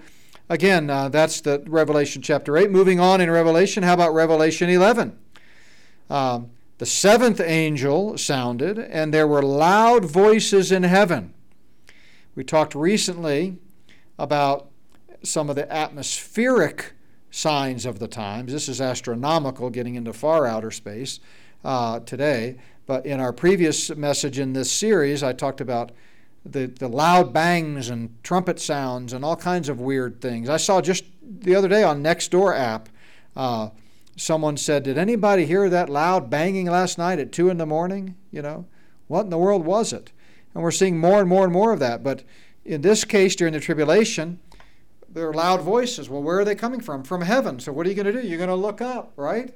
again, 0.50 0.90
uh, 0.90 1.10
that's 1.10 1.42
the 1.42 1.64
Revelation 1.68 2.22
chapter 2.22 2.58
8. 2.58 2.72
Moving 2.72 3.00
on 3.00 3.22
in 3.22 3.30
Revelation, 3.30 3.84
how 3.84 3.94
about 3.94 4.14
Revelation 4.14 4.70
11? 4.70 5.18
Um, 6.10 6.50
the 6.80 6.86
seventh 6.86 7.42
angel 7.42 8.18
sounded, 8.18 8.80
and 8.80 9.14
there 9.14 9.28
were 9.28 9.44
loud 9.44 10.06
voices 10.06 10.72
in 10.72 10.84
heaven. 10.84 11.34
We 12.36 12.44
talked 12.44 12.74
recently 12.74 13.58
about 14.18 14.70
some 15.22 15.50
of 15.50 15.56
the 15.58 15.72
atmospheric 15.72 16.94
signs 17.32 17.86
of 17.86 18.00
the 18.00 18.08
times. 18.08 18.52
This 18.52 18.70
is 18.70 18.82
astronomical, 18.82 19.70
getting 19.70 19.96
into 19.96 20.14
far 20.14 20.46
outer 20.46 20.72
space 20.72 21.20
uh, 21.64 22.00
today. 22.02 22.58
But 22.86 23.06
in 23.06 23.20
our 23.20 23.32
previous 23.32 23.96
message 23.96 24.40
in 24.40 24.54
this 24.54 24.72
series, 24.72 25.22
I 25.22 25.34
talked 25.34 25.62
about 25.62 25.92
the, 26.46 26.68
the 26.68 26.88
loud 26.88 27.34
bangs 27.34 27.90
and 27.90 28.16
trumpet 28.24 28.60
sounds 28.60 29.14
and 29.14 29.24
all 29.24 29.36
kinds 29.36 29.70
of 29.70 29.80
weird 29.80 30.22
things. 30.22 30.50
I 30.50 30.58
saw 30.58 30.82
just 30.82 31.04
the 31.22 31.56
other 31.56 31.68
day 31.68 31.84
on 31.84 32.02
Nextdoor 32.02 32.58
app, 32.58 32.90
uh, 33.36 33.70
someone 34.16 34.58
said, 34.58 34.84
Did 34.84 34.98
anybody 34.98 35.46
hear 35.46 35.70
that 35.70 35.90
loud 35.90 36.30
banging 36.30 36.68
last 36.68 36.98
night 36.98 37.20
at 37.20 37.32
2 37.32 37.50
in 37.50 37.58
the 37.58 37.66
morning? 37.66 38.16
You 38.32 38.42
know, 38.42 38.66
what 39.08 39.26
in 39.26 39.30
the 39.30 39.38
world 39.38 39.66
was 39.66 39.94
it? 39.94 40.12
And 40.54 40.64
we're 40.64 40.72
seeing 40.72 40.98
more 40.98 41.20
and 41.20 41.30
more 41.30 41.44
and 41.44 41.54
more 41.54 41.72
of 41.72 41.80
that. 41.80 42.04
But 42.04 42.24
in 42.66 42.82
this 42.82 43.04
case, 43.04 43.36
during 43.36 43.54
the 43.54 43.60
tribulation, 43.60 44.40
there 45.12 45.30
are 45.30 45.34
loud 45.34 45.62
voices. 45.62 46.10
Well, 46.10 46.22
where 46.22 46.40
are 46.40 46.46
they 46.46 46.56
coming 46.56 46.82
from? 46.82 47.04
From 47.04 47.22
heaven. 47.22 47.60
So 47.60 47.72
what 47.72 47.86
are 47.86 47.90
you 47.90 47.96
going 47.96 48.14
to 48.14 48.22
do? 48.22 48.28
You're 48.28 48.38
going 48.38 48.50
to 48.50 48.56
look 48.56 48.82
up, 48.82 49.14
right? 49.16 49.54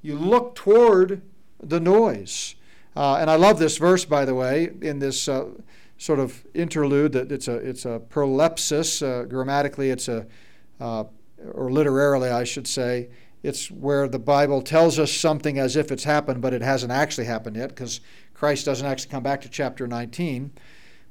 You 0.00 0.16
look 0.16 0.54
toward 0.54 1.22
the 1.60 1.80
noise. 1.80 2.54
Uh, 2.94 3.16
and 3.16 3.30
I 3.30 3.36
love 3.36 3.58
this 3.58 3.78
verse, 3.78 4.04
by 4.04 4.24
the 4.24 4.34
way, 4.34 4.70
in 4.80 4.98
this. 4.98 5.28
Uh, 5.28 5.50
sort 5.98 6.18
of 6.18 6.44
interlude 6.52 7.12
that 7.12 7.30
it's 7.30 7.46
a 7.46 7.54
it's 7.54 7.84
a 7.84 8.00
prolepsis. 8.10 9.06
Uh, 9.06 9.24
grammatically, 9.24 9.90
it's 9.90 10.08
a 10.08 10.26
uh, 10.80 11.04
or 11.52 11.70
literarily, 11.70 12.28
I 12.28 12.44
should 12.44 12.66
say, 12.66 13.08
it's 13.42 13.70
where 13.70 14.08
the 14.08 14.18
Bible 14.18 14.62
tells 14.62 14.98
us 14.98 15.12
something 15.12 15.58
as 15.58 15.76
if 15.76 15.90
it's 15.90 16.04
happened, 16.04 16.40
but 16.40 16.54
it 16.54 16.62
hasn't 16.62 16.92
actually 16.92 17.26
happened 17.26 17.56
yet, 17.56 17.70
because 17.70 18.00
Christ 18.34 18.66
doesn't 18.66 18.86
actually 18.86 19.10
come 19.10 19.22
back 19.22 19.40
to 19.42 19.48
chapter 19.48 19.86
19. 19.86 20.52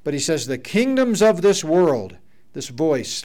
But 0.04 0.14
he 0.14 0.20
says, 0.20 0.46
The 0.46 0.58
kingdoms 0.58 1.22
of 1.22 1.42
this 1.42 1.62
world, 1.62 2.16
this 2.52 2.68
voice, 2.68 3.24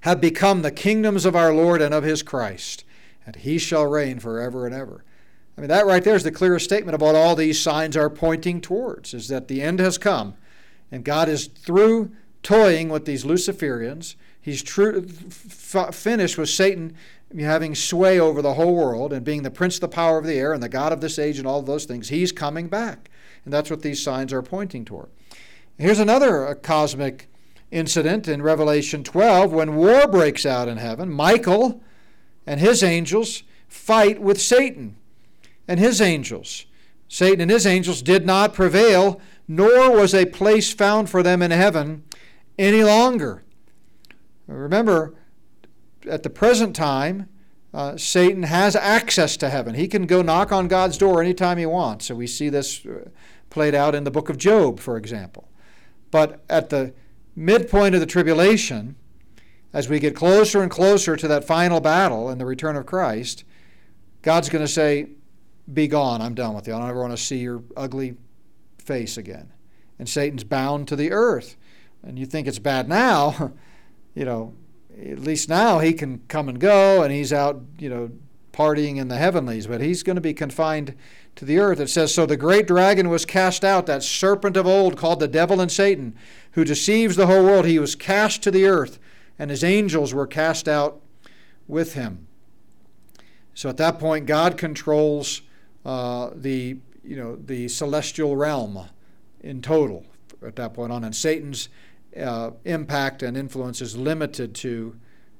have 0.00 0.20
become 0.20 0.62
the 0.62 0.70
kingdoms 0.70 1.24
of 1.24 1.36
our 1.36 1.52
Lord 1.52 1.82
and 1.82 1.94
of 1.94 2.04
his 2.04 2.22
Christ, 2.22 2.84
and 3.26 3.36
he 3.36 3.58
shall 3.58 3.86
reign 3.86 4.18
forever 4.18 4.66
and 4.66 4.74
ever. 4.74 5.04
I 5.56 5.60
mean, 5.60 5.68
that 5.68 5.86
right 5.86 6.02
there 6.02 6.16
is 6.16 6.24
the 6.24 6.30
clearest 6.30 6.64
statement 6.64 6.94
of 6.94 7.02
what 7.02 7.14
all 7.14 7.36
these 7.36 7.60
signs 7.60 7.96
are 7.96 8.08
pointing 8.08 8.60
towards, 8.60 9.12
is 9.12 9.28
that 9.28 9.48
the 9.48 9.60
end 9.60 9.78
has 9.78 9.98
come 9.98 10.34
and 10.90 11.04
God 11.04 11.28
is 11.28 11.46
through 11.46 12.12
toying 12.42 12.88
with 12.88 13.04
these 13.04 13.24
Luciferians. 13.24 14.16
He's 14.40 14.62
true, 14.62 15.06
f- 15.06 15.94
finished 15.94 16.38
with 16.38 16.48
Satan 16.48 16.96
having 17.38 17.74
sway 17.74 18.18
over 18.18 18.42
the 18.42 18.54
whole 18.54 18.74
world 18.74 19.12
and 19.12 19.24
being 19.24 19.42
the 19.42 19.50
prince 19.50 19.76
of 19.76 19.82
the 19.82 19.88
power 19.88 20.18
of 20.18 20.24
the 20.24 20.38
air 20.38 20.52
and 20.52 20.62
the 20.62 20.68
God 20.68 20.92
of 20.92 21.00
this 21.00 21.18
age 21.18 21.38
and 21.38 21.46
all 21.46 21.62
those 21.62 21.84
things. 21.84 22.08
He's 22.08 22.32
coming 22.32 22.68
back. 22.68 23.10
And 23.44 23.52
that's 23.52 23.70
what 23.70 23.82
these 23.82 24.02
signs 24.02 24.32
are 24.32 24.42
pointing 24.42 24.84
toward. 24.84 25.10
Here's 25.78 26.00
another 26.00 26.46
uh, 26.46 26.54
cosmic 26.54 27.28
incident 27.70 28.26
in 28.26 28.42
Revelation 28.42 29.04
12 29.04 29.52
when 29.52 29.76
war 29.76 30.06
breaks 30.08 30.44
out 30.44 30.68
in 30.68 30.78
heaven. 30.78 31.10
Michael 31.10 31.82
and 32.46 32.60
his 32.60 32.82
angels 32.82 33.42
fight 33.68 34.20
with 34.20 34.40
Satan 34.40 34.96
and 35.68 35.78
his 35.78 36.00
angels. 36.00 36.66
Satan 37.08 37.40
and 37.40 37.50
his 37.50 37.66
angels 37.66 38.02
did 38.02 38.26
not 38.26 38.54
prevail, 38.54 39.20
nor 39.46 39.90
was 39.90 40.14
a 40.14 40.26
place 40.26 40.72
found 40.72 41.10
for 41.10 41.22
them 41.22 41.42
in 41.42 41.50
heaven 41.50 42.04
any 42.58 42.84
longer. 42.84 43.42
Remember, 44.46 45.14
at 46.08 46.22
the 46.22 46.30
present 46.30 46.74
time, 46.74 47.28
uh, 47.72 47.96
Satan 47.96 48.42
has 48.44 48.74
access 48.74 49.36
to 49.36 49.48
heaven. 49.48 49.74
He 49.74 49.86
can 49.86 50.06
go 50.06 50.22
knock 50.22 50.50
on 50.50 50.66
God's 50.66 50.98
door 50.98 51.22
anytime 51.22 51.58
he 51.58 51.66
wants. 51.66 52.06
So 52.06 52.16
we 52.16 52.26
see 52.26 52.48
this 52.48 52.84
uh, 52.84 53.08
played 53.48 53.74
out 53.74 53.94
in 53.94 54.04
the 54.04 54.10
book 54.10 54.28
of 54.28 54.38
Job, 54.38 54.80
for 54.80 54.96
example. 54.96 55.48
But 56.10 56.42
at 56.48 56.70
the 56.70 56.92
midpoint 57.34 57.94
of 57.94 58.00
the 58.00 58.06
tribulation, 58.06 58.96
as 59.72 59.88
we 59.88 59.98
get 59.98 60.16
closer 60.16 60.62
and 60.62 60.70
closer 60.70 61.16
to 61.16 61.28
that 61.28 61.44
final 61.44 61.80
battle 61.80 62.28
and 62.28 62.40
the 62.40 62.46
return 62.46 62.76
of 62.76 62.86
Christ, 62.86 63.44
God's 64.22 64.48
going 64.48 64.64
to 64.64 64.72
say, 64.72 65.10
Be 65.72 65.86
gone, 65.86 66.20
I'm 66.20 66.34
done 66.34 66.54
with 66.54 66.66
you. 66.66 66.74
I 66.74 66.78
don't 66.78 66.90
ever 66.90 67.00
want 67.00 67.12
to 67.12 67.22
see 67.22 67.38
your 67.38 67.62
ugly 67.76 68.16
face 68.78 69.16
again. 69.16 69.52
And 69.98 70.08
Satan's 70.08 70.44
bound 70.44 70.88
to 70.88 70.96
the 70.96 71.12
earth. 71.12 71.56
And 72.02 72.18
you 72.18 72.26
think 72.26 72.48
it's 72.48 72.58
bad 72.58 72.88
now, 72.88 73.52
you 74.14 74.24
know, 74.24 74.54
at 74.98 75.18
least 75.18 75.48
now 75.48 75.78
he 75.78 75.92
can 75.92 76.22
come 76.28 76.48
and 76.48 76.58
go 76.58 77.02
and 77.02 77.12
he's 77.12 77.32
out, 77.32 77.62
you 77.78 77.88
know, 77.88 78.10
partying 78.52 78.96
in 78.96 79.08
the 79.08 79.16
heavenlies, 79.16 79.66
but 79.66 79.80
he's 79.80 80.02
going 80.02 80.16
to 80.16 80.20
be 80.20 80.34
confined 80.34 80.94
to 81.36 81.44
the 81.44 81.58
earth. 81.58 81.80
It 81.80 81.88
says, 81.88 82.12
So 82.14 82.26
the 82.26 82.36
great 82.36 82.66
dragon 82.66 83.08
was 83.08 83.24
cast 83.24 83.64
out, 83.64 83.86
that 83.86 84.02
serpent 84.02 84.56
of 84.56 84.66
old 84.66 84.96
called 84.96 85.20
the 85.20 85.28
devil 85.28 85.60
and 85.60 85.70
Satan, 85.70 86.14
who 86.52 86.64
deceives 86.64 87.16
the 87.16 87.26
whole 87.26 87.44
world. 87.44 87.64
He 87.66 87.78
was 87.78 87.94
cast 87.94 88.42
to 88.42 88.50
the 88.50 88.66
earth, 88.66 88.98
and 89.38 89.50
his 89.50 89.64
angels 89.64 90.12
were 90.12 90.26
cast 90.26 90.68
out 90.68 91.00
with 91.68 91.94
him. 91.94 92.26
So 93.54 93.68
at 93.68 93.76
that 93.76 93.98
point, 93.98 94.26
God 94.26 94.56
controls 94.56 95.42
uh, 95.84 96.30
the, 96.34 96.78
you 97.04 97.16
know, 97.16 97.36
the 97.36 97.68
celestial 97.68 98.36
realm 98.36 98.88
in 99.40 99.62
total 99.62 100.04
at 100.46 100.56
that 100.56 100.74
point 100.74 100.92
on, 100.92 101.04
and 101.04 101.14
Satan's 101.14 101.68
uh, 102.16 102.50
impact 102.64 103.22
and 103.22 103.36
influence 103.36 103.80
is 103.80 103.96
limited 103.96 104.54
to 104.56 104.96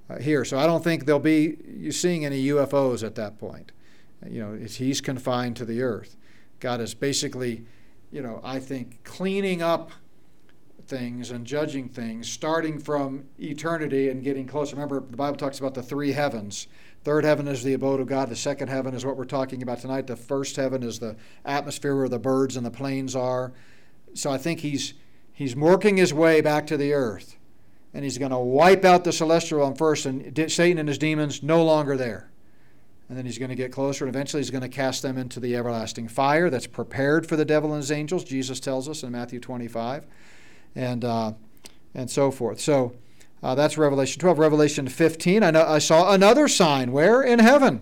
uh, 0.09 0.19
here. 0.19 0.45
So 0.45 0.59
I 0.59 0.67
don't 0.67 0.85
think 0.85 1.07
there'll 1.07 1.21
be 1.21 1.91
seeing 1.91 2.25
any 2.25 2.47
UFOs 2.47 3.05
at 3.05 3.15
that 3.17 3.39
point. 3.39 3.73
You 4.29 4.41
know, 4.41 4.67
he's 4.67 5.01
confined 5.01 5.57
to 5.57 5.65
the 5.65 5.83
earth. 5.83 6.17
God 6.59 6.81
is 6.81 6.95
basically, 6.95 7.65
you 8.13 8.21
know, 8.21 8.41
I 8.45 8.59
think 8.59 9.03
cleaning 9.03 9.63
up 9.63 9.93
things 10.91 11.31
and 11.31 11.47
judging 11.47 11.89
things, 11.89 12.31
starting 12.31 12.79
from 12.79 13.25
eternity 13.39 14.11
and 14.11 14.23
getting 14.23 14.47
closer. 14.47 14.75
Remember, 14.75 15.01
the 15.01 15.17
Bible 15.17 15.37
talks 15.37 15.61
about 15.61 15.73
the 15.73 15.83
three 15.83 16.13
heavens. 16.13 16.67
Third 17.03 17.25
heaven 17.25 17.49
is 17.49 17.63
the 17.63 17.73
abode 17.73 18.01
of 18.01 18.09
God. 18.09 18.29
The 18.29 18.37
second 18.37 18.69
heaven 18.69 18.93
is 18.93 19.07
what 19.07 19.17
we're 19.17 19.25
talking 19.25 19.63
about 19.63 19.79
tonight. 19.79 20.07
The 20.07 20.17
first 20.17 20.57
heaven 20.57 20.83
is 20.83 20.99
the 20.99 21.17
atmosphere 21.47 21.97
where 21.97 22.09
the 22.09 22.19
birds 22.19 22.57
and 22.57 22.67
the 22.67 22.71
planes 22.71 23.17
are. 23.17 23.53
So 24.13 24.31
I 24.31 24.37
think 24.37 24.61
he's 24.61 24.93
he's 25.33 25.57
working 25.57 25.97
his 25.97 26.13
way 26.13 26.43
back 26.43 26.67
to 26.67 26.77
the 26.77 26.93
earth, 26.93 27.39
and 27.95 28.05
he's 28.05 28.19
going 28.19 28.33
to 28.33 28.39
wipe 28.39 28.85
out 28.85 29.05
the 29.05 29.13
celestial 29.13 29.61
realm 29.61 29.77
first, 29.77 30.05
and 30.05 30.37
Satan 30.51 30.77
and 30.77 30.89
his 30.89 30.99
demons 30.99 31.43
no 31.43 31.65
longer 31.65 31.97
there. 31.97 32.31
And 33.09 33.17
then 33.17 33.25
he's 33.25 33.39
going 33.39 33.49
to 33.49 33.57
get 33.57 33.73
closer, 33.73 34.05
and 34.05 34.15
eventually 34.15 34.41
he's 34.41 34.51
going 34.51 34.63
to 34.63 34.69
cast 34.69 35.03
them 35.03 35.19
into 35.19 35.41
the 35.41 35.57
everlasting 35.57 36.07
fire 36.07 36.49
that's 36.49 36.69
prepared 36.69 37.27
for 37.27 37.35
the 37.35 37.45
devil 37.45 37.73
and 37.73 37.81
his 37.81 37.91
angels. 37.91 38.23
Jesus 38.23 38.61
tells 38.61 38.89
us 38.89 39.03
in 39.03 39.11
Matthew 39.11 39.41
25, 39.41 40.07
and 40.75 41.05
uh, 41.05 41.33
and 41.95 42.11
so 42.11 42.31
forth. 42.31 42.61
So. 42.61 42.95
Uh, 43.43 43.55
that's 43.55 43.79
Revelation 43.79 44.21
12. 44.21 44.39
Revelation 44.39 44.87
15, 44.87 45.43
I, 45.43 45.51
know, 45.51 45.65
I 45.67 45.79
saw 45.79 46.13
another 46.13 46.47
sign. 46.47 46.93
Where? 46.93 47.23
In 47.23 47.39
heaven. 47.39 47.81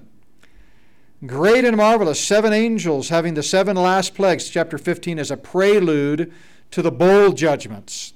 Great 1.26 1.64
and 1.64 1.76
marvelous. 1.76 2.20
Seven 2.20 2.52
angels 2.52 3.08
having 3.08 3.34
the 3.34 3.42
seven 3.42 3.76
last 3.76 4.14
plagues. 4.14 4.48
Chapter 4.48 4.78
15 4.78 5.18
is 5.18 5.32
a 5.32 5.36
prelude 5.36 6.32
to 6.70 6.80
the 6.80 6.92
bowl 6.92 7.32
judgments. 7.32 8.14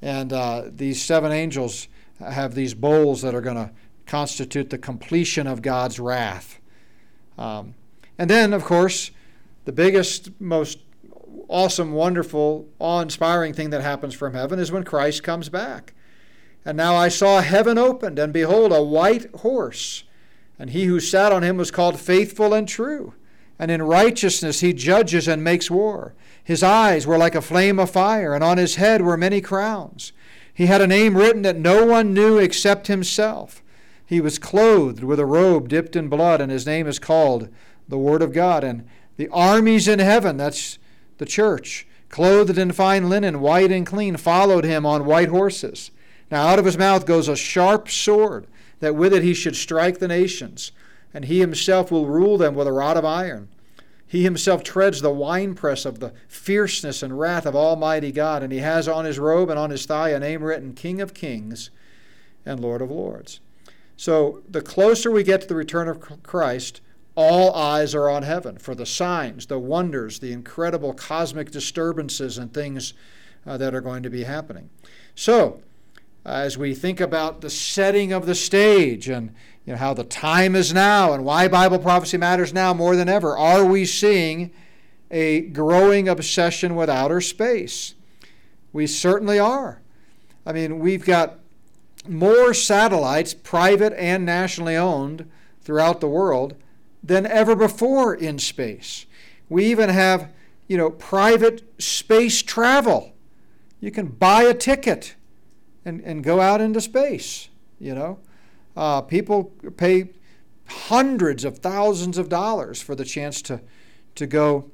And 0.00 0.32
uh, 0.32 0.64
these 0.66 1.00
seven 1.00 1.30
angels 1.30 1.86
have 2.18 2.56
these 2.56 2.74
bowls 2.74 3.22
that 3.22 3.36
are 3.36 3.40
going 3.40 3.56
to 3.56 3.70
constitute 4.06 4.70
the 4.70 4.78
completion 4.78 5.46
of 5.46 5.62
God's 5.62 6.00
wrath. 6.00 6.58
Um, 7.38 7.74
and 8.18 8.28
then, 8.28 8.52
of 8.52 8.64
course, 8.64 9.12
the 9.64 9.72
biggest, 9.72 10.40
most 10.40 10.80
awesome, 11.52 11.92
wonderful, 11.92 12.66
awe 12.78 13.00
inspiring 13.00 13.52
thing 13.52 13.70
that 13.70 13.82
happens 13.82 14.14
from 14.14 14.34
heaven 14.34 14.58
is 14.58 14.72
when 14.72 14.82
Christ 14.82 15.22
comes 15.22 15.48
back. 15.48 15.94
And 16.64 16.76
now 16.76 16.94
I 16.94 17.08
saw 17.08 17.40
heaven 17.40 17.76
opened, 17.76 18.18
and 18.18 18.32
behold, 18.32 18.72
a 18.72 18.82
white 18.82 19.32
horse. 19.36 20.04
And 20.58 20.70
he 20.70 20.84
who 20.84 21.00
sat 21.00 21.32
on 21.32 21.42
him 21.42 21.56
was 21.56 21.70
called 21.70 22.00
Faithful 22.00 22.54
and 22.54 22.68
True. 22.68 23.14
And 23.58 23.70
in 23.70 23.82
righteousness 23.82 24.60
he 24.60 24.72
judges 24.72 25.28
and 25.28 25.44
makes 25.44 25.70
war. 25.70 26.14
His 26.42 26.62
eyes 26.62 27.06
were 27.06 27.18
like 27.18 27.34
a 27.34 27.42
flame 27.42 27.78
of 27.78 27.90
fire, 27.90 28.34
and 28.34 28.42
on 28.42 28.58
his 28.58 28.76
head 28.76 29.02
were 29.02 29.16
many 29.16 29.40
crowns. 29.40 30.12
He 30.54 30.66
had 30.66 30.80
a 30.80 30.86
name 30.86 31.16
written 31.16 31.42
that 31.42 31.56
no 31.56 31.84
one 31.84 32.14
knew 32.14 32.38
except 32.38 32.86
himself. 32.86 33.62
He 34.04 34.20
was 34.20 34.38
clothed 34.38 35.04
with 35.04 35.20
a 35.20 35.26
robe 35.26 35.68
dipped 35.68 35.96
in 35.96 36.08
blood, 36.08 36.40
and 36.40 36.50
his 36.50 36.66
name 36.66 36.86
is 36.86 36.98
called 36.98 37.48
the 37.88 37.98
Word 37.98 38.22
of 38.22 38.32
God. 38.32 38.64
And 38.64 38.86
the 39.16 39.28
armies 39.28 39.88
in 39.88 39.98
heaven, 39.98 40.36
that's 40.36 40.78
the 41.18 41.26
church, 41.26 41.86
clothed 42.08 42.58
in 42.58 42.72
fine 42.72 43.08
linen, 43.08 43.40
white 43.40 43.70
and 43.70 43.86
clean, 43.86 44.16
followed 44.16 44.64
him 44.64 44.84
on 44.84 45.06
white 45.06 45.28
horses. 45.28 45.90
Now 46.30 46.46
out 46.46 46.58
of 46.58 46.64
his 46.64 46.78
mouth 46.78 47.06
goes 47.06 47.28
a 47.28 47.36
sharp 47.36 47.88
sword, 47.88 48.46
that 48.80 48.96
with 48.96 49.12
it 49.12 49.22
he 49.22 49.34
should 49.34 49.56
strike 49.56 49.98
the 49.98 50.08
nations, 50.08 50.72
and 51.14 51.24
he 51.24 51.40
himself 51.40 51.90
will 51.90 52.06
rule 52.06 52.38
them 52.38 52.54
with 52.54 52.66
a 52.66 52.72
rod 52.72 52.96
of 52.96 53.04
iron. 53.04 53.48
He 54.06 54.24
himself 54.24 54.62
treads 54.62 55.00
the 55.00 55.10
winepress 55.10 55.86
of 55.86 56.00
the 56.00 56.12
fierceness 56.28 57.02
and 57.02 57.18
wrath 57.18 57.46
of 57.46 57.56
Almighty 57.56 58.12
God, 58.12 58.42
and 58.42 58.52
he 58.52 58.58
has 58.58 58.86
on 58.86 59.06
his 59.06 59.18
robe 59.18 59.48
and 59.48 59.58
on 59.58 59.70
his 59.70 59.86
thigh 59.86 60.10
a 60.10 60.18
name 60.18 60.42
written 60.42 60.74
King 60.74 61.00
of 61.00 61.14
Kings 61.14 61.70
and 62.44 62.60
Lord 62.60 62.82
of 62.82 62.90
Lords. 62.90 63.40
So 63.96 64.42
the 64.48 64.60
closer 64.60 65.10
we 65.10 65.22
get 65.22 65.40
to 65.42 65.46
the 65.46 65.54
return 65.54 65.88
of 65.88 66.22
Christ, 66.22 66.80
all 67.14 67.54
eyes 67.54 67.94
are 67.94 68.08
on 68.08 68.22
heaven 68.22 68.58
for 68.58 68.74
the 68.74 68.86
signs, 68.86 69.46
the 69.46 69.58
wonders, 69.58 70.18
the 70.18 70.32
incredible 70.32 70.94
cosmic 70.94 71.50
disturbances 71.50 72.38
and 72.38 72.52
things 72.52 72.94
uh, 73.46 73.56
that 73.58 73.74
are 73.74 73.80
going 73.80 74.02
to 74.02 74.10
be 74.10 74.24
happening. 74.24 74.70
So, 75.14 75.60
as 76.24 76.56
we 76.56 76.74
think 76.74 77.00
about 77.00 77.40
the 77.40 77.50
setting 77.50 78.12
of 78.12 78.26
the 78.26 78.34
stage 78.34 79.08
and 79.08 79.34
you 79.66 79.72
know, 79.72 79.78
how 79.78 79.94
the 79.94 80.04
time 80.04 80.56
is 80.56 80.72
now 80.72 81.12
and 81.12 81.24
why 81.24 81.48
Bible 81.48 81.78
prophecy 81.78 82.16
matters 82.16 82.52
now 82.52 82.72
more 82.72 82.96
than 82.96 83.08
ever. 83.08 83.36
Are 83.36 83.64
we 83.64 83.84
seeing 83.84 84.52
a 85.10 85.40
growing 85.40 86.08
obsession 86.08 86.74
with 86.74 86.88
outer 86.88 87.20
space? 87.20 87.94
We 88.72 88.86
certainly 88.86 89.38
are. 89.38 89.82
I 90.46 90.52
mean, 90.52 90.78
we've 90.78 91.04
got 91.04 91.38
more 92.08 92.54
satellites, 92.54 93.34
private 93.34 93.92
and 93.92 94.24
nationally 94.24 94.76
owned, 94.76 95.30
throughout 95.60 96.00
the 96.00 96.08
world 96.08 96.56
than 97.02 97.26
ever 97.26 97.56
before 97.56 98.14
in 98.14 98.38
space. 98.38 99.06
We 99.48 99.66
even 99.66 99.88
have, 99.88 100.30
you 100.68 100.76
know, 100.76 100.90
private 100.90 101.62
space 101.82 102.42
travel. 102.42 103.12
You 103.80 103.90
can 103.90 104.06
buy 104.06 104.44
a 104.44 104.54
ticket 104.54 105.16
and, 105.84 106.00
and 106.02 106.22
go 106.22 106.40
out 106.40 106.60
into 106.60 106.80
space, 106.80 107.48
you 107.78 107.94
know. 107.94 108.18
Uh, 108.76 109.02
people 109.02 109.44
pay 109.76 110.10
hundreds 110.66 111.44
of 111.44 111.58
thousands 111.58 112.16
of 112.16 112.28
dollars 112.28 112.80
for 112.80 112.94
the 112.94 113.04
chance 113.04 113.42
to, 113.42 113.60
to 114.14 114.26
go 114.26 114.70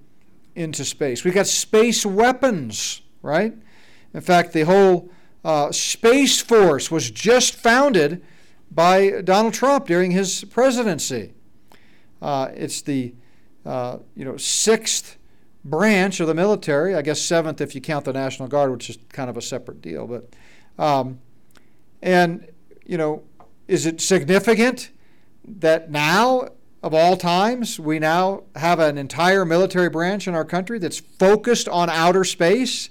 into 0.55 0.85
space. 0.85 1.25
We've 1.25 1.35
got 1.35 1.47
space 1.47 2.05
weapons, 2.05 3.01
right? 3.23 3.55
In 4.15 4.21
fact, 4.21 4.53
the 4.53 4.63
whole 4.63 5.11
uh, 5.45 5.73
Space 5.73 6.41
Force 6.41 6.91
was 6.91 7.11
just 7.11 7.55
founded 7.55 8.23
by 8.71 9.23
Donald 9.23 9.55
Trump 9.55 9.87
during 9.87 10.11
his 10.11 10.45
presidency. 10.45 11.33
Uh, 12.21 12.51
it's 12.55 12.83
the 12.83 13.15
uh, 13.65 13.99
you 14.15 14.25
know 14.25 14.37
sixth 14.37 15.17
branch 15.65 16.21
of 16.21 16.27
the 16.27 16.35
military. 16.35 16.95
I 16.95 17.03
guess 17.03 17.21
seventh 17.21 17.61
if 17.61 17.75
you 17.75 17.81
count 17.81 18.05
the 18.05 18.13
National 18.13 18.49
Guard, 18.49 18.71
which 18.71 18.91
is 18.91 18.99
kind 19.11 19.29
of 19.31 19.37
a 19.37 19.43
separate 19.43 19.83
deal. 19.83 20.07
But 20.07 20.35
um, 20.83 21.21
and 22.03 22.47
you 22.85 22.99
know 22.99 23.23
is 23.69 23.85
it 23.85 24.01
significant 24.01 24.91
that 25.45 25.91
now, 25.91 26.49
of 26.83 26.95
all 26.95 27.17
times, 27.17 27.79
we 27.79 27.99
now 27.99 28.45
have 28.57 28.81
an 28.81 28.97
entire 28.97 29.45
military 29.45 29.91
branch 29.91 30.27
in 30.27 30.35
our 30.35 30.45
country 30.45 30.79
that's 30.79 30.99
focused 30.99 31.69
on 31.69 31.91
outer 31.91 32.25
space? 32.25 32.89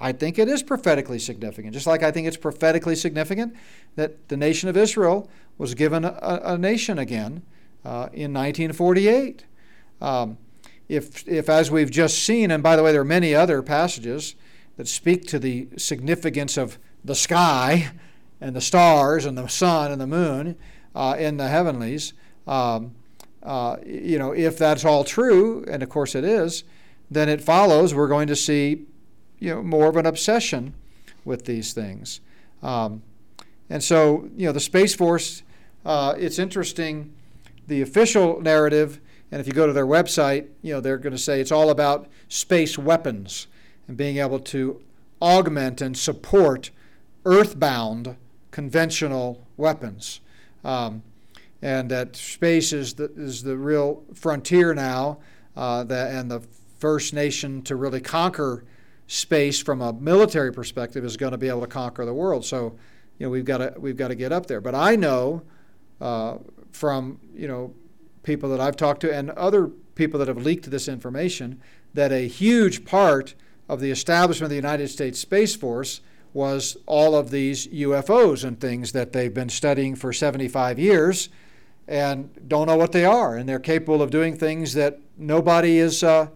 I 0.00 0.12
think 0.12 0.38
it 0.38 0.48
is 0.48 0.62
prophetically 0.62 1.18
significant, 1.18 1.72
just 1.72 1.86
like 1.86 2.02
I 2.02 2.10
think 2.10 2.26
it's 2.26 2.36
prophetically 2.36 2.96
significant 2.96 3.54
that 3.94 4.28
the 4.28 4.36
nation 4.36 4.68
of 4.68 4.76
Israel 4.76 5.30
was 5.58 5.74
given 5.74 6.04
a, 6.04 6.18
a 6.44 6.58
nation 6.58 6.98
again 6.98 7.42
uh, 7.86 8.10
in 8.12 8.34
1948. 8.34 9.44
Um, 10.00 10.38
if, 10.88 11.26
if, 11.28 11.48
as 11.48 11.70
we've 11.70 11.90
just 11.90 12.18
seen, 12.18 12.50
and 12.50 12.60
by 12.60 12.74
the 12.74 12.82
way, 12.82 12.90
there 12.90 13.00
are 13.00 13.04
many 13.04 13.32
other 13.32 13.62
passages 13.62 14.34
that 14.76 14.88
speak 14.88 15.26
to 15.28 15.38
the 15.38 15.68
significance 15.76 16.56
of 16.56 16.78
the 17.04 17.14
sky 17.14 17.92
and 18.40 18.56
the 18.56 18.60
stars 18.60 19.24
and 19.24 19.38
the 19.38 19.46
sun 19.46 19.92
and 19.92 20.00
the 20.00 20.06
moon 20.06 20.56
uh, 20.96 21.14
in 21.16 21.36
the 21.36 21.46
heavenlies, 21.46 22.12
um, 22.48 22.92
uh, 23.44 23.76
you 23.86 24.18
know, 24.18 24.32
if 24.32 24.58
that's 24.58 24.84
all 24.84 25.04
true, 25.04 25.64
and 25.68 25.80
of 25.82 25.88
course 25.88 26.16
it 26.16 26.24
is, 26.24 26.64
then 27.08 27.28
it 27.28 27.40
follows 27.40 27.94
we're 27.94 28.08
going 28.08 28.26
to 28.26 28.36
see, 28.36 28.84
you 29.38 29.54
know, 29.54 29.62
more 29.62 29.88
of 29.88 29.96
an 29.96 30.06
obsession 30.06 30.74
with 31.24 31.44
these 31.44 31.72
things. 31.72 32.20
Um, 32.64 33.02
and 33.70 33.82
so, 33.82 34.28
you 34.36 34.46
know, 34.46 34.52
the 34.52 34.60
Space 34.60 34.94
Force, 34.94 35.44
uh, 35.84 36.14
it's 36.18 36.40
interesting. 36.40 37.15
The 37.66 37.82
official 37.82 38.40
narrative, 38.40 39.00
and 39.30 39.40
if 39.40 39.46
you 39.46 39.52
go 39.52 39.66
to 39.66 39.72
their 39.72 39.86
website, 39.86 40.48
you 40.62 40.72
know, 40.72 40.80
they're 40.80 40.98
going 40.98 41.12
to 41.12 41.18
say 41.18 41.40
it's 41.40 41.52
all 41.52 41.70
about 41.70 42.08
space 42.28 42.78
weapons 42.78 43.46
and 43.88 43.96
being 43.96 44.18
able 44.18 44.38
to 44.40 44.82
augment 45.20 45.80
and 45.80 45.96
support 45.96 46.70
earthbound 47.24 48.16
conventional 48.50 49.46
weapons. 49.56 50.20
Um, 50.64 51.02
and 51.62 51.90
that 51.90 52.16
space 52.16 52.72
is 52.72 52.94
the, 52.94 53.10
is 53.16 53.42
the 53.42 53.56
real 53.56 54.04
frontier 54.14 54.74
now, 54.74 55.18
uh, 55.56 55.84
that, 55.84 56.14
and 56.14 56.30
the 56.30 56.40
first 56.78 57.14
nation 57.14 57.62
to 57.62 57.76
really 57.76 58.00
conquer 58.00 58.64
space 59.06 59.60
from 59.62 59.80
a 59.80 59.92
military 59.92 60.52
perspective 60.52 61.04
is 61.04 61.16
going 61.16 61.32
to 61.32 61.38
be 61.38 61.48
able 61.48 61.60
to 61.60 61.66
conquer 61.66 62.04
the 62.04 62.14
world. 62.14 62.44
So, 62.44 62.76
you 63.18 63.26
know, 63.26 63.30
we've 63.30 63.44
got 63.44 63.58
to 63.58 63.74
we've 63.78 63.96
got 63.96 64.08
to 64.08 64.14
get 64.14 64.32
up 64.32 64.46
there. 64.46 64.60
But 64.60 64.74
I 64.74 64.96
know 64.96 65.42
uh, 66.00 66.38
from 66.76 67.18
you 67.34 67.48
know 67.48 67.74
people 68.22 68.50
that 68.50 68.60
I've 68.60 68.76
talked 68.76 69.00
to 69.00 69.12
and 69.12 69.30
other 69.30 69.68
people 69.94 70.18
that 70.18 70.28
have 70.28 70.36
leaked 70.36 70.70
this 70.70 70.88
information 70.88 71.60
that 71.94 72.12
a 72.12 72.28
huge 72.28 72.84
part 72.84 73.34
of 73.68 73.80
the 73.80 73.90
establishment 73.90 74.44
of 74.46 74.50
the 74.50 74.56
United 74.56 74.88
States 74.88 75.18
Space 75.18 75.56
Force 75.56 76.00
was 76.34 76.76
all 76.84 77.14
of 77.14 77.30
these 77.30 77.66
UFOs 77.68 78.44
and 78.44 78.60
things 78.60 78.92
that 78.92 79.12
they've 79.12 79.32
been 79.32 79.48
studying 79.48 79.94
for 79.94 80.12
75 80.12 80.78
years 80.78 81.30
and 81.88 82.28
don't 82.46 82.66
know 82.66 82.76
what 82.76 82.92
they 82.92 83.04
are, 83.04 83.36
and 83.36 83.48
they're 83.48 83.58
capable 83.58 84.02
of 84.02 84.10
doing 84.10 84.36
things 84.36 84.74
that 84.74 84.98
nobody 85.16 85.78
is, 85.78 86.02
uh, 86.02 86.28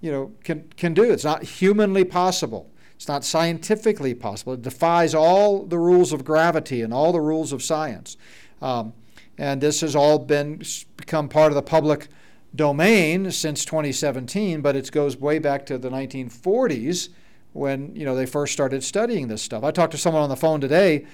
you 0.00 0.10
know, 0.10 0.32
can 0.42 0.64
can 0.76 0.94
do. 0.94 1.04
It's 1.04 1.24
not 1.24 1.42
humanly 1.44 2.04
possible. 2.04 2.70
It's 2.96 3.06
not 3.06 3.24
scientifically 3.24 4.14
possible. 4.14 4.54
It 4.54 4.62
defies 4.62 5.14
all 5.14 5.64
the 5.64 5.78
rules 5.78 6.12
of 6.12 6.24
gravity 6.24 6.82
and 6.82 6.92
all 6.92 7.12
the 7.12 7.20
rules 7.20 7.52
of 7.52 7.62
science. 7.62 8.16
Um, 8.60 8.92
and 9.38 9.60
this 9.60 9.80
has 9.80 9.94
all 9.94 10.18
been 10.18 10.62
become 10.96 11.28
part 11.28 11.52
of 11.52 11.54
the 11.54 11.62
public 11.62 12.08
domain 12.54 13.30
since 13.30 13.64
2017, 13.64 14.60
but 14.60 14.74
it 14.74 14.90
goes 14.90 15.16
way 15.16 15.38
back 15.38 15.64
to 15.66 15.78
the 15.78 15.88
1940s 15.88 17.10
when 17.52 17.94
you 17.94 18.04
know 18.04 18.14
they 18.14 18.26
first 18.26 18.52
started 18.52 18.82
studying 18.84 19.28
this 19.28 19.42
stuff. 19.42 19.64
I 19.64 19.70
talked 19.70 19.92
to 19.92 19.98
someone 19.98 20.22
on 20.22 20.28
the 20.28 20.36
phone 20.36 20.60
today 20.60 21.06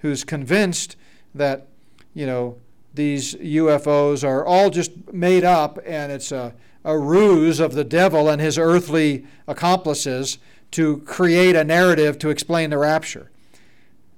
who's 0.00 0.24
convinced 0.24 0.96
that 1.34 1.66
you 2.14 2.26
know 2.26 2.56
these 2.94 3.34
UFOs 3.34 4.26
are 4.26 4.44
all 4.44 4.70
just 4.70 5.12
made 5.12 5.44
up 5.44 5.78
and 5.86 6.12
it's 6.12 6.30
a, 6.30 6.54
a 6.84 6.98
ruse 6.98 7.58
of 7.58 7.74
the 7.74 7.84
devil 7.84 8.28
and 8.28 8.40
his 8.40 8.58
earthly 8.58 9.26
accomplices 9.48 10.38
to 10.72 10.98
create 10.98 11.56
a 11.56 11.64
narrative 11.64 12.18
to 12.18 12.28
explain 12.30 12.70
the 12.70 12.78
rapture. 12.78 13.30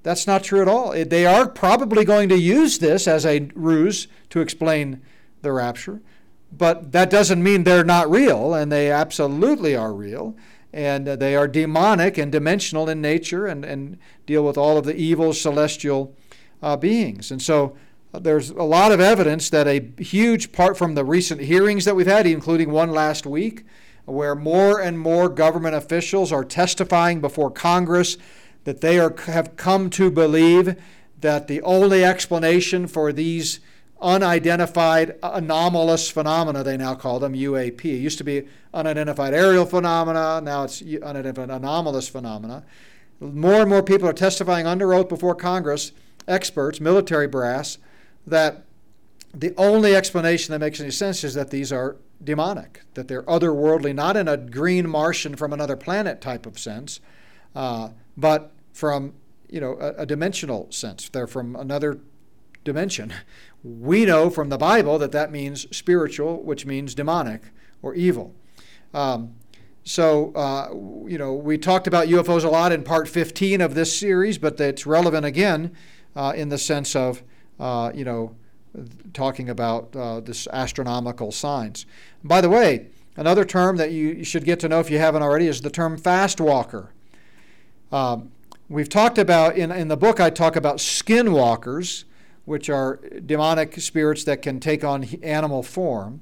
That's 0.04 0.26
not 0.26 0.44
true 0.44 0.60
at 0.60 0.68
all. 0.68 0.92
They 0.92 1.24
are 1.24 1.48
probably 1.48 2.04
going 2.04 2.28
to 2.28 2.38
use 2.38 2.78
this 2.78 3.08
as 3.08 3.24
a 3.24 3.48
ruse 3.54 4.06
to 4.30 4.40
explain 4.40 5.00
the 5.40 5.50
rapture, 5.50 6.02
but 6.52 6.92
that 6.92 7.08
doesn't 7.10 7.42
mean 7.42 7.64
they're 7.64 7.84
not 7.84 8.10
real, 8.10 8.54
and 8.54 8.70
they 8.70 8.90
absolutely 8.90 9.74
are 9.74 9.92
real. 9.92 10.36
And 10.74 11.06
they 11.06 11.36
are 11.36 11.48
demonic 11.48 12.18
and 12.18 12.30
dimensional 12.30 12.88
in 12.88 13.00
nature 13.00 13.46
and, 13.46 13.64
and 13.64 13.98
deal 14.26 14.44
with 14.44 14.58
all 14.58 14.76
of 14.76 14.84
the 14.84 14.96
evil 14.96 15.32
celestial 15.32 16.14
uh, 16.62 16.76
beings. 16.76 17.30
And 17.30 17.40
so 17.40 17.76
uh, 18.12 18.18
there's 18.18 18.50
a 18.50 18.62
lot 18.62 18.92
of 18.92 19.00
evidence 19.00 19.48
that 19.50 19.66
a 19.66 19.90
huge 20.02 20.52
part 20.52 20.76
from 20.76 20.96
the 20.96 21.04
recent 21.04 21.40
hearings 21.40 21.84
that 21.84 21.94
we've 21.94 22.06
had, 22.06 22.26
including 22.26 22.70
one 22.70 22.90
last 22.90 23.24
week, 23.24 23.64
where 24.04 24.34
more 24.34 24.80
and 24.80 24.98
more 24.98 25.28
government 25.28 25.76
officials 25.76 26.32
are 26.32 26.44
testifying 26.44 27.20
before 27.20 27.50
Congress 27.50 28.18
that 28.64 28.80
they 28.80 28.98
are, 28.98 29.14
have 29.26 29.56
come 29.56 29.90
to 29.90 30.10
believe 30.10 30.76
that 31.20 31.48
the 31.48 31.62
only 31.62 32.04
explanation 32.04 32.86
for 32.86 33.12
these 33.12 33.60
unidentified 34.00 35.16
anomalous 35.22 36.10
phenomena, 36.10 36.62
they 36.62 36.76
now 36.76 36.94
call 36.94 37.18
them 37.18 37.32
UAP. 37.32 37.84
It 37.84 37.98
used 37.98 38.18
to 38.18 38.24
be 38.24 38.46
unidentified 38.72 39.32
aerial 39.32 39.64
phenomena, 39.64 40.40
now 40.42 40.64
it's 40.64 40.82
unidentified 40.82 41.50
anomalous 41.50 42.08
phenomena. 42.08 42.64
More 43.20 43.60
and 43.60 43.70
more 43.70 43.82
people 43.82 44.08
are 44.08 44.12
testifying 44.12 44.66
under 44.66 44.92
oath 44.92 45.08
before 45.08 45.34
Congress, 45.34 45.92
experts, 46.28 46.80
military 46.80 47.26
brass, 47.26 47.78
that 48.26 48.64
the 49.32 49.54
only 49.56 49.94
explanation 49.94 50.52
that 50.52 50.58
makes 50.58 50.80
any 50.80 50.90
sense 50.90 51.24
is 51.24 51.34
that 51.34 51.50
these 51.50 51.72
are 51.72 51.96
demonic, 52.22 52.82
that 52.94 53.08
they're 53.08 53.22
otherworldly, 53.24 53.94
not 53.94 54.16
in 54.16 54.28
a 54.28 54.36
green 54.36 54.88
Martian 54.88 55.36
from 55.36 55.52
another 55.52 55.76
planet 55.76 56.20
type 56.20 56.46
of 56.46 56.58
sense, 56.58 57.00
uh, 57.54 57.90
but 58.16 58.52
from 58.74 59.14
you 59.48 59.60
know 59.60 59.78
a, 59.80 60.02
a 60.02 60.06
dimensional 60.06 60.70
sense. 60.70 61.08
They're 61.08 61.26
from 61.26 61.56
another 61.56 62.00
dimension. 62.64 63.14
We 63.62 64.04
know 64.04 64.28
from 64.28 64.50
the 64.50 64.58
Bible 64.58 64.98
that 64.98 65.12
that 65.12 65.32
means 65.32 65.74
spiritual, 65.74 66.42
which 66.42 66.66
means 66.66 66.94
demonic 66.94 67.44
or 67.80 67.94
evil. 67.94 68.34
Um, 68.92 69.36
so, 69.84 70.32
uh, 70.32 70.68
you 71.08 71.18
know, 71.18 71.34
we 71.34 71.58
talked 71.58 71.86
about 71.86 72.08
UFOs 72.08 72.44
a 72.44 72.48
lot 72.48 72.72
in 72.72 72.82
part 72.82 73.06
15 73.08 73.60
of 73.60 73.74
this 73.74 73.98
series, 73.98 74.38
but 74.38 74.58
it's 74.58 74.86
relevant 74.86 75.26
again 75.26 75.74
uh, 76.16 76.32
in 76.34 76.48
the 76.48 76.56
sense 76.58 76.96
of, 76.96 77.22
uh, 77.60 77.92
you 77.94 78.04
know, 78.04 78.34
talking 79.12 79.50
about 79.50 79.94
uh, 79.94 80.20
this 80.20 80.48
astronomical 80.48 81.30
signs. 81.30 81.84
By 82.22 82.40
the 82.40 82.48
way, 82.48 82.88
another 83.16 83.44
term 83.44 83.76
that 83.76 83.92
you 83.92 84.24
should 84.24 84.44
get 84.44 84.58
to 84.60 84.68
know 84.68 84.80
if 84.80 84.90
you 84.90 84.98
haven't 84.98 85.22
already 85.22 85.46
is 85.46 85.60
the 85.60 85.70
term 85.70 85.98
fast 85.98 86.40
walker. 86.40 86.92
Um, 87.92 88.32
we've 88.68 88.88
talked 88.88 89.18
about, 89.18 89.56
in, 89.56 89.70
in 89.70 89.88
the 89.88 89.96
book, 89.96 90.20
I 90.20 90.30
talk 90.30 90.56
about 90.56 90.76
skinwalkers, 90.76 92.04
which 92.44 92.68
are 92.68 93.00
demonic 93.24 93.80
spirits 93.80 94.24
that 94.24 94.42
can 94.42 94.60
take 94.60 94.84
on 94.84 95.04
animal 95.22 95.62
form. 95.62 96.20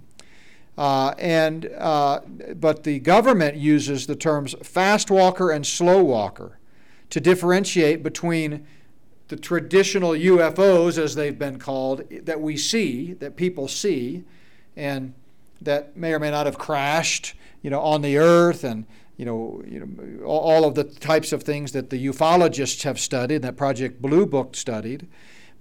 Uh, 0.79 1.15
and 1.19 1.67
uh, 1.79 2.21
but 2.57 2.85
the 2.85 2.99
government 3.01 3.57
uses 3.57 4.07
the 4.07 4.17
terms 4.17 4.55
fast 4.63 5.11
walker 5.11 5.51
and 5.51 5.67
slow 5.67 6.03
walker 6.03 6.59
to 7.11 7.21
differentiate 7.21 8.03
between 8.03 8.67
the 9.29 9.37
traditional 9.37 10.13
UFOs, 10.13 10.97
as 10.97 11.15
they've 11.15 11.39
been 11.39 11.59
called, 11.59 12.03
that 12.11 12.41
we 12.41 12.57
see, 12.57 13.13
that 13.15 13.37
people 13.37 13.69
see, 13.69 14.25
and 14.77 15.13
that 15.61 15.97
may 15.97 16.13
or 16.15 16.19
may 16.19 16.31
not 16.31 16.47
have 16.47 16.59
crashed, 16.59 17.35
you 17.61 17.71
know, 17.71 17.81
on 17.81 18.03
the 18.03 18.17
Earth, 18.17 18.65
and 18.65 18.87
you 19.17 19.25
know, 19.25 19.63
you 19.67 19.81
know, 19.81 20.25
all 20.25 20.65
of 20.65 20.75
the 20.75 20.85
types 20.85 21.33
of 21.33 21.43
things 21.43 21.73
that 21.73 21.91
the 21.91 22.07
ufologists 22.07 22.83
have 22.83 22.99
studied, 22.99 23.43
that 23.43 23.57
Project 23.57 24.01
Blue 24.01 24.27
Book 24.27 24.57
studied. 24.57 25.09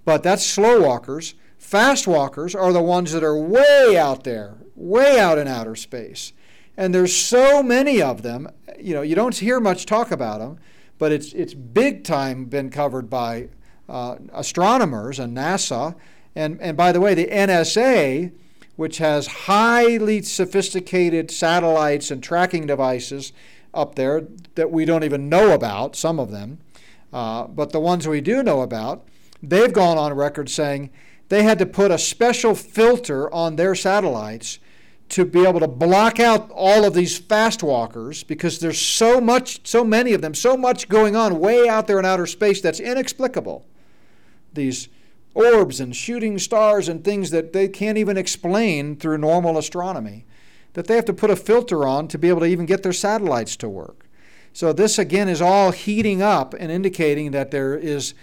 But 0.04 0.22
that's 0.22 0.44
slow 0.44 0.80
walkers. 0.80 1.34
Fast 1.58 2.06
walkers 2.06 2.54
are 2.54 2.72
the 2.72 2.82
ones 2.82 3.12
that 3.12 3.22
are 3.22 3.38
way 3.38 3.96
out 3.96 4.24
there, 4.24 4.58
way 4.74 5.20
out 5.20 5.38
in 5.38 5.46
outer 5.46 5.76
space. 5.76 6.32
And 6.76 6.94
there's 6.94 7.14
so 7.14 7.62
many 7.62 8.00
of 8.02 8.22
them, 8.22 8.48
you 8.80 8.94
know, 8.94 9.02
you 9.02 9.14
don't 9.14 9.36
hear 9.36 9.60
much 9.60 9.86
talk 9.86 10.10
about 10.10 10.40
them, 10.40 10.58
but 10.98 11.12
it's, 11.12 11.32
it's 11.32 11.54
big 11.54 12.04
time 12.04 12.46
been 12.46 12.70
covered 12.70 13.10
by 13.10 13.48
uh, 13.88 14.16
astronomers 14.32 15.18
and 15.18 15.36
NASA. 15.36 15.94
And, 16.34 16.60
and 16.60 16.76
by 16.76 16.92
the 16.92 17.00
way, 17.00 17.14
the 17.14 17.26
NSA, 17.26 18.32
which 18.82 18.98
has 18.98 19.28
highly 19.46 20.20
sophisticated 20.20 21.30
satellites 21.30 22.10
and 22.10 22.20
tracking 22.20 22.66
devices 22.66 23.32
up 23.72 23.94
there 23.94 24.26
that 24.56 24.72
we 24.72 24.84
don't 24.84 25.04
even 25.04 25.28
know 25.28 25.54
about, 25.54 25.94
some 25.94 26.18
of 26.18 26.32
them, 26.32 26.58
uh, 27.12 27.46
but 27.46 27.70
the 27.70 27.78
ones 27.78 28.08
we 28.08 28.20
do 28.20 28.42
know 28.42 28.60
about, 28.60 29.06
they've 29.40 29.72
gone 29.72 29.96
on 29.96 30.12
record 30.12 30.50
saying 30.50 30.90
they 31.28 31.44
had 31.44 31.60
to 31.60 31.64
put 31.64 31.92
a 31.92 31.96
special 31.96 32.56
filter 32.56 33.32
on 33.32 33.54
their 33.54 33.76
satellites 33.76 34.58
to 35.10 35.24
be 35.24 35.46
able 35.46 35.60
to 35.60 35.68
block 35.68 36.18
out 36.18 36.50
all 36.50 36.84
of 36.84 36.92
these 36.92 37.16
fast 37.16 37.62
walkers 37.62 38.24
because 38.24 38.58
there's 38.58 38.80
so 38.80 39.20
much, 39.20 39.64
so 39.64 39.84
many 39.84 40.12
of 40.12 40.22
them, 40.22 40.34
so 40.34 40.56
much 40.56 40.88
going 40.88 41.14
on 41.14 41.38
way 41.38 41.68
out 41.68 41.86
there 41.86 42.00
in 42.00 42.04
outer 42.04 42.26
space 42.26 42.60
that's 42.60 42.80
inexplicable. 42.80 43.64
These 44.52 44.88
orbs 45.34 45.80
and 45.80 45.94
shooting 45.94 46.38
stars 46.38 46.88
and 46.88 47.02
things 47.02 47.30
that 47.30 47.52
they 47.52 47.68
can't 47.68 47.98
even 47.98 48.16
explain 48.16 48.96
through 48.96 49.18
normal 49.18 49.58
astronomy, 49.58 50.24
that 50.74 50.86
they 50.86 50.96
have 50.96 51.04
to 51.04 51.12
put 51.12 51.30
a 51.30 51.36
filter 51.36 51.86
on 51.86 52.08
to 52.08 52.18
be 52.18 52.28
able 52.28 52.40
to 52.40 52.46
even 52.46 52.66
get 52.66 52.82
their 52.82 52.92
satellites 52.92 53.56
to 53.56 53.68
work. 53.68 54.06
So 54.52 54.72
this 54.72 54.98
again 54.98 55.28
is 55.28 55.40
all 55.40 55.70
heating 55.70 56.20
up 56.20 56.54
and 56.54 56.70
indicating 56.70 57.30
that 57.30 57.50
there 57.50 57.76
is 57.76 58.14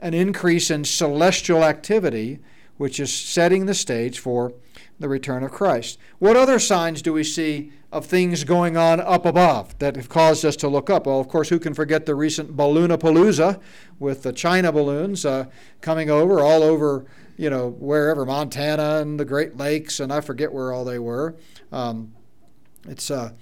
an 0.00 0.14
increase 0.14 0.70
in 0.70 0.84
celestial 0.84 1.64
activity, 1.64 2.40
which 2.76 2.98
is 2.98 3.12
setting 3.12 3.66
the 3.66 3.74
stage 3.74 4.18
for 4.18 4.54
the 4.98 5.08
return 5.08 5.42
of 5.42 5.50
Christ. 5.50 5.98
What 6.18 6.36
other 6.36 6.58
signs 6.58 7.02
do 7.02 7.12
we 7.12 7.24
see 7.24 7.72
of 7.90 8.06
things 8.06 8.44
going 8.44 8.76
on 8.76 9.00
up 9.00 9.26
above 9.26 9.78
that 9.78 9.96
have 9.96 10.08
caused 10.08 10.44
us 10.44 10.56
to 10.56 10.68
look 10.68 10.88
up? 10.90 11.06
Well, 11.06 11.20
of 11.20 11.28
course, 11.28 11.48
who 11.48 11.58
can 11.58 11.74
forget 11.74 12.06
the 12.06 12.14
recent 12.14 12.56
Balloonapalooza 12.56 13.60
with 13.98 14.22
the 14.22 14.32
China 14.32 14.72
balloons 14.72 15.24
uh, 15.24 15.46
coming 15.80 16.10
over 16.10 16.40
all 16.40 16.62
over, 16.62 17.06
you 17.36 17.50
know, 17.50 17.70
wherever, 17.70 18.24
Montana 18.24 18.98
and 19.00 19.18
the 19.18 19.24
Great 19.24 19.56
Lakes, 19.56 20.00
and 20.00 20.12
I 20.12 20.20
forget 20.20 20.52
where 20.52 20.72
all 20.72 20.84
they 20.84 20.98
were. 20.98 21.34
Um, 21.72 22.14
it's 22.88 23.10
uh, 23.10 23.32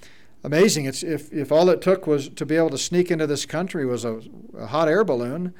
amazing. 0.44 0.86
It's 0.86 1.02
if, 1.02 1.32
if 1.32 1.52
all 1.52 1.68
it 1.68 1.82
took 1.82 2.06
was 2.06 2.28
to 2.30 2.46
be 2.46 2.56
able 2.56 2.70
to 2.70 2.78
sneak 2.78 3.10
into 3.10 3.26
this 3.26 3.46
country 3.46 3.84
was 3.84 4.04
a, 4.04 4.20
a 4.56 4.66
hot 4.66 4.88
air 4.88 5.04
balloon. 5.04 5.54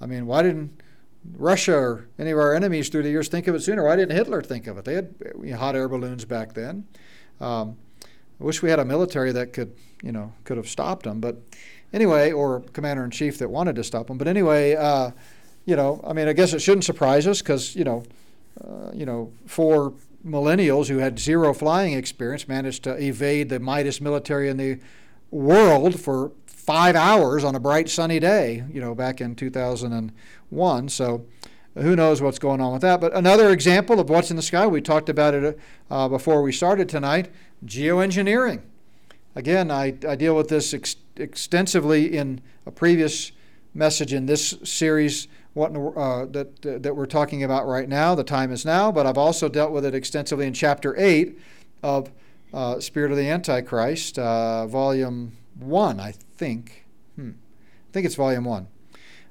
I 0.00 0.06
mean, 0.06 0.26
why 0.26 0.42
didn't 0.42 0.80
Russia 1.36 1.74
or 1.74 2.08
any 2.18 2.30
of 2.30 2.38
our 2.38 2.54
enemies 2.54 2.88
through 2.88 3.02
the 3.02 3.10
years 3.10 3.28
think 3.28 3.46
of 3.46 3.54
it 3.54 3.60
sooner. 3.60 3.84
Why 3.84 3.96
didn't 3.96 4.16
Hitler 4.16 4.42
think 4.42 4.66
of 4.66 4.78
it? 4.78 4.84
They 4.84 4.94
had 4.94 5.14
you 5.42 5.52
know, 5.52 5.56
hot 5.56 5.76
air 5.76 5.88
balloons 5.88 6.24
back 6.24 6.54
then. 6.54 6.86
Um, 7.40 7.76
I 8.40 8.44
wish 8.44 8.62
we 8.62 8.70
had 8.70 8.78
a 8.78 8.84
military 8.84 9.32
that 9.32 9.52
could, 9.52 9.74
you 10.02 10.12
know, 10.12 10.32
could 10.44 10.56
have 10.56 10.68
stopped 10.68 11.04
them. 11.04 11.20
But 11.20 11.36
anyway, 11.92 12.32
or 12.32 12.60
commander 12.72 13.04
in 13.04 13.10
chief 13.10 13.38
that 13.38 13.50
wanted 13.50 13.76
to 13.76 13.84
stop 13.84 14.06
them. 14.06 14.18
But 14.18 14.28
anyway, 14.28 14.74
uh, 14.74 15.10
you 15.66 15.76
know, 15.76 16.00
I 16.06 16.12
mean, 16.12 16.26
I 16.26 16.32
guess 16.32 16.54
it 16.54 16.60
shouldn't 16.60 16.84
surprise 16.84 17.26
us 17.26 17.42
because 17.42 17.76
you 17.76 17.84
know, 17.84 18.02
uh, 18.62 18.90
you 18.94 19.04
know, 19.04 19.32
four 19.46 19.92
millennials 20.24 20.88
who 20.88 20.98
had 20.98 21.18
zero 21.18 21.54
flying 21.54 21.94
experience 21.94 22.48
managed 22.48 22.84
to 22.84 22.96
evade 23.02 23.48
the 23.48 23.60
mightiest 23.60 24.00
military 24.00 24.48
in 24.48 24.56
the 24.56 24.78
world 25.30 26.00
for 26.00 26.32
five 26.60 26.94
hours 26.94 27.42
on 27.42 27.54
a 27.54 27.60
bright 27.60 27.88
sunny 27.88 28.20
day, 28.20 28.64
you 28.72 28.80
know, 28.80 28.94
back 28.94 29.20
in 29.20 29.34
2001. 29.34 30.88
So 30.88 31.26
who 31.74 31.96
knows 31.96 32.20
what's 32.20 32.38
going 32.38 32.60
on 32.60 32.72
with 32.72 32.82
that. 32.82 33.00
But 33.00 33.14
another 33.16 33.50
example 33.50 33.98
of 33.98 34.10
what's 34.10 34.30
in 34.30 34.36
the 34.36 34.42
sky, 34.42 34.66
we 34.66 34.80
talked 34.80 35.08
about 35.08 35.34
it 35.34 35.58
uh, 35.90 36.08
before 36.08 36.42
we 36.42 36.52
started 36.52 36.88
tonight 36.88 37.30
geoengineering. 37.64 38.62
Again, 39.34 39.70
I, 39.70 39.94
I 40.06 40.16
deal 40.16 40.36
with 40.36 40.48
this 40.48 40.74
ex- 40.74 40.96
extensively 41.16 42.16
in 42.16 42.40
a 42.66 42.70
previous 42.70 43.32
message 43.72 44.12
in 44.12 44.26
this 44.26 44.56
series 44.64 45.28
what, 45.54 45.74
uh, 45.74 46.26
that, 46.26 46.82
that 46.82 46.94
we're 46.94 47.06
talking 47.06 47.42
about 47.42 47.66
right 47.66 47.88
now. 47.88 48.14
The 48.14 48.24
time 48.24 48.52
is 48.52 48.64
now, 48.64 48.92
but 48.92 49.06
I've 49.06 49.18
also 49.18 49.48
dealt 49.48 49.72
with 49.72 49.84
it 49.84 49.94
extensively 49.94 50.46
in 50.46 50.52
chapter 50.52 50.94
8 50.98 51.38
of 51.82 52.10
uh, 52.52 52.80
Spirit 52.80 53.12
of 53.12 53.16
the 53.16 53.28
Antichrist, 53.28 54.18
uh, 54.18 54.66
volume 54.66 55.36
1, 55.62 56.00
I 56.00 56.12
think. 56.12 56.86
Hmm. 57.16 57.30
I 57.30 57.92
think 57.92 58.06
it's 58.06 58.14
volume 58.14 58.44
one. 58.44 58.68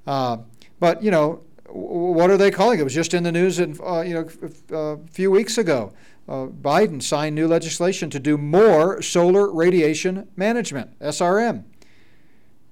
Uh, 0.06 0.38
but 0.80 1.04
you 1.04 1.12
know, 1.12 1.42
what 1.68 2.30
are 2.30 2.38
they 2.38 2.52
calling 2.52 2.80
it? 2.80 2.82
It 2.82 2.86
was 2.86 2.94
just 2.94 3.14
in 3.14 3.24
the 3.24 3.32
news, 3.32 3.60
in, 3.60 3.78
uh, 3.86 4.02
you 4.02 4.14
know, 4.14 4.28
a 4.76 4.98
few 5.12 5.32
weeks 5.32 5.58
ago. 5.58 5.94
Uh, 6.28 6.46
Biden 6.46 7.02
signed 7.02 7.36
new 7.36 7.48
legislation 7.48 8.10
to 8.12 8.20
do 8.20 8.38
more 8.38 9.02
solar 9.02 9.52
radiation 9.52 10.28
management 10.36 10.98
(SRM). 11.00 11.64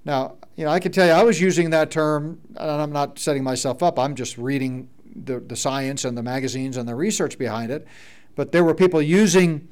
Now, 0.05 0.35
you 0.55 0.65
know, 0.65 0.71
I 0.71 0.79
can 0.79 0.91
tell 0.91 1.05
you, 1.05 1.13
I 1.13 1.23
was 1.23 1.41
using 1.41 1.71
that 1.71 1.91
term, 1.91 2.39
and 2.55 2.69
I'm 2.69 2.91
not 2.91 3.19
setting 3.19 3.43
myself 3.43 3.83
up. 3.83 3.99
I'm 3.99 4.15
just 4.15 4.37
reading 4.37 4.89
the, 5.15 5.39
the 5.39 5.55
science 5.55 6.05
and 6.05 6.17
the 6.17 6.23
magazines 6.23 6.77
and 6.77 6.87
the 6.87 6.95
research 6.95 7.37
behind 7.37 7.71
it. 7.71 7.87
But 8.35 8.51
there 8.51 8.63
were 8.63 8.75
people 8.75 9.01
using 9.01 9.67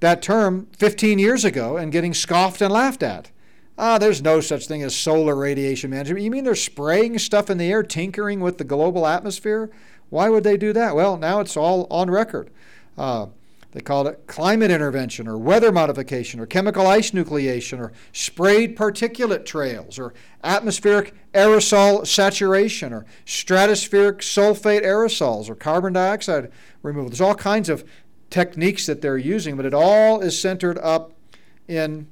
that 0.00 0.22
term 0.22 0.66
15 0.78 1.18
years 1.18 1.44
ago 1.44 1.76
and 1.76 1.92
getting 1.92 2.14
scoffed 2.14 2.60
and 2.60 2.72
laughed 2.72 3.02
at. 3.02 3.30
Ah, 3.78 3.96
there's 3.96 4.20
no 4.20 4.40
such 4.40 4.66
thing 4.66 4.82
as 4.82 4.94
solar 4.94 5.34
radiation 5.34 5.90
management. 5.90 6.22
You 6.22 6.30
mean 6.30 6.44
they're 6.44 6.54
spraying 6.54 7.18
stuff 7.18 7.48
in 7.48 7.56
the 7.56 7.70
air, 7.70 7.82
tinkering 7.82 8.40
with 8.40 8.58
the 8.58 8.64
global 8.64 9.06
atmosphere? 9.06 9.70
Why 10.10 10.28
would 10.28 10.44
they 10.44 10.56
do 10.56 10.72
that? 10.72 10.94
Well, 10.94 11.16
now 11.16 11.40
it's 11.40 11.56
all 11.56 11.86
on 11.90 12.10
record. 12.10 12.50
Uh, 12.98 13.26
they 13.72 13.80
called 13.80 14.08
it 14.08 14.26
climate 14.26 14.72
intervention 14.72 15.28
or 15.28 15.38
weather 15.38 15.70
modification 15.70 16.40
or 16.40 16.46
chemical 16.46 16.86
ice 16.86 17.12
nucleation 17.12 17.78
or 17.78 17.92
sprayed 18.12 18.76
particulate 18.76 19.46
trails 19.46 19.98
or 19.98 20.12
atmospheric 20.42 21.14
aerosol 21.32 22.04
saturation 22.04 22.92
or 22.92 23.06
stratospheric 23.24 24.18
sulfate 24.18 24.84
aerosols 24.84 25.48
or 25.48 25.54
carbon 25.54 25.92
dioxide 25.92 26.50
removal. 26.82 27.10
There's 27.10 27.20
all 27.20 27.36
kinds 27.36 27.68
of 27.68 27.84
techniques 28.30 28.86
that 28.86 29.02
they're 29.02 29.18
using, 29.18 29.56
but 29.56 29.66
it 29.66 29.74
all 29.74 30.20
is 30.20 30.40
centered 30.40 30.78
up 30.78 31.12
in 31.68 32.06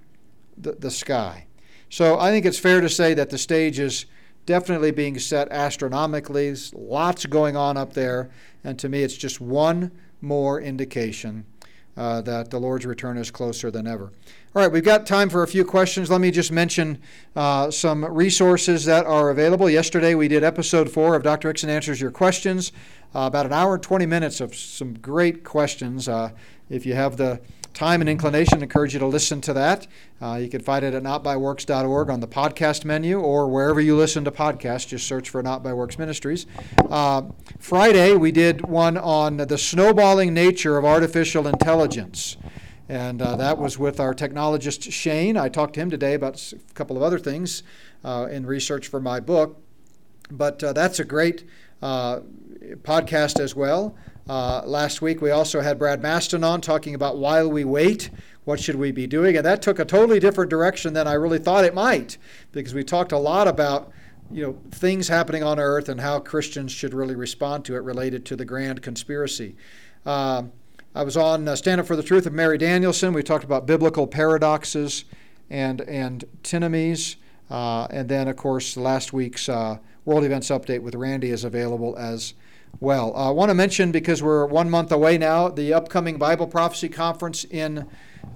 the, 0.56 0.72
the 0.72 0.90
sky. 0.90 1.46
So 1.88 2.18
I 2.18 2.30
think 2.30 2.44
it's 2.44 2.58
fair 2.58 2.80
to 2.80 2.88
say 2.88 3.14
that 3.14 3.30
the 3.30 3.38
stage 3.38 3.78
is 3.78 4.06
definitely 4.44 4.90
being 4.90 5.18
set 5.18 5.50
astronomically. 5.50 6.46
There's 6.46 6.74
lots 6.74 7.24
going 7.26 7.56
on 7.56 7.76
up 7.76 7.92
there, 7.92 8.30
and 8.64 8.78
to 8.78 8.88
me, 8.88 9.02
it's 9.02 9.16
just 9.16 9.40
one 9.40 9.90
more 10.20 10.60
indication 10.60 11.46
uh, 11.96 12.20
that 12.22 12.50
the 12.50 12.58
Lord's 12.58 12.86
return 12.86 13.16
is 13.18 13.30
closer 13.30 13.70
than 13.70 13.86
ever. 13.86 14.12
All 14.58 14.64
right, 14.64 14.72
we've 14.72 14.82
got 14.82 15.06
time 15.06 15.28
for 15.28 15.44
a 15.44 15.46
few 15.46 15.64
questions. 15.64 16.10
Let 16.10 16.20
me 16.20 16.32
just 16.32 16.50
mention 16.50 17.00
uh, 17.36 17.70
some 17.70 18.04
resources 18.04 18.86
that 18.86 19.06
are 19.06 19.30
available. 19.30 19.70
Yesterday, 19.70 20.16
we 20.16 20.26
did 20.26 20.42
episode 20.42 20.90
four 20.90 21.14
of 21.14 21.22
Dr. 21.22 21.52
Hixson 21.52 21.68
Answers 21.68 22.00
Your 22.00 22.10
Questions. 22.10 22.72
Uh, 23.14 23.20
about 23.20 23.46
an 23.46 23.52
hour 23.52 23.74
and 23.74 23.82
20 23.84 24.04
minutes 24.06 24.40
of 24.40 24.56
some 24.56 24.94
great 24.94 25.44
questions. 25.44 26.08
Uh, 26.08 26.30
if 26.68 26.84
you 26.84 26.94
have 26.94 27.16
the 27.16 27.40
time 27.72 28.00
and 28.00 28.10
inclination, 28.10 28.58
I 28.58 28.62
encourage 28.62 28.94
you 28.94 28.98
to 28.98 29.06
listen 29.06 29.40
to 29.42 29.52
that. 29.52 29.86
Uh, 30.20 30.40
you 30.42 30.48
can 30.48 30.60
find 30.60 30.84
it 30.84 30.92
at 30.92 31.04
notbyworks.org 31.04 32.10
on 32.10 32.18
the 32.18 32.26
podcast 32.26 32.84
menu 32.84 33.20
or 33.20 33.46
wherever 33.46 33.80
you 33.80 33.94
listen 33.94 34.24
to 34.24 34.32
podcasts. 34.32 34.88
Just 34.88 35.06
search 35.06 35.30
for 35.30 35.40
Not 35.40 35.62
by 35.62 35.72
Works 35.72 36.00
Ministries. 36.00 36.46
Uh, 36.90 37.22
Friday, 37.60 38.16
we 38.16 38.32
did 38.32 38.66
one 38.66 38.96
on 38.96 39.36
the 39.36 39.56
snowballing 39.56 40.34
nature 40.34 40.76
of 40.76 40.84
artificial 40.84 41.46
intelligence. 41.46 42.36
And 42.88 43.20
uh, 43.20 43.36
that 43.36 43.58
was 43.58 43.78
with 43.78 44.00
our 44.00 44.14
technologist 44.14 44.90
Shane. 44.90 45.36
I 45.36 45.48
talked 45.48 45.74
to 45.74 45.80
him 45.80 45.90
today 45.90 46.14
about 46.14 46.52
a 46.52 46.74
couple 46.74 46.96
of 46.96 47.02
other 47.02 47.18
things 47.18 47.62
uh, 48.02 48.28
in 48.30 48.46
research 48.46 48.88
for 48.88 49.00
my 49.00 49.20
book. 49.20 49.60
But 50.30 50.62
uh, 50.64 50.72
that's 50.72 50.98
a 50.98 51.04
great 51.04 51.44
uh, 51.82 52.20
podcast 52.82 53.40
as 53.40 53.54
well. 53.54 53.94
Uh, 54.28 54.62
last 54.64 55.00
week 55.00 55.22
we 55.22 55.30
also 55.30 55.60
had 55.60 55.78
Brad 55.78 56.02
Maston 56.02 56.44
on 56.44 56.60
talking 56.60 56.94
about 56.94 57.18
while 57.18 57.48
we 57.48 57.64
wait, 57.64 58.10
what 58.44 58.60
should 58.60 58.76
we 58.76 58.92
be 58.92 59.06
doing? 59.06 59.36
And 59.36 59.44
that 59.44 59.62
took 59.62 59.78
a 59.78 59.84
totally 59.84 60.20
different 60.20 60.50
direction 60.50 60.92
than 60.92 61.06
I 61.06 61.14
really 61.14 61.38
thought 61.38 61.64
it 61.64 61.74
might, 61.74 62.18
because 62.52 62.74
we 62.74 62.84
talked 62.84 63.12
a 63.12 63.18
lot 63.18 63.48
about 63.48 63.90
you 64.30 64.42
know 64.42 64.58
things 64.70 65.08
happening 65.08 65.42
on 65.42 65.58
earth 65.58 65.88
and 65.88 66.00
how 66.00 66.20
Christians 66.20 66.72
should 66.72 66.92
really 66.92 67.14
respond 67.14 67.64
to 67.66 67.76
it 67.76 67.80
related 67.80 68.24
to 68.26 68.36
the 68.36 68.44
grand 68.44 68.82
conspiracy. 68.82 69.56
Uh, 70.04 70.44
I 70.94 71.02
was 71.02 71.18
on 71.18 71.46
uh, 71.46 71.54
Stand 71.54 71.80
Up 71.80 71.86
for 71.86 71.96
the 71.96 72.02
Truth 72.02 72.24
of 72.24 72.32
Mary 72.32 72.56
Danielson. 72.56 73.12
We 73.12 73.22
talked 73.22 73.44
about 73.44 73.66
biblical 73.66 74.06
paradoxes 74.06 75.04
and 75.50 75.82
and 75.82 76.24
antinomies. 76.24 77.16
Uh, 77.50 77.86
and 77.90 78.08
then, 78.08 78.26
of 78.26 78.36
course, 78.36 78.76
last 78.76 79.12
week's 79.12 79.48
uh, 79.50 79.78
World 80.06 80.24
Events 80.24 80.48
Update 80.48 80.80
with 80.80 80.94
Randy 80.94 81.30
is 81.30 81.44
available 81.44 81.94
as 81.98 82.32
well. 82.80 83.14
Uh, 83.14 83.28
I 83.28 83.30
want 83.30 83.50
to 83.50 83.54
mention, 83.54 83.92
because 83.92 84.22
we're 84.22 84.46
one 84.46 84.70
month 84.70 84.90
away 84.90 85.18
now, 85.18 85.48
the 85.48 85.74
upcoming 85.74 86.16
Bible 86.18 86.46
Prophecy 86.46 86.88
Conference 86.88 87.44
in 87.44 87.86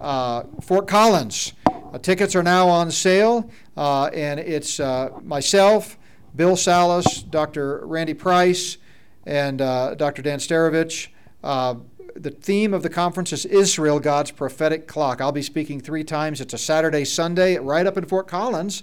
uh, 0.00 0.44
Fort 0.60 0.86
Collins. 0.86 1.54
Uh, 1.66 1.98
tickets 1.98 2.36
are 2.36 2.42
now 2.42 2.68
on 2.68 2.90
sale, 2.90 3.50
and 3.76 4.38
it's 4.40 4.78
myself, 5.22 5.98
Bill 6.36 6.56
Salus, 6.56 7.22
Dr. 7.22 7.86
Randy 7.86 8.14
Price, 8.14 8.76
and 9.26 9.58
Dr. 9.58 10.20
Dan 10.20 10.38
Starevich. 10.38 11.08
The 12.14 12.30
theme 12.30 12.74
of 12.74 12.82
the 12.82 12.88
conference 12.88 13.32
is 13.32 13.44
Israel, 13.46 14.00
God's 14.00 14.30
prophetic 14.30 14.86
clock. 14.86 15.20
I'll 15.20 15.32
be 15.32 15.42
speaking 15.42 15.80
three 15.80 16.04
times. 16.04 16.40
It's 16.40 16.54
a 16.54 16.58
Saturday, 16.58 17.04
Sunday, 17.04 17.58
right 17.58 17.86
up 17.86 17.96
in 17.96 18.04
Fort 18.06 18.28
Collins. 18.28 18.82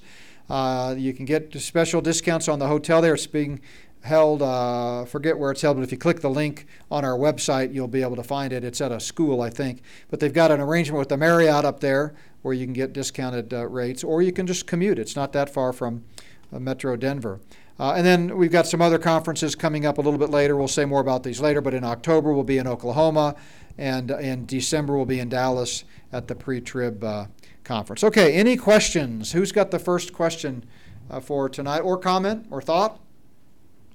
Uh, 0.50 0.96
you 0.98 1.14
can 1.14 1.26
get 1.26 1.54
special 1.62 2.02
discounts 2.02 2.48
on 2.48 2.60
the 2.60 2.68
hotel 2.68 3.02
there. 3.02 3.14
It's 3.14 3.28
being 3.28 3.62
held, 4.02 4.42
uh, 4.42 5.06
forget 5.06 5.38
where 5.38 5.52
it's 5.52 5.62
held, 5.62 5.78
but 5.78 5.84
if 5.84 5.92
you 5.92 5.98
click 5.98 6.22
the 6.22 6.30
link 6.30 6.66
on 6.90 7.04
our 7.04 7.18
website, 7.18 7.74
you'll 7.74 7.88
be 7.88 8.02
able 8.02 8.16
to 8.16 8.24
find 8.24 8.54
it. 8.54 8.64
It's 8.64 8.82
at 8.82 8.92
a 8.92 9.00
school, 9.00 9.42
I 9.42 9.50
think. 9.50 9.82
But 10.10 10.20
they've 10.20 10.34
got 10.34 10.52
an 10.52 10.60
arrangement 10.62 11.00
with 11.00 11.10
the 11.10 11.18
Marriott 11.18 11.66
up 11.66 11.80
there 11.80 12.16
where 12.42 12.54
you 12.54 12.66
can 12.66 12.74
get 12.74 12.94
discounted 12.94 13.54
uh, 13.54 13.68
rates, 13.68 14.04
or 14.04 14.22
you 14.22 14.32
can 14.32 14.48
just 14.48 14.66
commute. 14.66 14.98
It's 14.98 15.16
not 15.16 15.34
that 15.34 15.54
far 15.54 15.74
from 15.74 16.06
uh, 16.54 16.60
Metro 16.60 16.96
Denver. 16.96 17.40
Uh, 17.80 17.94
and 17.94 18.06
then 18.06 18.36
we've 18.36 18.52
got 18.52 18.68
some 18.68 18.82
other 18.82 19.00
conferences 19.00 19.56
coming 19.56 19.86
up 19.86 19.98
a 19.98 20.02
little 20.02 20.20
bit 20.20 20.30
later. 20.30 20.58
We'll 20.58 20.68
say 20.68 20.84
more 20.84 21.00
about 21.00 21.24
these 21.24 21.40
later, 21.40 21.62
but 21.62 21.74
in 21.74 21.86
October 21.86 22.34
we'll 22.34 22.44
be 22.44 22.58
in 22.58 22.68
Oklahoma, 22.68 23.36
and 23.78 24.12
in 24.12 24.46
December 24.46 24.98
we'll 24.98 25.06
be 25.06 25.22
in 25.22 25.30
Dallas 25.30 25.86
at 26.12 26.28
the 26.28 26.36
pre 26.36 26.60
trib 26.60 27.02
uh, 27.04 27.28
conference. 27.64 28.04
Okay, 28.04 28.34
any 28.34 28.58
questions? 28.58 29.32
Who's 29.32 29.54
got 29.54 29.72
the 29.72 29.80
first 29.80 30.12
question 30.12 30.66
uh, 31.10 31.22
for 31.22 31.48
tonight, 31.48 31.80
or 31.80 31.98
comment, 31.98 32.48
or 32.52 32.62
thought, 32.62 33.00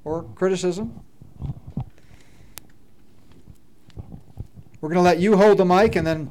or 0.03 0.23
criticism? 0.35 1.05
We're 4.81 4.89
going 4.91 4.97
to 4.97 5.03
let 5.03 5.19
you 5.19 5.37
hold 5.37 5.59
the 5.59 5.65
mic, 5.65 5.97
and 5.97 6.07
then 6.07 6.31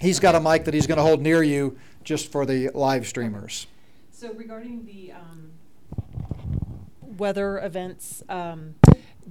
he's 0.00 0.20
got 0.20 0.34
a 0.34 0.40
mic 0.40 0.64
that 0.64 0.74
he's 0.74 0.86
going 0.86 0.96
to 0.96 1.02
hold 1.02 1.22
near 1.22 1.42
you 1.42 1.78
just 2.04 2.30
for 2.30 2.44
the 2.44 2.70
live 2.74 3.06
streamers. 3.06 3.66
So 4.10 4.32
regarding 4.34 4.84
the 4.84 5.12
um, 5.12 5.49
weather 7.20 7.58
events, 7.58 8.22
um, 8.28 8.74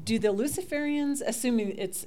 do 0.01 0.19
the 0.19 0.29
Luciferians, 0.29 1.21
assuming 1.25 1.77
it's 1.77 2.05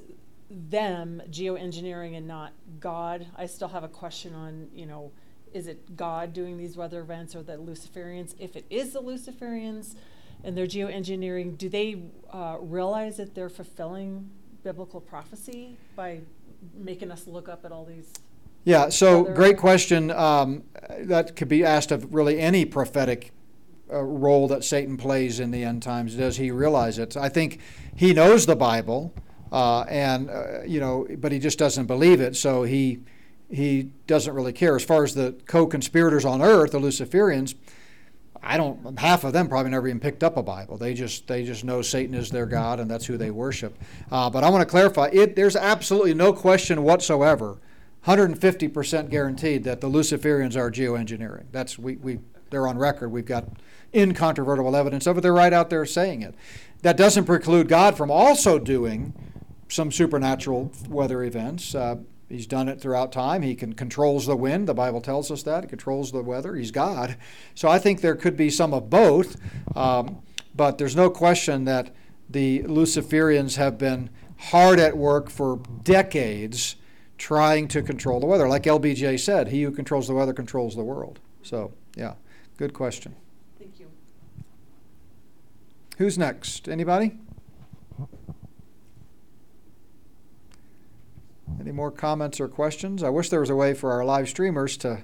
them 0.49 1.21
geoengineering 1.29 2.17
and 2.17 2.27
not 2.27 2.53
God, 2.79 3.27
I 3.35 3.45
still 3.45 3.67
have 3.67 3.83
a 3.83 3.87
question 3.87 4.33
on, 4.33 4.69
you 4.73 4.85
know, 4.85 5.11
is 5.53 5.67
it 5.67 5.95
God 5.95 6.33
doing 6.33 6.57
these 6.57 6.75
weather 6.75 7.01
events 7.01 7.35
or 7.35 7.43
the 7.43 7.57
Luciferians? 7.57 8.33
If 8.39 8.55
it 8.55 8.65
is 8.69 8.93
the 8.93 9.01
Luciferians 9.01 9.95
and 10.43 10.57
they're 10.57 10.65
geoengineering, 10.65 11.57
do 11.57 11.69
they 11.69 12.03
uh, 12.31 12.57
realize 12.59 13.17
that 13.17 13.35
they're 13.35 13.49
fulfilling 13.49 14.29
biblical 14.63 15.01
prophecy 15.01 15.77
by 15.95 16.21
making 16.75 17.11
us 17.11 17.27
look 17.27 17.49
up 17.49 17.65
at 17.65 17.71
all 17.71 17.85
these? 17.85 18.11
Yeah, 18.63 18.89
so 18.89 19.23
great 19.23 19.57
question. 19.57 20.09
Um, 20.11 20.63
that 20.99 21.35
could 21.35 21.49
be 21.49 21.65
asked 21.65 21.91
of 21.91 22.13
really 22.13 22.39
any 22.39 22.63
prophetic 22.65 23.31
role 24.01 24.47
that 24.47 24.63
Satan 24.63 24.97
plays 24.97 25.39
in 25.39 25.51
the 25.51 25.63
end 25.63 25.83
times. 25.83 26.15
Does 26.15 26.37
he 26.37 26.51
realize 26.51 26.97
it? 26.97 27.17
I 27.17 27.29
think 27.29 27.59
he 27.95 28.13
knows 28.13 28.45
the 28.45 28.55
Bible, 28.55 29.13
uh, 29.51 29.81
and 29.81 30.29
uh, 30.29 30.63
you 30.65 30.79
know, 30.79 31.05
but 31.17 31.31
he 31.31 31.39
just 31.39 31.59
doesn't 31.59 31.85
believe 31.85 32.21
it. 32.21 32.35
So 32.35 32.63
he 32.63 32.99
he 33.49 33.91
doesn't 34.07 34.33
really 34.33 34.53
care. 34.53 34.75
As 34.75 34.83
far 34.83 35.03
as 35.03 35.13
the 35.13 35.35
co-conspirators 35.45 36.25
on 36.25 36.41
earth, 36.41 36.71
the 36.71 36.79
Luciferians, 36.79 37.55
I 38.41 38.57
don't. 38.57 38.99
Half 38.99 39.23
of 39.23 39.33
them 39.33 39.47
probably 39.47 39.71
never 39.71 39.87
even 39.87 39.99
picked 39.99 40.23
up 40.23 40.37
a 40.37 40.43
Bible. 40.43 40.77
They 40.77 40.93
just 40.93 41.27
they 41.27 41.43
just 41.43 41.63
know 41.63 41.81
Satan 41.81 42.13
is 42.13 42.29
their 42.29 42.45
god 42.45 42.79
and 42.79 42.89
that's 42.89 43.05
who 43.05 43.17
they 43.17 43.31
worship. 43.31 43.77
Uh, 44.11 44.29
but 44.29 44.43
I 44.43 44.49
want 44.49 44.61
to 44.61 44.69
clarify: 44.69 45.09
it 45.13 45.35
there's 45.35 45.55
absolutely 45.55 46.13
no 46.13 46.33
question 46.33 46.83
whatsoever, 46.83 47.59
150% 48.05 49.09
guaranteed 49.09 49.63
that 49.63 49.79
the 49.79 49.89
Luciferians 49.89 50.57
are 50.57 50.69
geoengineering. 50.69 51.45
That's 51.51 51.79
we 51.79 51.95
we 51.95 52.19
they're 52.53 52.67
on 52.67 52.77
record. 52.77 53.09
We've 53.09 53.25
got 53.25 53.47
incontrovertible 53.93 54.75
evidence 54.75 55.07
of 55.07 55.17
it. 55.17 55.21
They're 55.21 55.33
right 55.33 55.53
out 55.53 55.69
there 55.69 55.85
saying 55.85 56.21
it. 56.21 56.35
That 56.81 56.97
doesn't 56.97 57.25
preclude 57.25 57.67
God 57.67 57.95
from 57.95 58.11
also 58.11 58.59
doing 58.59 59.13
some 59.69 59.91
supernatural 59.91 60.71
weather 60.87 61.23
events. 61.23 61.73
Uh, 61.73 61.97
he's 62.29 62.47
done 62.47 62.67
it 62.67 62.81
throughout 62.81 63.11
time. 63.11 63.41
He 63.41 63.55
can 63.55 63.73
controls 63.73 64.25
the 64.25 64.35
wind. 64.35 64.67
The 64.67 64.73
Bible 64.73 65.01
tells 65.01 65.31
us 65.31 65.43
that. 65.43 65.63
He 65.63 65.69
controls 65.69 66.11
the 66.11 66.21
weather. 66.21 66.55
He's 66.55 66.71
God. 66.71 67.17
So 67.55 67.69
I 67.69 67.79
think 67.79 68.01
there 68.01 68.15
could 68.15 68.35
be 68.35 68.49
some 68.49 68.73
of 68.73 68.89
both. 68.89 69.37
Um, 69.75 70.21
but 70.55 70.77
there's 70.77 70.95
no 70.95 71.09
question 71.09 71.65
that 71.65 71.95
the 72.29 72.63
Luciferians 72.63 73.57
have 73.57 73.77
been 73.77 74.09
hard 74.37 74.79
at 74.79 74.97
work 74.97 75.29
for 75.29 75.61
decades 75.83 76.75
trying 77.17 77.67
to 77.69 77.81
control 77.81 78.19
the 78.19 78.25
weather. 78.25 78.47
Like 78.47 78.63
LBJ 78.63 79.19
said, 79.19 79.47
he 79.47 79.63
who 79.63 79.71
controls 79.71 80.07
the 80.07 80.13
weather 80.13 80.33
controls 80.33 80.75
the 80.75 80.83
world. 80.83 81.19
So, 81.41 81.71
yeah, 81.95 82.13
good 82.57 82.73
question. 82.73 83.15
Thank 83.59 83.79
you. 83.79 83.87
Who's 85.97 86.17
next? 86.17 86.67
Anybody? 86.67 87.17
Any 91.59 91.71
more 91.71 91.91
comments 91.91 92.39
or 92.39 92.47
questions? 92.47 93.03
I 93.03 93.09
wish 93.09 93.29
there 93.29 93.39
was 93.39 93.49
a 93.49 93.55
way 93.55 93.73
for 93.73 93.91
our 93.91 94.03
live 94.03 94.27
streamers 94.27 94.77
to 94.77 95.03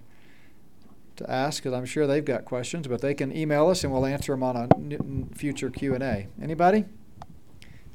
to 1.18 1.30
ask, 1.30 1.62
because 1.62 1.78
I'm 1.78 1.86
sure 1.86 2.08
they've 2.08 2.24
got 2.24 2.46
questions, 2.46 2.88
but 2.88 3.02
they 3.02 3.14
can 3.14 3.36
email 3.36 3.68
us 3.70 3.84
and 3.84 3.92
we'll 3.92 4.06
answer 4.06 4.32
them 4.32 4.42
on 4.42 4.56
a 4.56 5.36
future 5.36 5.70
Q 5.70 5.94
and 5.94 6.02
A. 6.02 6.28
Anybody? 6.42 6.86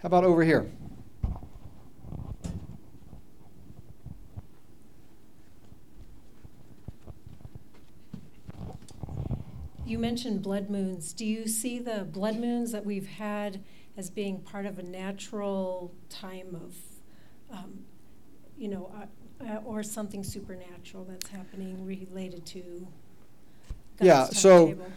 How 0.03 0.09
about 0.09 0.25
over 0.25 0.45
here? 0.45 0.71
You 9.95 10.01
mentioned 10.01 10.43
blood 10.43 10.71
moons. 10.71 11.13
Do 11.13 11.25
you 11.25 11.47
see 11.47 11.79
the 11.79 12.03
blood 12.03 12.37
moons 12.41 12.73
that 12.73 12.85
we've 12.85 13.07
had 13.07 13.63
as 13.97 14.11
being 14.11 14.41
part 14.41 14.67
of 14.67 14.77
a 14.81 14.83
natural 14.83 15.95
time 16.11 16.57
of, 16.61 16.75
um, 17.57 17.85
you 18.59 18.67
know, 18.67 18.91
uh, 18.93 19.45
uh, 19.49 19.61
or 19.65 19.85
something 19.85 20.25
supernatural 20.25 21.05
that's 21.05 21.29
happening 21.29 21.87
related 21.87 22.45
to 22.45 22.89
God's 23.99 24.01
Yeah, 24.01 24.25
so- 24.25 24.67
timetable? 24.67 24.93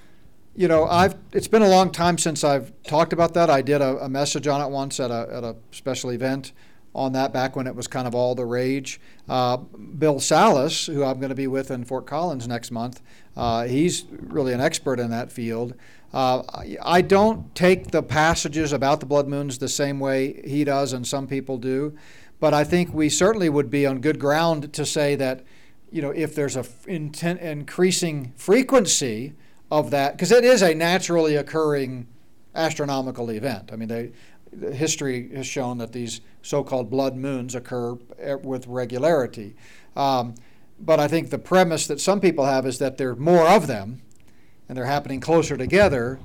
You 0.56 0.68
know, 0.68 0.86
I've 0.86 1.14
it's 1.32 1.48
been 1.48 1.62
a 1.62 1.70
long 1.70 1.92
time 1.92 2.18
since 2.18 2.44
I've 2.44 2.74
talked 2.82 3.14
about 3.14 3.36
that. 3.36 3.52
I 3.52 3.62
did 3.62 3.82
a, 3.82 4.04
a 4.04 4.10
message 4.10 4.48
on 4.48 4.62
it 4.62 4.72
once 4.72 5.00
at 5.00 5.12
a 5.12 5.30
at 5.32 5.44
a 5.44 5.56
special 5.70 6.10
event 6.10 6.54
on 6.98 7.14
that 7.14 7.32
back 7.32 7.56
when 7.56 7.68
it 7.68 7.76
was 7.76 7.88
kind 7.88 8.08
of 8.08 8.16
all 8.16 8.34
the 8.34 8.46
rage. 8.46 9.00
Uh, 9.30 9.58
Bill 9.58 10.20
Salus, 10.20 10.88
who 10.88 11.04
I'm 11.04 11.20
going 11.20 11.30
to 11.30 11.36
be 11.36 11.48
with 11.48 11.70
in 11.70 11.86
Fort 11.86 12.08
Collins 12.08 12.48
next 12.48 12.72
month, 12.72 13.02
uh, 13.38 13.66
he's 13.66 14.06
really 14.12 14.52
an 14.52 14.60
expert 14.60 15.00
in 15.00 15.12
that 15.12 15.32
field. 15.32 15.76
Uh, 16.12 16.42
I- 16.84 17.02
don't 17.02 17.54
take 17.54 17.92
the 17.92 18.02
passages 18.02 18.74
about 18.74 19.00
the 19.00 19.06
blood 19.06 19.28
moons 19.28 19.60
the 19.60 19.70
same 19.70 20.00
way 20.00 20.42
he 20.44 20.64
does, 20.64 20.92
and 20.94 21.06
some 21.06 21.28
people 21.28 21.58
do, 21.58 21.96
but 22.40 22.54
I 22.54 22.64
think 22.64 22.94
we 22.94 23.10
certainly 23.10 23.50
would 23.50 23.70
be 23.70 23.86
on 23.86 24.00
good 24.00 24.20
ground 24.20 24.74
to 24.74 24.86
say 24.86 25.16
that, 25.16 25.44
you 25.92 26.02
know, 26.02 26.12
if 26.12 26.34
there's 26.34 26.56
a 26.56 26.62
f- 26.62 26.88
increasing 26.88 28.34
frequency 28.36 29.34
of 29.70 29.92
that, 29.92 30.14
because 30.14 30.32
it 30.32 30.44
is 30.44 30.62
a 30.64 30.74
naturally 30.74 31.36
occurring 31.36 32.08
astronomical 32.56 33.30
event. 33.30 33.70
I 33.72 33.76
mean, 33.76 33.88
they, 33.88 34.06
the 34.08 34.12
history 34.74 35.30
has 35.36 35.46
shown 35.46 35.78
that 35.78 35.92
these 35.92 36.22
so-called 36.42 36.90
blood 36.90 37.16
moons 37.16 37.56
occur 37.56 37.98
eh, 38.20 38.36
with 38.36 38.68
regularity. 38.68 39.56
Um, 39.96 40.36
but 40.80 41.00
I 41.00 41.08
think 41.08 41.30
the 41.30 41.40
premise 41.40 41.88
that 41.88 42.00
some 42.00 42.20
people 42.20 42.46
have 42.46 42.66
is 42.66 42.80
that 42.80 42.98
there 42.98 43.10
are 43.10 43.16
more 43.16 43.48
of 43.48 43.68
them, 43.68 44.02
and 44.70 44.78
they're 44.78 44.86
happening 44.86 45.20
closer 45.20 45.58
together. 45.58 46.20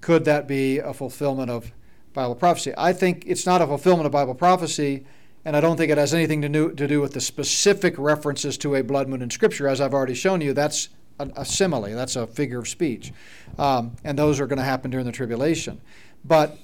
Could 0.00 0.24
that 0.24 0.48
be 0.48 0.78
a 0.78 0.92
fulfillment 0.92 1.50
of 1.50 1.72
Bible 2.12 2.34
prophecy? 2.34 2.72
I 2.76 2.92
think 2.92 3.24
it's 3.26 3.46
not 3.46 3.62
a 3.62 3.66
fulfillment 3.66 4.06
of 4.06 4.12
Bible 4.12 4.34
prophecy, 4.34 5.04
and 5.44 5.56
I 5.56 5.60
don't 5.60 5.76
think 5.76 5.90
it 5.90 5.98
has 5.98 6.14
anything 6.14 6.42
to 6.42 6.48
do, 6.48 6.72
to 6.72 6.88
do 6.88 7.00
with 7.00 7.12
the 7.12 7.20
specific 7.20 7.94
references 7.98 8.58
to 8.58 8.74
a 8.74 8.82
blood 8.82 9.08
moon 9.08 9.22
in 9.22 9.30
Scripture. 9.30 9.68
As 9.68 9.80
I've 9.80 9.94
already 9.94 10.14
shown 10.14 10.40
you, 10.40 10.52
that's 10.52 10.88
a, 11.18 11.44
simile, 11.44 11.94
that's 11.94 12.16
a 12.16 12.26
figure 12.26 12.58
of 12.58 12.68
speech. 12.68 13.12
Um, 13.58 13.96
and 14.04 14.18
those 14.18 14.40
are 14.40 14.46
going 14.46 14.58
to 14.58 14.64
happen 14.64 14.90
during 14.90 15.06
the 15.06 15.12
tribulation. 15.12 15.80
But 16.24 16.58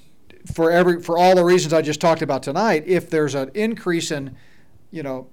for 0.53 0.71
every 0.71 1.01
for 1.01 1.17
all 1.17 1.35
the 1.35 1.43
reasons 1.43 1.73
I 1.73 1.81
just 1.81 2.01
talked 2.01 2.21
about 2.21 2.43
tonight, 2.43 2.83
if 2.85 3.09
there's 3.09 3.35
an 3.35 3.51
increase 3.53 4.11
in, 4.11 4.35
you 4.91 5.03
know, 5.03 5.27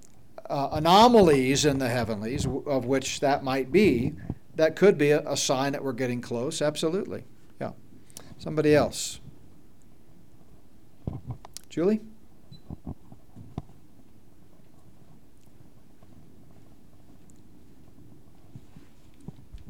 uh, 0.49 0.69
anomalies 0.73 1.65
in 1.65 1.79
the 1.79 1.89
heavenlies, 1.89 2.45
w- 2.45 2.65
of 2.67 2.85
which 2.85 3.21
that 3.21 3.43
might 3.43 3.73
be, 3.73 4.15
that 4.55 4.77
could 4.77 4.97
be 4.99 5.11
a, 5.11 5.29
a 5.29 5.37
sign 5.37 5.73
that 5.73 5.83
we're 5.83 5.93
getting 5.93 6.21
close. 6.21 6.63
Absolutely, 6.63 7.25
yeah. 7.61 7.73
Somebody 8.39 8.75
else. 8.75 9.21
Julie. 11.69 12.01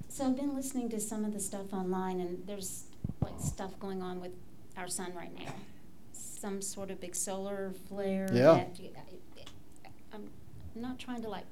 So 0.09 0.25
I've 0.25 0.37
been 0.37 0.55
listening 0.55 0.89
to 0.91 0.99
some 0.99 1.27
of 1.27 1.35
the 1.35 1.41
stuff 1.41 1.75
online, 1.75 2.21
and 2.21 2.43
there's 2.47 2.85
like 3.21 3.35
stuff 3.39 3.79
going 3.79 4.03
on 4.03 4.19
with 4.19 4.33
our 4.77 4.89
sun 4.89 5.13
right 5.15 5.35
now. 5.39 5.53
Some 6.13 6.61
sort 6.63 6.91
of 6.91 7.01
big 7.01 7.15
solar 7.15 7.73
flare. 7.89 8.29
Yeah. 8.33 8.65
that- 8.95 9.03
I'm 10.13 10.29
not 10.75 10.99
trying 10.99 11.23
to 11.23 11.29
like 11.29 11.45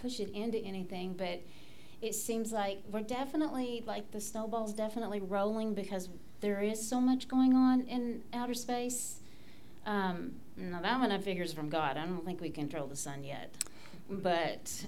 push 0.00 0.20
it 0.20 0.30
into 0.32 0.58
anything, 0.58 1.14
but 1.14 1.40
it 2.00 2.14
seems 2.14 2.52
like 2.52 2.82
we're 2.90 3.00
definitely 3.02 3.82
like 3.86 4.10
the 4.10 4.20
snowball's 4.20 4.72
definitely 4.72 5.20
rolling 5.20 5.74
because 5.74 6.08
there 6.40 6.60
is 6.60 6.86
so 6.86 7.00
much 7.00 7.28
going 7.28 7.54
on 7.54 7.82
in 7.82 8.22
outer 8.32 8.54
space. 8.54 9.20
Um, 9.86 10.32
now 10.56 10.80
that 10.80 10.98
one 11.00 11.10
I 11.12 11.18
figure 11.18 11.42
is 11.44 11.52
from 11.52 11.68
God. 11.68 11.96
I 11.96 12.04
don't 12.04 12.24
think 12.24 12.40
we 12.40 12.50
control 12.50 12.86
the 12.86 12.96
sun 12.96 13.24
yet, 13.24 13.54
but. 14.10 14.84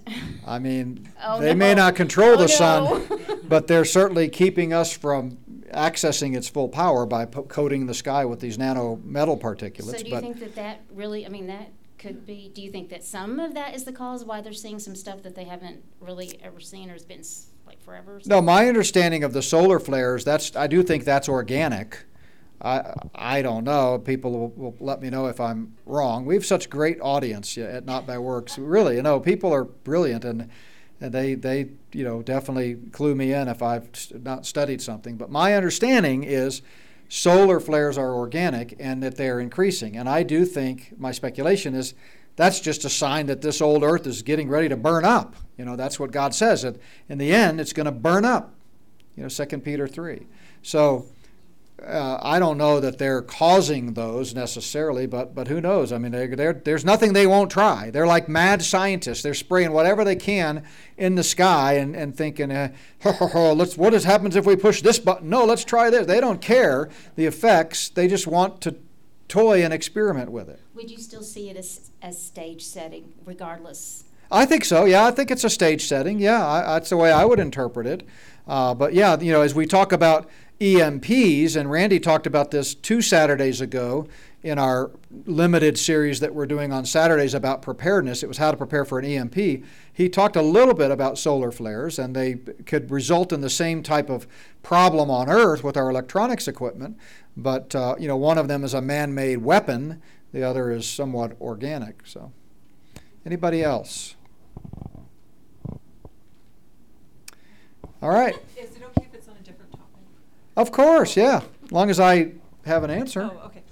I 0.47 0.59
mean, 0.59 1.09
Oh, 1.25 1.41
they 1.41 1.55
may 1.55 1.75
not 1.75 1.95
control 1.97 2.33
Oh, 2.35 2.37
the 2.37 2.49
sun, 2.49 3.41
but 3.49 3.67
they're 3.69 3.85
certainly 3.85 4.29
keeping 4.29 4.73
us 4.73 4.93
from 4.93 5.39
accessing 5.75 6.37
its 6.37 6.49
full 6.49 6.69
power 6.69 7.07
by 7.07 7.27
po- 7.27 7.45
coating 7.45 7.87
the 7.87 7.95
sky 7.95 8.25
with 8.25 8.41
these 8.41 8.59
nano 8.59 9.01
metal 9.05 9.37
particulates. 9.37 9.85
So 9.85 9.99
do 9.99 10.05
you 10.05 10.11
but 10.11 10.23
think 10.23 10.41
that 10.41 10.55
that 10.55 10.81
really, 10.93 11.27
I 11.27 11.29
mean, 11.29 11.47
that 11.49 11.73
could 11.99 12.27
be, 12.27 12.51
do 12.55 12.63
you 12.63 12.71
think 12.71 12.91
that 12.91 13.05
some 13.05 13.41
of 13.41 13.55
that 13.55 13.75
is 13.75 13.85
the 13.85 13.93
cause 13.93 14.25
why 14.25 14.41
they're 14.41 14.53
seeing 14.53 14.79
some 14.79 14.95
stuff 14.95 15.23
that 15.23 15.35
they 15.35 15.45
haven't 15.45 15.83
really 16.01 16.39
ever 16.43 16.61
seen 16.61 16.91
or 16.91 16.93
has 16.95 17.05
been 17.05 17.23
like 17.67 17.83
forever? 17.83 18.21
no, 18.27 18.41
my 18.41 18.69
understanding 18.69 19.25
of 19.25 19.33
the 19.33 19.43
solar 19.43 19.79
flares, 19.79 20.25
that's 20.25 20.55
I 20.57 20.67
do 20.67 20.83
think 20.83 21.05
that's 21.05 21.29
organic. 21.29 22.05
I 22.61 22.93
I 23.15 23.43
don't 23.43 23.65
know. 23.65 23.99
People 23.99 24.33
will, 24.33 24.49
will 24.51 24.77
let 24.81 25.01
me 25.01 25.11
know 25.11 25.27
if 25.27 25.41
I'm 25.41 25.75
wrong. 25.87 26.25
We 26.25 26.35
have 26.35 26.47
such 26.47 26.71
great 26.71 26.99
audience 27.01 27.57
at 27.59 27.85
Not 27.85 28.07
by 28.07 28.19
Works. 28.19 28.59
Really, 28.59 28.97
you 28.97 29.03
know, 29.03 29.21
people 29.21 29.53
are 29.53 29.65
brilliant 29.65 30.25
and 30.25 30.51
and 31.05 31.13
they 31.13 31.35
they 31.35 31.69
you 31.93 32.03
know 32.03 32.23
definitely 32.23 32.77
clue 32.91 33.15
me 33.15 33.33
in 33.33 33.47
if 33.47 33.63
I've 33.63 33.89
not 34.23 34.47
studied 34.47 34.81
something. 34.81 35.17
But 35.17 35.31
my 35.31 35.55
understanding 35.55 36.25
is 36.25 36.63
solar 37.11 37.61
flares 37.61 37.99
are 37.99 38.15
organic 38.15 38.75
and 38.79 39.03
that 39.03 39.17
they're 39.17 39.39
increasing. 39.39 39.97
And 39.97 40.09
I 40.09 40.23
do 40.23 40.47
think 40.47 40.95
my 40.99 41.13
speculation 41.13 41.75
is 41.75 41.93
that's 42.37 42.59
just 42.59 42.85
a 42.87 42.91
sign 42.91 43.27
that 43.27 43.43
this 43.43 43.61
old 43.61 43.85
earth 43.85 44.07
is 44.07 44.23
getting 44.23 44.49
ready 44.49 44.69
to 44.71 44.77
burn 44.77 45.05
up. 45.05 45.37
You 45.59 45.67
know, 45.67 45.77
that's 45.77 46.01
what 46.01 46.11
God 46.11 46.35
says. 46.35 46.63
That 46.63 46.77
in 47.09 47.19
the 47.19 47.33
end, 47.33 47.61
it's 47.61 47.75
going 47.75 47.87
to 47.87 47.93
burn 47.93 48.25
up. 48.25 48.55
You 49.15 49.23
know, 49.23 49.29
2 49.29 49.59
Peter 49.59 49.87
3. 49.87 50.27
So 50.63 51.07
uh, 51.83 52.19
I 52.23 52.39
don't 52.39 52.57
know 52.57 52.81
that 52.81 52.99
they're 52.99 53.23
causing 53.23 53.95
those 53.95 54.35
necessarily, 54.35 55.07
but 55.07 55.35
but 55.35 55.49
who 55.49 55.61
knows? 55.61 55.93
I 55.93 55.99
mean, 55.99 56.13
they're, 56.13 56.35
they're, 56.35 56.53
there's 56.53 56.85
nothing 56.85 57.13
they 57.13 57.27
won't 57.27 57.51
try. 57.51 57.91
They're 57.91 58.07
like 58.07 58.29
mad 58.29 58.63
scientists. 58.63 59.23
They're 59.23 59.35
spraying 59.35 59.73
whatever 59.73 60.05
they 60.05 60.17
can 60.17 60.65
in 60.97 61.17
the 61.17 61.25
sky 61.25 61.75
and, 61.75 61.97
and 61.97 62.17
thinking, 62.17 62.53
uh, 62.53 62.73
let's 63.05 63.77
what 63.77 63.93
happens 64.05 64.37
if 64.37 64.47
we 64.47 64.57
push 64.57 64.83
this 64.83 64.99
button? 64.99 65.29
No, 65.29 65.45
let's 65.45 65.65
try 65.65 65.91
this. 65.91 66.07
They 66.07 66.21
don't 66.21 66.41
care 66.41 66.89
the 67.17 67.27
effects. 67.27 67.89
They 67.89 68.09
just 68.09 68.27
want 68.27 68.61
to 68.63 68.77
toy 69.29 69.65
and 69.65 69.75
experiment 69.75 70.31
with 70.31 70.49
it. 70.49 70.61
Would 70.75 70.91
you 70.91 70.99
still 70.99 71.23
see 71.23 71.51
it 71.51 71.57
as, 71.57 71.91
as 72.03 72.21
stage 72.23 72.63
setting, 72.63 73.13
regardless? 73.25 74.05
I 74.31 74.47
think 74.47 74.65
so. 74.65 74.85
Yeah, 74.85 75.07
I 75.07 75.11
think 75.11 75.31
it's 75.31 75.45
a 75.45 75.51
stage 75.51 75.87
setting. 75.87 76.19
Yeah, 76.19 76.47
I, 76.47 76.63
that's 76.75 76.91
the 76.91 76.97
way 76.97 77.13
I 77.13 77.25
would 77.25 77.41
interpret 77.41 77.87
it. 77.87 78.07
Uh, 78.47 78.75
but 78.75 78.93
yeah, 78.93 79.19
you 79.19 79.33
know, 79.33 79.41
as 79.41 79.55
we 79.55 79.67
talk 79.67 79.93
about 79.93 80.29
EMPs, 80.61 81.57
and 81.57 81.71
Randy 81.71 81.99
talked 81.99 82.27
about 82.27 82.51
this 82.51 82.75
two 82.75 83.03
Saturdays 83.03 83.61
ago 83.61 84.07
in 84.45 84.59
our 84.59 84.91
limited 85.25 85.79
series 85.79 86.21
that 86.21 86.35
we're 86.35 86.47
doing 86.47 86.71
on 86.71 86.85
Saturdays 86.85 87.35
about 87.35 87.63
preparedness. 87.63 88.23
It 88.23 88.29
was 88.29 88.37
how 88.39 88.51
to 88.51 88.57
prepare 88.57 88.85
for 88.85 88.99
an 88.99 89.05
EMP. 89.05 89.65
He 89.93 90.09
talked 90.09 90.37
a 90.37 90.43
little 90.43 90.75
bit 90.75 90.91
about 90.91 91.19
solar 91.19 91.51
flares, 91.51 91.99
and 91.99 92.15
they 92.15 92.35
could 92.67 92.91
result 92.91 93.33
in 93.33 93.41
the 93.41 93.51
same 93.51 93.83
type 93.83 94.11
of 94.11 94.27
problem 94.63 95.11
on 95.11 95.29
Earth 95.29 95.65
with 95.65 95.77
our 95.77 95.91
electronics 95.91 96.47
equipment. 96.47 96.99
But 97.37 97.75
uh, 97.75 97.97
you 97.99 98.07
know, 98.07 98.17
one 98.17 98.39
of 98.39 98.47
them 98.47 98.65
is 98.65 98.75
a 98.75 98.83
man-made 98.83 99.39
weapon. 99.39 100.03
The 100.33 100.43
other 100.43 100.71
is 100.71 100.87
somewhat 100.87 101.37
organic. 101.41 102.07
So, 102.07 102.33
anybody 103.25 103.63
else? 103.63 104.15
All 108.03 108.11
right. 108.11 108.37
Is 108.59 108.77
it 108.77 108.83
okay 108.83 109.07
if 109.11 109.15
it's 109.15 109.29
on 109.29 109.37
a 109.37 109.43
different 109.43 109.73
topic? 109.73 109.85
Of 110.57 110.71
course, 110.73 111.17
yeah. 111.17 111.43
As 111.65 111.73
long 111.73 111.91
as 111.91 111.99
I 111.99 112.33
have 112.65 112.85
an 112.85 112.91
answer. 112.91 113.31
Oh, 113.33 113.47
okay. 113.47 113.63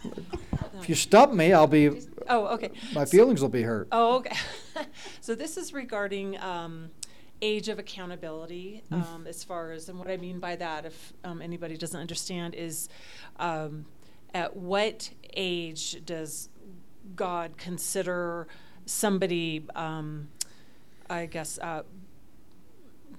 If 0.80 0.88
you 0.88 0.94
stump 0.94 1.32
me, 1.32 1.52
I'll 1.52 1.66
be. 1.68 1.90
Oh, 2.28 2.46
okay. 2.54 2.70
My 2.92 3.04
feelings 3.04 3.40
will 3.40 3.48
be 3.48 3.62
hurt. 3.62 3.88
Oh, 3.92 4.16
okay. 4.16 4.36
so 5.20 5.34
this 5.34 5.56
is 5.56 5.72
regarding 5.72 6.38
um, 6.40 6.90
age 7.40 7.68
of 7.68 7.78
accountability, 7.78 8.82
Hmm. 8.88 8.94
um, 9.02 9.26
as 9.28 9.44
far 9.44 9.70
as, 9.72 9.88
and 9.88 9.98
what 9.98 10.08
I 10.10 10.16
mean 10.16 10.40
by 10.40 10.56
that, 10.56 10.84
if 10.84 11.12
um, 11.24 11.40
anybody 11.40 11.76
doesn't 11.76 12.00
understand, 12.00 12.54
is 12.54 12.88
um, 13.38 13.86
at 14.34 14.56
what 14.56 15.10
age 15.34 16.04
does 16.04 16.48
God 17.14 17.56
consider 17.56 18.46
somebody, 18.86 19.64
um, 19.74 20.28
I 21.08 21.26
guess, 21.26 21.58
uh, 21.60 21.82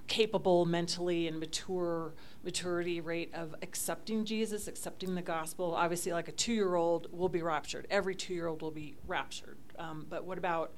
capable 0.06 0.66
mentally 0.66 1.26
and 1.28 1.40
mature 1.40 2.12
maturity 2.44 3.00
rate 3.00 3.30
of 3.34 3.54
accepting 3.62 4.24
Jesus, 4.24 4.68
accepting 4.68 5.14
the 5.14 5.22
gospel. 5.22 5.74
Obviously, 5.74 6.12
like 6.12 6.28
a 6.28 6.32
two-year-old 6.32 7.08
will 7.10 7.28
be 7.28 7.42
raptured. 7.42 7.86
Every 7.90 8.14
two-year-old 8.14 8.62
will 8.62 8.70
be 8.70 8.96
raptured. 9.06 9.56
Um, 9.78 10.06
but 10.08 10.24
what 10.24 10.38
about, 10.38 10.72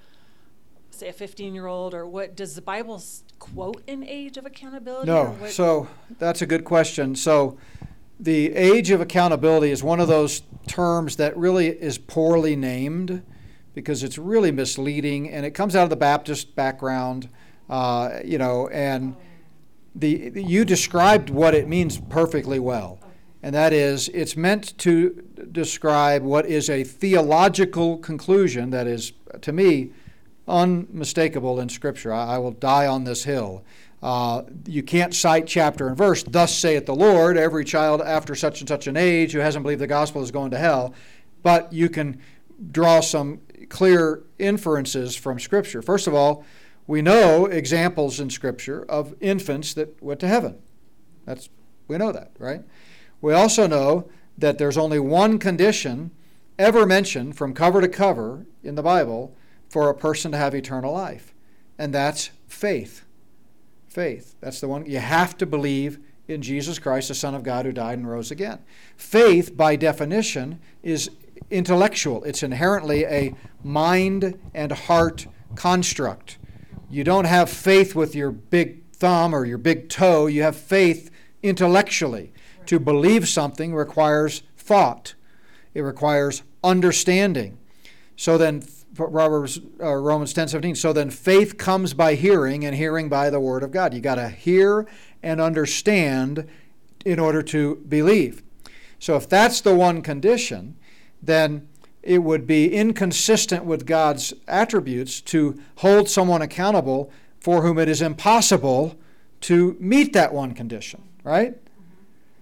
say, 0.90 1.08
a 1.08 1.12
15-year-old, 1.12 1.94
or 1.94 2.06
what 2.06 2.36
does 2.36 2.54
the 2.54 2.62
Bible 2.62 3.02
quote 3.38 3.82
an 3.88 4.04
age 4.04 4.36
of 4.36 4.46
accountability? 4.46 5.06
No. 5.06 5.36
So 5.48 5.88
that's 6.18 6.42
a 6.42 6.46
good 6.46 6.64
question. 6.64 7.16
So 7.16 7.58
the 8.18 8.54
age 8.54 8.90
of 8.90 9.00
accountability 9.00 9.70
is 9.70 9.82
one 9.82 10.00
of 10.00 10.08
those 10.08 10.42
terms 10.66 11.16
that 11.16 11.36
really 11.36 11.68
is 11.68 11.98
poorly 11.98 12.56
named 12.56 13.22
because 13.74 14.02
it's 14.02 14.16
really 14.16 14.50
misleading 14.50 15.28
and 15.30 15.44
it 15.44 15.50
comes 15.50 15.76
out 15.76 15.84
of 15.84 15.90
the 15.90 15.96
Baptist 15.96 16.56
background, 16.56 17.28
uh, 17.68 18.20
you 18.24 18.38
know, 18.38 18.68
and 18.68 19.14
the, 19.98 20.32
you 20.34 20.64
described 20.64 21.30
what 21.30 21.54
it 21.54 21.68
means 21.68 21.98
perfectly 21.98 22.58
well. 22.58 22.98
And 23.42 23.54
that 23.54 23.72
is, 23.72 24.08
it's 24.08 24.36
meant 24.36 24.76
to 24.78 25.22
describe 25.52 26.22
what 26.22 26.46
is 26.46 26.68
a 26.68 26.84
theological 26.84 27.98
conclusion 27.98 28.70
that 28.70 28.86
is, 28.86 29.12
to 29.40 29.52
me, 29.52 29.92
unmistakable 30.48 31.60
in 31.60 31.68
Scripture. 31.68 32.12
I, 32.12 32.34
I 32.34 32.38
will 32.38 32.52
die 32.52 32.86
on 32.86 33.04
this 33.04 33.24
hill. 33.24 33.64
Uh, 34.02 34.42
you 34.66 34.82
can't 34.82 35.14
cite 35.14 35.46
chapter 35.46 35.88
and 35.88 35.96
verse, 35.96 36.22
thus 36.22 36.56
saith 36.56 36.86
the 36.86 36.94
Lord, 36.94 37.36
every 37.36 37.64
child 37.64 38.02
after 38.02 38.34
such 38.34 38.60
and 38.60 38.68
such 38.68 38.86
an 38.86 38.96
age 38.96 39.32
who 39.32 39.38
hasn't 39.38 39.62
believed 39.62 39.80
the 39.80 39.86
gospel 39.86 40.22
is 40.22 40.30
going 40.30 40.50
to 40.50 40.58
hell. 40.58 40.94
But 41.42 41.72
you 41.72 41.88
can 41.88 42.20
draw 42.72 43.00
some 43.00 43.40
clear 43.68 44.22
inferences 44.38 45.16
from 45.16 45.38
Scripture. 45.38 45.82
First 45.82 46.06
of 46.06 46.14
all, 46.14 46.44
we 46.86 47.02
know 47.02 47.46
examples 47.46 48.20
in 48.20 48.30
Scripture 48.30 48.84
of 48.88 49.14
infants 49.20 49.74
that 49.74 50.02
went 50.02 50.20
to 50.20 50.28
heaven. 50.28 50.58
That's 51.24 51.48
we 51.88 51.98
know 51.98 52.12
that, 52.12 52.32
right? 52.38 52.62
We 53.20 53.32
also 53.32 53.66
know 53.66 54.08
that 54.38 54.58
there's 54.58 54.76
only 54.76 54.98
one 54.98 55.38
condition 55.38 56.10
ever 56.58 56.86
mentioned 56.86 57.36
from 57.36 57.54
cover 57.54 57.80
to 57.80 57.88
cover 57.88 58.46
in 58.62 58.74
the 58.74 58.82
Bible 58.82 59.34
for 59.68 59.88
a 59.88 59.94
person 59.94 60.32
to 60.32 60.38
have 60.38 60.54
eternal 60.54 60.92
life, 60.92 61.34
and 61.78 61.92
that's 61.92 62.30
faith. 62.46 63.04
Faith. 63.86 64.34
That's 64.40 64.60
the 64.60 64.68
one 64.68 64.86
you 64.86 64.98
have 64.98 65.36
to 65.38 65.46
believe 65.46 65.98
in 66.28 66.42
Jesus 66.42 66.78
Christ, 66.78 67.08
the 67.08 67.14
Son 67.14 67.34
of 67.34 67.42
God 67.42 67.66
who 67.66 67.72
died 67.72 67.98
and 67.98 68.08
rose 68.08 68.30
again. 68.30 68.58
Faith, 68.96 69.56
by 69.56 69.76
definition, 69.76 70.60
is 70.82 71.10
intellectual. 71.50 72.24
It's 72.24 72.42
inherently 72.42 73.04
a 73.04 73.34
mind 73.62 74.38
and 74.54 74.72
heart 74.72 75.26
construct. 75.54 76.38
You 76.88 77.04
don't 77.04 77.24
have 77.24 77.50
faith 77.50 77.94
with 77.94 78.14
your 78.14 78.30
big 78.30 78.84
thumb 78.92 79.34
or 79.34 79.44
your 79.44 79.58
big 79.58 79.88
toe. 79.88 80.26
You 80.26 80.42
have 80.42 80.56
faith 80.56 81.10
intellectually. 81.42 82.32
To 82.66 82.80
believe 82.80 83.28
something 83.28 83.74
requires 83.74 84.42
thought, 84.56 85.14
it 85.72 85.82
requires 85.82 86.42
understanding. 86.64 87.58
So 88.16 88.36
then, 88.36 88.64
Proverbs, 88.94 89.60
uh, 89.80 89.94
Romans 89.94 90.32
10 90.32 90.48
17, 90.48 90.74
so 90.74 90.92
then 90.92 91.10
faith 91.10 91.58
comes 91.58 91.94
by 91.94 92.14
hearing, 92.14 92.64
and 92.64 92.74
hearing 92.74 93.08
by 93.08 93.30
the 93.30 93.38
word 93.38 93.62
of 93.62 93.70
God. 93.70 93.94
You 93.94 94.00
got 94.00 94.16
to 94.16 94.28
hear 94.28 94.88
and 95.22 95.40
understand 95.40 96.48
in 97.04 97.20
order 97.20 97.42
to 97.42 97.76
believe. 97.88 98.42
So 98.98 99.14
if 99.14 99.28
that's 99.28 99.60
the 99.60 99.74
one 99.74 100.02
condition, 100.02 100.76
then 101.22 101.68
it 102.06 102.18
would 102.18 102.46
be 102.46 102.72
inconsistent 102.72 103.64
with 103.64 103.84
God's 103.84 104.32
attributes 104.46 105.20
to 105.22 105.60
hold 105.76 106.08
someone 106.08 106.40
accountable 106.40 107.10
for 107.40 107.62
whom 107.62 107.78
it 107.78 107.88
is 107.88 108.00
impossible 108.00 108.96
to 109.42 109.76
meet 109.78 110.12
that 110.12 110.32
one 110.32 110.52
condition, 110.54 111.02
right? 111.24 111.56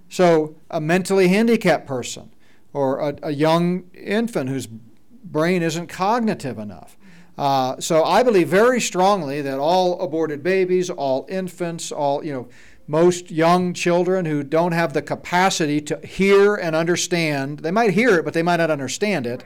So, 0.08 0.54
a 0.70 0.80
mentally 0.80 1.28
handicapped 1.28 1.86
person 1.86 2.30
or 2.72 3.00
a, 3.00 3.16
a 3.24 3.30
young 3.30 3.90
infant 3.94 4.48
whose 4.48 4.66
brain 4.66 5.62
isn't 5.62 5.88
cognitive 5.88 6.58
enough. 6.58 6.96
Uh, 7.36 7.80
so, 7.80 8.04
I 8.04 8.22
believe 8.22 8.48
very 8.48 8.80
strongly 8.80 9.40
that 9.42 9.58
all 9.58 10.00
aborted 10.00 10.42
babies, 10.42 10.88
all 10.88 11.26
infants, 11.28 11.90
all, 11.90 12.24
you 12.24 12.32
know, 12.32 12.48
most 12.86 13.30
young 13.30 13.72
children 13.72 14.26
who 14.26 14.42
don't 14.42 14.72
have 14.72 14.92
the 14.92 15.02
capacity 15.02 15.80
to 15.82 15.98
hear 16.06 16.54
and 16.54 16.76
understand, 16.76 17.60
they 17.60 17.70
might 17.70 17.90
hear 17.90 18.18
it, 18.18 18.24
but 18.24 18.34
they 18.34 18.42
might 18.42 18.56
not 18.56 18.70
understand 18.70 19.26
it. 19.26 19.44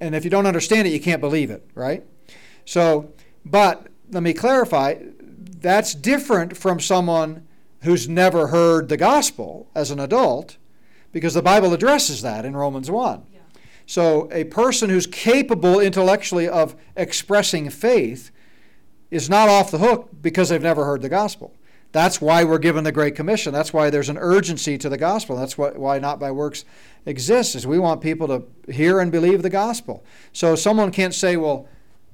And 0.00 0.14
if 0.14 0.24
you 0.24 0.30
don't 0.30 0.46
understand 0.46 0.88
it, 0.88 0.92
you 0.92 1.00
can't 1.00 1.20
believe 1.20 1.50
it, 1.50 1.68
right? 1.74 2.04
So, 2.64 3.12
but 3.44 3.88
let 4.10 4.22
me 4.22 4.32
clarify 4.32 4.96
that's 5.60 5.94
different 5.94 6.56
from 6.56 6.80
someone 6.80 7.46
who's 7.82 8.08
never 8.08 8.48
heard 8.48 8.88
the 8.88 8.96
gospel 8.96 9.68
as 9.74 9.90
an 9.90 10.00
adult, 10.00 10.56
because 11.12 11.34
the 11.34 11.42
Bible 11.42 11.72
addresses 11.74 12.22
that 12.22 12.44
in 12.44 12.56
Romans 12.56 12.90
1. 12.90 13.22
So, 13.86 14.28
a 14.30 14.44
person 14.44 14.88
who's 14.88 15.06
capable 15.06 15.80
intellectually 15.80 16.48
of 16.48 16.76
expressing 16.94 17.68
faith 17.70 18.30
is 19.10 19.28
not 19.28 19.48
off 19.48 19.72
the 19.72 19.78
hook 19.78 20.10
because 20.22 20.48
they've 20.48 20.62
never 20.62 20.84
heard 20.84 21.02
the 21.02 21.08
gospel. 21.08 21.52
That's 21.92 22.20
why 22.20 22.44
we're 22.44 22.58
given 22.58 22.84
the 22.84 22.92
Great 22.92 23.16
Commission. 23.16 23.52
That's 23.52 23.72
why 23.72 23.90
there's 23.90 24.08
an 24.08 24.18
urgency 24.18 24.78
to 24.78 24.88
the 24.88 24.96
gospel. 24.96 25.36
That's 25.36 25.58
what, 25.58 25.76
why 25.76 25.98
Not 25.98 26.20
by 26.20 26.30
Works 26.30 26.64
exists, 27.04 27.54
is 27.54 27.66
we 27.66 27.78
want 27.78 28.00
people 28.00 28.28
to 28.28 28.72
hear 28.72 29.00
and 29.00 29.10
believe 29.10 29.42
the 29.42 29.50
gospel. 29.50 30.04
So 30.32 30.54
someone 30.54 30.92
can't 30.92 31.14
say, 31.14 31.36
well, 31.36 31.66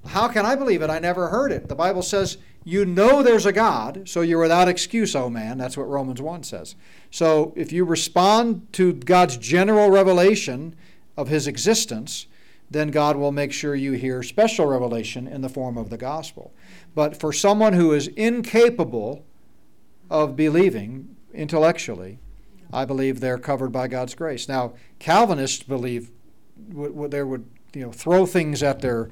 how 0.07 0.29
can 0.29 0.47
I 0.47 0.55
believe 0.55 0.83
it? 0.83 0.89
I 0.89 0.99
never 0.99 1.29
heard 1.29 1.53
it. 1.53 1.69
The 1.69 1.75
Bible 1.75 2.03
says, 2.03 2.39
you 2.65 2.85
know 2.85 3.23
there's 3.23 3.47
a 3.47 3.53
God, 3.53 4.09
so 4.09 4.23
you're 4.23 4.41
without 4.41 4.69
excuse, 4.69 5.15
oh 5.15 5.29
man. 5.29 5.59
That's 5.59 5.77
what 5.77 5.89
Romans 5.89 6.21
1 6.23 6.43
says. 6.43 6.75
So 7.11 7.53
if 7.55 7.71
you 7.71 7.85
respond 7.85 8.73
to 8.73 8.93
God's 8.93 9.37
general 9.37 9.91
revelation 9.91 10.75
of 11.17 11.29
his 11.29 11.47
existence, 11.47 12.27
then 12.71 12.91
God 12.91 13.17
will 13.17 13.31
make 13.31 13.53
sure 13.53 13.75
you 13.75 13.93
hear 13.93 14.23
special 14.23 14.67
revelation 14.67 15.29
in 15.29 15.43
the 15.43 15.49
form 15.49 15.77
of 15.77 15.91
the 15.91 15.97
gospel. 15.97 16.53
But 16.95 17.21
for 17.21 17.33
someone 17.33 17.75
who 17.75 17.93
is 17.93 18.09
incapable 18.09 19.25
of 20.11 20.37
believing 20.37 21.17
intellectually, 21.35 22.19
I 22.73 22.85
believe 22.85 23.21
they're 23.21 23.39
covered 23.39 23.73
by 23.73 23.89
God's 23.89 24.15
grace. 24.15 24.49
Now, 24.49 24.75
Calvinists 24.99 25.63
believe 25.63 26.11
w- 26.69 26.91
w- 26.91 27.09
they 27.09 27.23
would 27.23 27.47
you 27.75 27.83
know 27.83 27.93
throw 27.93 28.27
things 28.27 28.63
at 28.63 28.81
their 28.81 29.11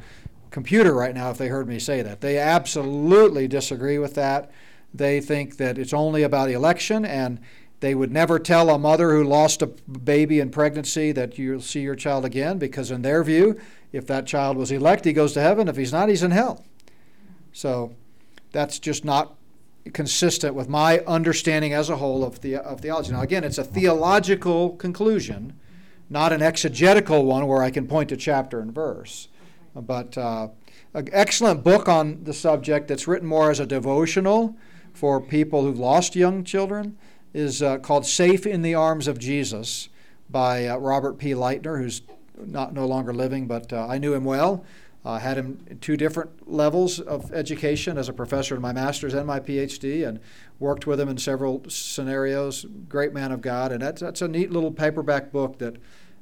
computer 0.50 0.94
right 0.94 1.14
now 1.14 1.30
if 1.30 1.38
they 1.38 1.48
heard 1.48 1.68
me 1.68 1.78
say 1.78 2.02
that. 2.02 2.20
They 2.20 2.38
absolutely 2.38 3.48
disagree 3.48 3.98
with 3.98 4.14
that. 4.14 4.50
They 4.92 5.20
think 5.20 5.56
that 5.56 5.78
it's 5.78 5.92
only 5.92 6.22
about 6.22 6.50
election 6.50 7.04
and 7.04 7.40
They 7.80 7.94
would 7.94 8.12
never 8.12 8.38
tell 8.38 8.70
a 8.70 8.78
mother 8.78 9.10
who 9.12 9.24
lost 9.24 9.60
a 9.60 9.66
baby 9.66 10.40
in 10.40 10.48
pregnancy 10.50 11.12
that 11.12 11.36
you'll 11.36 11.60
see 11.60 11.80
your 11.80 11.96
child 11.96 12.24
again 12.24 12.58
because, 12.58 12.90
in 12.90 13.02
their 13.02 13.22
view, 13.22 13.60
if 13.92 14.06
that 14.06 14.26
child 14.26 14.56
was 14.56 14.70
elect, 14.72 15.04
he 15.04 15.12
goes 15.12 15.34
to 15.34 15.42
heaven. 15.42 15.68
If 15.68 15.76
he's 15.76 15.92
not, 15.92 16.08
he's 16.08 16.22
in 16.22 16.30
hell. 16.30 16.64
So 17.52 17.94
that's 18.52 18.78
just 18.78 19.04
not 19.04 19.34
consistent 19.92 20.54
with 20.54 20.68
my 20.68 21.00
understanding 21.00 21.72
as 21.72 21.90
a 21.90 21.96
whole 21.96 22.24
of, 22.24 22.40
the, 22.40 22.56
of 22.56 22.80
theology. 22.80 23.12
Now, 23.12 23.20
again, 23.20 23.44
it's 23.44 23.58
a 23.58 23.64
theological 23.64 24.70
conclusion, 24.70 25.58
not 26.08 26.32
an 26.32 26.42
exegetical 26.42 27.24
one 27.24 27.46
where 27.46 27.62
I 27.62 27.70
can 27.70 27.86
point 27.86 28.08
to 28.08 28.16
chapter 28.16 28.60
and 28.60 28.74
verse. 28.74 29.28
But 29.74 30.16
uh, 30.16 30.48
an 30.94 31.08
excellent 31.12 31.64
book 31.64 31.88
on 31.88 32.24
the 32.24 32.32
subject 32.32 32.88
that's 32.88 33.06
written 33.06 33.28
more 33.28 33.50
as 33.50 33.60
a 33.60 33.66
devotional 33.66 34.56
for 34.92 35.20
people 35.20 35.62
who've 35.62 35.78
lost 35.78 36.14
young 36.14 36.44
children 36.44 36.96
is 37.34 37.62
uh, 37.62 37.78
called 37.78 38.06
Safe 38.06 38.46
in 38.46 38.62
the 38.62 38.74
Arms 38.74 39.08
of 39.08 39.18
Jesus 39.18 39.88
by 40.30 40.66
uh, 40.66 40.76
Robert 40.76 41.18
P. 41.18 41.32
Lightner, 41.32 41.78
who's 41.78 42.02
not 42.38 42.72
no 42.72 42.86
longer 42.86 43.12
living, 43.12 43.46
but 43.46 43.72
uh, 43.72 43.86
I 43.88 43.98
knew 43.98 44.14
him 44.14 44.24
well. 44.24 44.64
Uh, 45.04 45.18
had 45.18 45.36
him 45.36 45.58
in 45.68 45.78
two 45.80 45.98
different 45.98 46.50
levels 46.50 46.98
of 46.98 47.30
education 47.32 47.98
as 47.98 48.08
a 48.08 48.12
professor 48.12 48.54
in 48.54 48.62
my 48.62 48.72
master's 48.72 49.12
and 49.12 49.26
my 49.26 49.38
PhD, 49.38 50.06
and 50.06 50.18
worked 50.58 50.86
with 50.86 50.98
him 50.98 51.10
in 51.10 51.18
several 51.18 51.62
scenarios. 51.68 52.64
Great 52.88 53.12
man 53.12 53.30
of 53.30 53.42
God, 53.42 53.70
and 53.70 53.82
that's, 53.82 54.00
that's 54.00 54.22
a 54.22 54.28
neat 54.28 54.50
little 54.50 54.72
paperback 54.72 55.30
book 55.30 55.58
that 55.58 55.76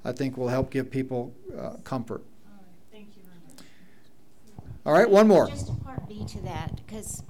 I 0.04 0.10
think 0.10 0.36
will 0.36 0.48
help 0.48 0.70
give 0.70 0.90
people 0.90 1.32
uh, 1.56 1.74
comfort. 1.84 2.24
Thank 2.90 3.10
you. 3.16 3.22
All 4.84 4.92
right, 4.92 5.08
one 5.08 5.28
more. 5.28 5.46
Just 5.46 5.68
a 5.68 5.74
part 5.74 6.08
B 6.08 6.24
to 6.26 6.40
that, 6.40 6.74
because 6.84 7.22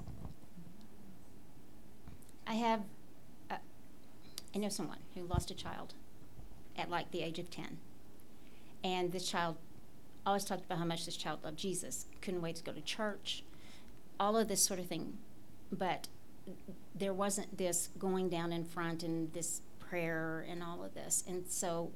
I 2.47 2.55
have, 2.55 2.81
uh, 3.51 3.57
I 4.55 4.57
know 4.57 4.69
someone 4.69 4.97
who 5.13 5.23
lost 5.25 5.51
a 5.51 5.55
child 5.55 5.93
at 6.75 6.89
like 6.89 7.11
the 7.11 7.21
age 7.21 7.39
of 7.39 7.49
10. 7.49 7.77
And 8.83 9.11
this 9.11 9.29
child 9.29 9.57
always 10.25 10.45
talked 10.45 10.65
about 10.65 10.77
how 10.77 10.85
much 10.85 11.05
this 11.05 11.17
child 11.17 11.43
loved 11.43 11.57
Jesus, 11.57 12.05
couldn't 12.21 12.41
wait 12.41 12.55
to 12.57 12.63
go 12.63 12.71
to 12.71 12.81
church, 12.81 13.43
all 14.19 14.37
of 14.37 14.47
this 14.47 14.63
sort 14.63 14.79
of 14.79 14.87
thing. 14.87 15.17
But 15.71 16.07
there 16.95 17.13
wasn't 17.13 17.57
this 17.57 17.89
going 17.97 18.29
down 18.29 18.51
in 18.51 18.63
front 18.63 19.03
and 19.03 19.31
this 19.33 19.61
prayer 19.79 20.45
and 20.49 20.63
all 20.63 20.83
of 20.83 20.93
this. 20.93 21.23
And 21.27 21.47
so 21.47 21.91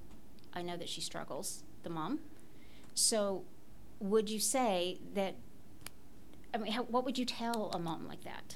I 0.53 0.61
know 0.61 0.78
that 0.78 0.89
she 0.89 1.01
struggles, 1.01 1.63
the 1.84 1.89
mom. 1.89 2.19
So 2.93 3.43
would 3.99 4.30
you 4.30 4.39
say 4.39 4.99
that, 5.13 5.36
I 6.53 6.57
mean, 6.57 6.71
how, 6.71 6.84
what 6.84 7.05
would 7.05 7.17
you 7.17 7.25
tell 7.25 7.71
a 7.73 7.80
mom 7.80 8.07
like 8.07 8.23
that? 8.23 8.55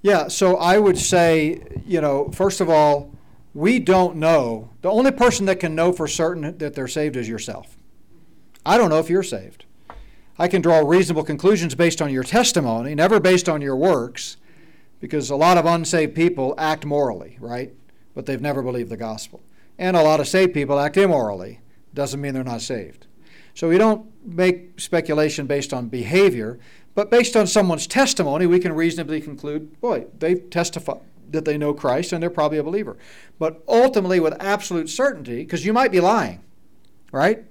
Yeah, 0.00 0.28
so 0.28 0.56
I 0.56 0.78
would 0.78 0.98
say, 0.98 1.62
you 1.86 2.00
know, 2.00 2.30
first 2.30 2.60
of 2.60 2.68
all, 2.68 3.12
we 3.54 3.78
don't 3.78 4.16
know. 4.16 4.70
The 4.80 4.90
only 4.90 5.12
person 5.12 5.46
that 5.46 5.60
can 5.60 5.74
know 5.74 5.92
for 5.92 6.08
certain 6.08 6.56
that 6.58 6.74
they're 6.74 6.88
saved 6.88 7.16
is 7.16 7.28
yourself. 7.28 7.76
I 8.64 8.78
don't 8.78 8.90
know 8.90 8.98
if 8.98 9.10
you're 9.10 9.22
saved. 9.22 9.64
I 10.38 10.48
can 10.48 10.62
draw 10.62 10.78
reasonable 10.78 11.24
conclusions 11.24 11.74
based 11.74 12.00
on 12.00 12.12
your 12.12 12.24
testimony, 12.24 12.94
never 12.94 13.20
based 13.20 13.48
on 13.48 13.60
your 13.60 13.76
works, 13.76 14.36
because 15.00 15.30
a 15.30 15.36
lot 15.36 15.58
of 15.58 15.66
unsaved 15.66 16.14
people 16.14 16.54
act 16.56 16.84
morally, 16.84 17.36
right? 17.40 17.74
But 18.14 18.26
they've 18.26 18.40
never 18.40 18.62
believed 18.62 18.90
the 18.90 18.96
gospel. 18.96 19.42
And 19.78 19.96
a 19.96 20.02
lot 20.02 20.20
of 20.20 20.28
saved 20.28 20.54
people 20.54 20.78
act 20.78 20.96
immorally. 20.96 21.60
Doesn't 21.92 22.20
mean 22.20 22.34
they're 22.34 22.44
not 22.44 22.62
saved. 22.62 23.06
So 23.54 23.68
we 23.68 23.78
don't 23.78 24.10
make 24.24 24.80
speculation 24.80 25.46
based 25.46 25.74
on 25.74 25.88
behavior, 25.88 26.58
but 26.94 27.10
based 27.10 27.36
on 27.36 27.46
someone's 27.46 27.86
testimony, 27.86 28.46
we 28.46 28.58
can 28.58 28.72
reasonably 28.72 29.20
conclude, 29.20 29.80
boy, 29.80 30.06
they've 30.18 30.48
testified 30.50 31.00
that 31.30 31.44
they 31.44 31.56
know 31.58 31.72
Christ 31.74 32.12
and 32.12 32.22
they're 32.22 32.30
probably 32.30 32.58
a 32.58 32.62
believer. 32.62 32.96
But 33.38 33.62
ultimately, 33.66 34.20
with 34.20 34.34
absolute 34.40 34.88
certainty, 34.88 35.38
because 35.38 35.64
you 35.64 35.72
might 35.72 35.90
be 35.90 36.00
lying, 36.00 36.42
right? 37.10 37.44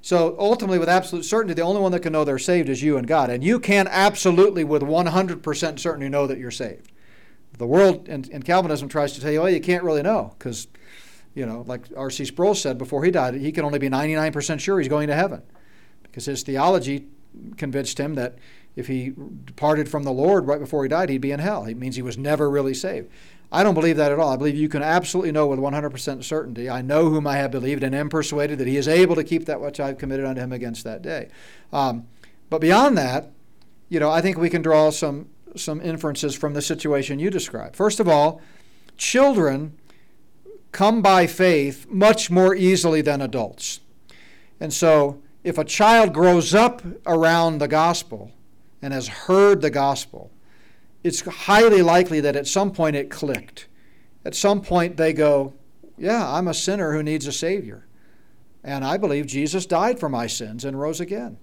So 0.00 0.36
ultimately, 0.38 0.78
with 0.78 0.88
absolute 0.88 1.24
certainty, 1.24 1.54
the 1.54 1.62
only 1.62 1.80
one 1.80 1.92
that 1.92 2.00
can 2.00 2.12
know 2.12 2.24
they're 2.24 2.38
saved 2.38 2.68
is 2.68 2.82
you 2.82 2.96
and 2.96 3.06
God. 3.06 3.30
And 3.30 3.42
you 3.42 3.58
can 3.58 3.88
absolutely, 3.88 4.64
with 4.64 4.82
100% 4.82 5.78
certainty, 5.78 6.08
know 6.08 6.26
that 6.26 6.38
you're 6.38 6.50
saved. 6.50 6.92
The 7.56 7.66
world 7.66 8.08
and, 8.08 8.44
Calvinism 8.44 8.88
tries 8.88 9.14
to 9.14 9.20
tell 9.20 9.32
you, 9.32 9.42
oh, 9.42 9.46
you 9.46 9.60
can't 9.60 9.82
really 9.82 10.02
know 10.02 10.34
because, 10.38 10.68
you 11.34 11.44
know, 11.44 11.64
like 11.66 11.82
R.C. 11.96 12.24
Sproul 12.26 12.54
said 12.54 12.78
before 12.78 13.04
he 13.04 13.10
died, 13.10 13.34
he 13.34 13.50
can 13.50 13.64
only 13.64 13.80
be 13.80 13.88
99% 13.88 14.60
sure 14.60 14.78
he's 14.78 14.88
going 14.88 15.08
to 15.08 15.14
heaven 15.14 15.42
because 16.02 16.26
his 16.26 16.42
theology 16.44 17.06
convinced 17.56 17.98
him 17.98 18.14
that 18.14 18.38
if 18.76 18.86
he 18.86 19.12
departed 19.44 19.88
from 19.88 20.04
the 20.04 20.12
Lord 20.12 20.46
right 20.46 20.60
before 20.60 20.84
he 20.84 20.88
died, 20.88 21.08
he'd 21.08 21.20
be 21.20 21.32
in 21.32 21.40
hell. 21.40 21.64
It 21.64 21.76
means 21.76 21.96
he 21.96 22.02
was 22.02 22.16
never 22.16 22.48
really 22.48 22.74
saved. 22.74 23.10
I 23.50 23.62
don't 23.62 23.74
believe 23.74 23.96
that 23.96 24.12
at 24.12 24.18
all. 24.18 24.32
I 24.32 24.36
believe 24.36 24.56
you 24.56 24.68
can 24.68 24.82
absolutely 24.82 25.32
know 25.32 25.46
with 25.46 25.58
100% 25.58 26.22
certainty. 26.22 26.68
I 26.68 26.82
know 26.82 27.08
whom 27.08 27.26
I 27.26 27.36
have 27.36 27.50
believed 27.50 27.82
and 27.82 27.94
am 27.94 28.10
persuaded 28.10 28.58
that 28.58 28.66
he 28.66 28.76
is 28.76 28.86
able 28.86 29.16
to 29.16 29.24
keep 29.24 29.46
that 29.46 29.60
which 29.60 29.80
I 29.80 29.88
have 29.88 29.98
committed 29.98 30.26
unto 30.26 30.42
him 30.42 30.52
against 30.52 30.84
that 30.84 31.00
day. 31.00 31.30
Um, 31.72 32.06
but 32.50 32.60
beyond 32.60 32.98
that, 32.98 33.30
you 33.88 34.00
know, 34.00 34.10
I 34.10 34.20
think 34.20 34.36
we 34.36 34.50
can 34.50 34.62
draw 34.62 34.90
some 34.90 35.28
some 35.56 35.80
inferences 35.80 36.34
from 36.34 36.52
the 36.52 36.62
situation 36.62 37.18
you 37.18 37.30
described. 37.30 37.74
First 37.74 38.00
of 38.00 38.08
all, 38.08 38.40
children 38.96 39.78
come 40.72 41.00
by 41.00 41.26
faith 41.26 41.86
much 41.88 42.30
more 42.30 42.54
easily 42.54 43.00
than 43.00 43.20
adults. 43.20 43.80
And 44.60 44.72
so, 44.72 45.22
if 45.42 45.56
a 45.56 45.64
child 45.64 46.12
grows 46.12 46.54
up 46.54 46.82
around 47.06 47.58
the 47.58 47.68
gospel 47.68 48.32
and 48.82 48.92
has 48.92 49.08
heard 49.08 49.62
the 49.62 49.70
gospel, 49.70 50.30
it's 51.04 51.20
highly 51.20 51.82
likely 51.82 52.20
that 52.20 52.36
at 52.36 52.46
some 52.46 52.72
point 52.72 52.96
it 52.96 53.10
clicked. 53.10 53.66
At 54.24 54.34
some 54.34 54.60
point 54.60 54.96
they 54.96 55.12
go, 55.12 55.54
Yeah, 55.96 56.28
I'm 56.30 56.48
a 56.48 56.54
sinner 56.54 56.92
who 56.92 57.02
needs 57.02 57.26
a 57.26 57.32
Savior. 57.32 57.86
And 58.64 58.84
I 58.84 58.96
believe 58.96 59.26
Jesus 59.26 59.66
died 59.66 60.00
for 60.00 60.08
my 60.08 60.26
sins 60.26 60.64
and 60.64 60.78
rose 60.78 61.00
again. 61.00 61.38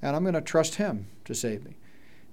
And 0.00 0.16
I'm 0.16 0.22
going 0.22 0.34
to 0.34 0.40
trust 0.40 0.76
Him 0.76 1.08
to 1.24 1.34
save 1.34 1.64
me. 1.64 1.76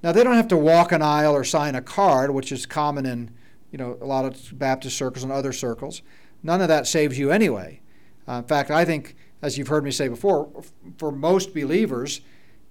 Now, 0.04 0.12
they 0.12 0.24
don't 0.24 0.36
have 0.36 0.48
to 0.50 0.58
walk 0.58 0.92
an 0.92 1.02
aisle 1.02 1.34
or 1.34 1.44
sign 1.44 1.76
a 1.76 1.82
card, 1.82 2.32
which 2.32 2.52
is 2.52 2.66
common 2.66 3.06
in 3.06 3.32
you 3.72 3.78
know, 3.78 3.98
a 4.02 4.06
lot 4.06 4.26
of 4.26 4.58
Baptist 4.58 4.98
circles 4.98 5.24
and 5.24 5.32
other 5.32 5.52
circles. 5.52 6.02
None 6.44 6.62
of 6.62 6.68
that 6.68 6.88
saves 6.88 7.18
you 7.18 7.32
anyway. 7.32 7.82
Uh, 8.28 8.34
in 8.34 8.44
fact, 8.44 8.72
I 8.72 8.86
think, 8.86 9.16
as 9.42 9.58
you've 9.58 9.68
heard 9.68 9.84
me 9.84 9.92
say 9.92 10.08
before, 10.08 10.50
for 10.98 11.12
most 11.12 11.54
believers, 11.54 12.22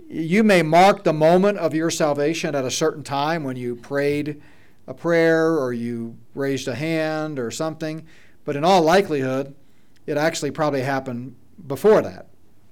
you 0.08 0.44
may 0.44 0.62
mark 0.62 1.04
the 1.04 1.12
moment 1.12 1.58
of 1.58 1.74
your 1.74 1.90
salvation 1.90 2.54
at 2.54 2.64
a 2.64 2.70
certain 2.70 3.02
time 3.02 3.44
when 3.44 3.56
you 3.56 3.76
prayed 3.76 4.40
a 4.86 4.94
prayer 4.94 5.58
or 5.58 5.72
you 5.72 6.16
raised 6.34 6.68
a 6.68 6.74
hand 6.74 7.38
or 7.38 7.50
something, 7.50 8.06
but 8.44 8.56
in 8.56 8.64
all 8.64 8.82
likelihood, 8.82 9.54
it 10.06 10.16
actually 10.16 10.50
probably 10.52 10.82
happened 10.82 11.34
before 11.66 12.02
that 12.02 12.28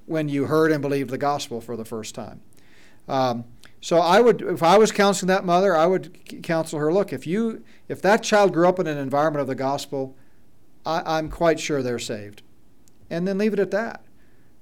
when 0.06 0.28
you 0.28 0.44
heard 0.44 0.70
and 0.70 0.80
believed 0.80 1.10
the 1.10 1.18
gospel 1.18 1.60
for 1.60 1.76
the 1.76 1.84
first 1.84 2.14
time. 2.14 2.40
Um, 3.08 3.44
so 3.80 3.98
I 3.98 4.20
would, 4.20 4.40
if 4.40 4.62
I 4.62 4.78
was 4.78 4.92
counseling 4.92 5.28
that 5.28 5.44
mother, 5.44 5.76
I 5.76 5.86
would 5.86 6.42
counsel 6.42 6.78
her: 6.78 6.92
Look, 6.92 7.12
if 7.12 7.26
you, 7.26 7.64
if 7.88 8.00
that 8.02 8.22
child 8.22 8.52
grew 8.52 8.68
up 8.68 8.78
in 8.78 8.86
an 8.86 8.96
environment 8.96 9.42
of 9.42 9.46
the 9.46 9.54
gospel, 9.54 10.16
I, 10.86 11.02
I'm 11.18 11.28
quite 11.28 11.60
sure 11.60 11.82
they're 11.82 11.98
saved, 11.98 12.42
and 13.10 13.28
then 13.28 13.36
leave 13.36 13.52
it 13.52 13.58
at 13.58 13.72
that, 13.72 14.04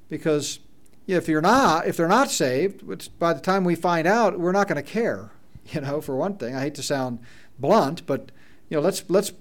because 0.09 0.59
if 1.07 1.29
you're 1.29 1.41
not, 1.41 1.87
if 1.87 1.97
they're 1.97 2.09
not 2.09 2.31
saved, 2.31 2.83
which 2.83 3.11
by 3.19 3.33
the 3.33 3.41
time 3.41 3.65
we 3.65 3.75
find 3.75 4.07
out, 4.07 4.39
we're 4.39 4.53
not 4.53 4.69
going 4.69 4.83
to 4.83 4.91
care. 4.91 5.31
You 5.71 5.81
know, 5.81 6.01
for 6.01 6.17
one 6.17 6.39
thing, 6.39 6.57
I 6.57 6.63
hate 6.63 6.75
to 6.75 6.83
sound 6.83 7.21
blunt, 7.57 8.05
but 8.05 8.33
you 8.69 8.77
know, 8.77 8.81
let's 8.81 9.05
let's 9.09 9.33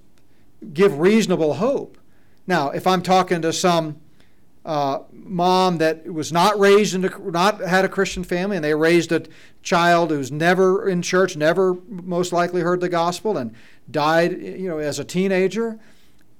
give 0.71 0.99
reasonable 0.99 1.55
hope. 1.55 1.97
Now, 2.45 2.69
if 2.69 2.85
I'm 2.85 3.01
talking 3.01 3.41
to 3.41 3.51
some 3.51 3.99
uh, 4.63 4.99
mom 5.11 5.79
that 5.79 6.11
was 6.11 6.31
not 6.31 6.59
raised 6.59 6.93
in 6.93 7.05
a, 7.05 7.31
not 7.31 7.59
had 7.61 7.85
a 7.85 7.89
Christian 7.89 8.23
family, 8.23 8.55
and 8.55 8.63
they 8.63 8.75
raised 8.75 9.11
a 9.11 9.23
child 9.63 10.11
who's 10.11 10.31
never 10.31 10.87
in 10.87 11.01
church, 11.01 11.35
never 11.35 11.75
most 11.87 12.31
likely 12.31 12.61
heard 12.61 12.81
the 12.81 12.89
gospel, 12.89 13.37
and 13.37 13.55
died, 13.89 14.39
you 14.41 14.67
know, 14.67 14.77
as 14.77 14.99
a 14.99 15.03
teenager, 15.03 15.79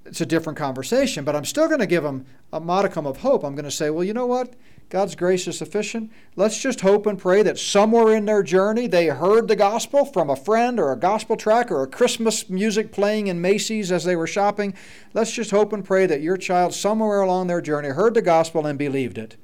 it's 0.04 0.20
a 0.20 0.26
different 0.26 0.58
conversation. 0.58 1.24
But 1.24 1.34
I'm 1.34 1.44
still 1.44 1.66
going 1.66 1.80
to 1.80 1.86
give 1.86 2.04
them 2.04 2.26
a 2.52 2.60
modicum 2.60 3.06
of 3.06 3.18
hope. 3.18 3.44
I'm 3.44 3.54
going 3.54 3.64
to 3.64 3.70
say, 3.70 3.90
well, 3.90 4.04
you 4.04 4.14
know 4.14 4.26
what? 4.26 4.54
God's 4.92 5.16
grace 5.16 5.48
is 5.48 5.56
sufficient. 5.56 6.12
Let's 6.36 6.60
just 6.60 6.82
hope 6.82 7.06
and 7.06 7.18
pray 7.18 7.42
that 7.44 7.58
somewhere 7.58 8.14
in 8.14 8.26
their 8.26 8.42
journey 8.42 8.86
they 8.86 9.06
heard 9.06 9.48
the 9.48 9.56
gospel 9.56 10.04
from 10.04 10.28
a 10.28 10.36
friend 10.36 10.78
or 10.78 10.92
a 10.92 10.98
gospel 10.98 11.34
track 11.34 11.70
or 11.70 11.82
a 11.82 11.86
Christmas 11.86 12.50
music 12.50 12.92
playing 12.92 13.28
in 13.28 13.40
Macy's 13.40 13.90
as 13.90 14.04
they 14.04 14.16
were 14.16 14.26
shopping. 14.26 14.74
Let's 15.14 15.32
just 15.32 15.50
hope 15.50 15.72
and 15.72 15.82
pray 15.82 16.04
that 16.04 16.20
your 16.20 16.36
child 16.36 16.74
somewhere 16.74 17.22
along 17.22 17.46
their 17.46 17.62
journey 17.62 17.88
heard 17.88 18.12
the 18.12 18.20
gospel 18.20 18.66
and 18.66 18.78
believed 18.78 19.16
it. 19.16 19.38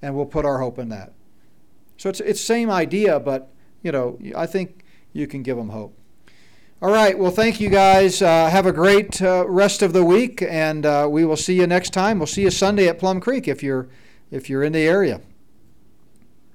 And 0.00 0.16
we'll 0.16 0.24
put 0.24 0.46
our 0.46 0.60
hope 0.60 0.78
in 0.78 0.88
that. 0.88 1.12
So 1.98 2.08
it's 2.08 2.20
it's 2.20 2.40
same 2.40 2.70
idea, 2.70 3.20
but 3.20 3.52
you 3.82 3.92
know, 3.92 4.18
I 4.34 4.46
think 4.46 4.82
you 5.12 5.26
can 5.26 5.42
give 5.42 5.58
them 5.58 5.68
hope. 5.68 5.94
All 6.80 6.90
right. 6.90 7.18
Well, 7.18 7.30
thank 7.30 7.60
you 7.60 7.68
guys. 7.68 8.22
Uh, 8.22 8.48
have 8.48 8.64
a 8.64 8.72
great 8.72 9.20
uh, 9.20 9.46
rest 9.46 9.82
of 9.82 9.92
the 9.92 10.06
week, 10.06 10.40
and 10.40 10.86
uh, 10.86 11.06
we 11.10 11.26
will 11.26 11.36
see 11.36 11.54
you 11.54 11.66
next 11.66 11.92
time. 11.92 12.18
We'll 12.18 12.26
see 12.26 12.44
you 12.44 12.50
Sunday 12.50 12.88
at 12.88 12.98
Plum 12.98 13.20
Creek 13.20 13.46
if 13.46 13.62
you're 13.62 13.90
if 14.34 14.50
you're 14.50 14.64
in 14.64 14.72
the 14.72 14.80
area. 14.80 15.20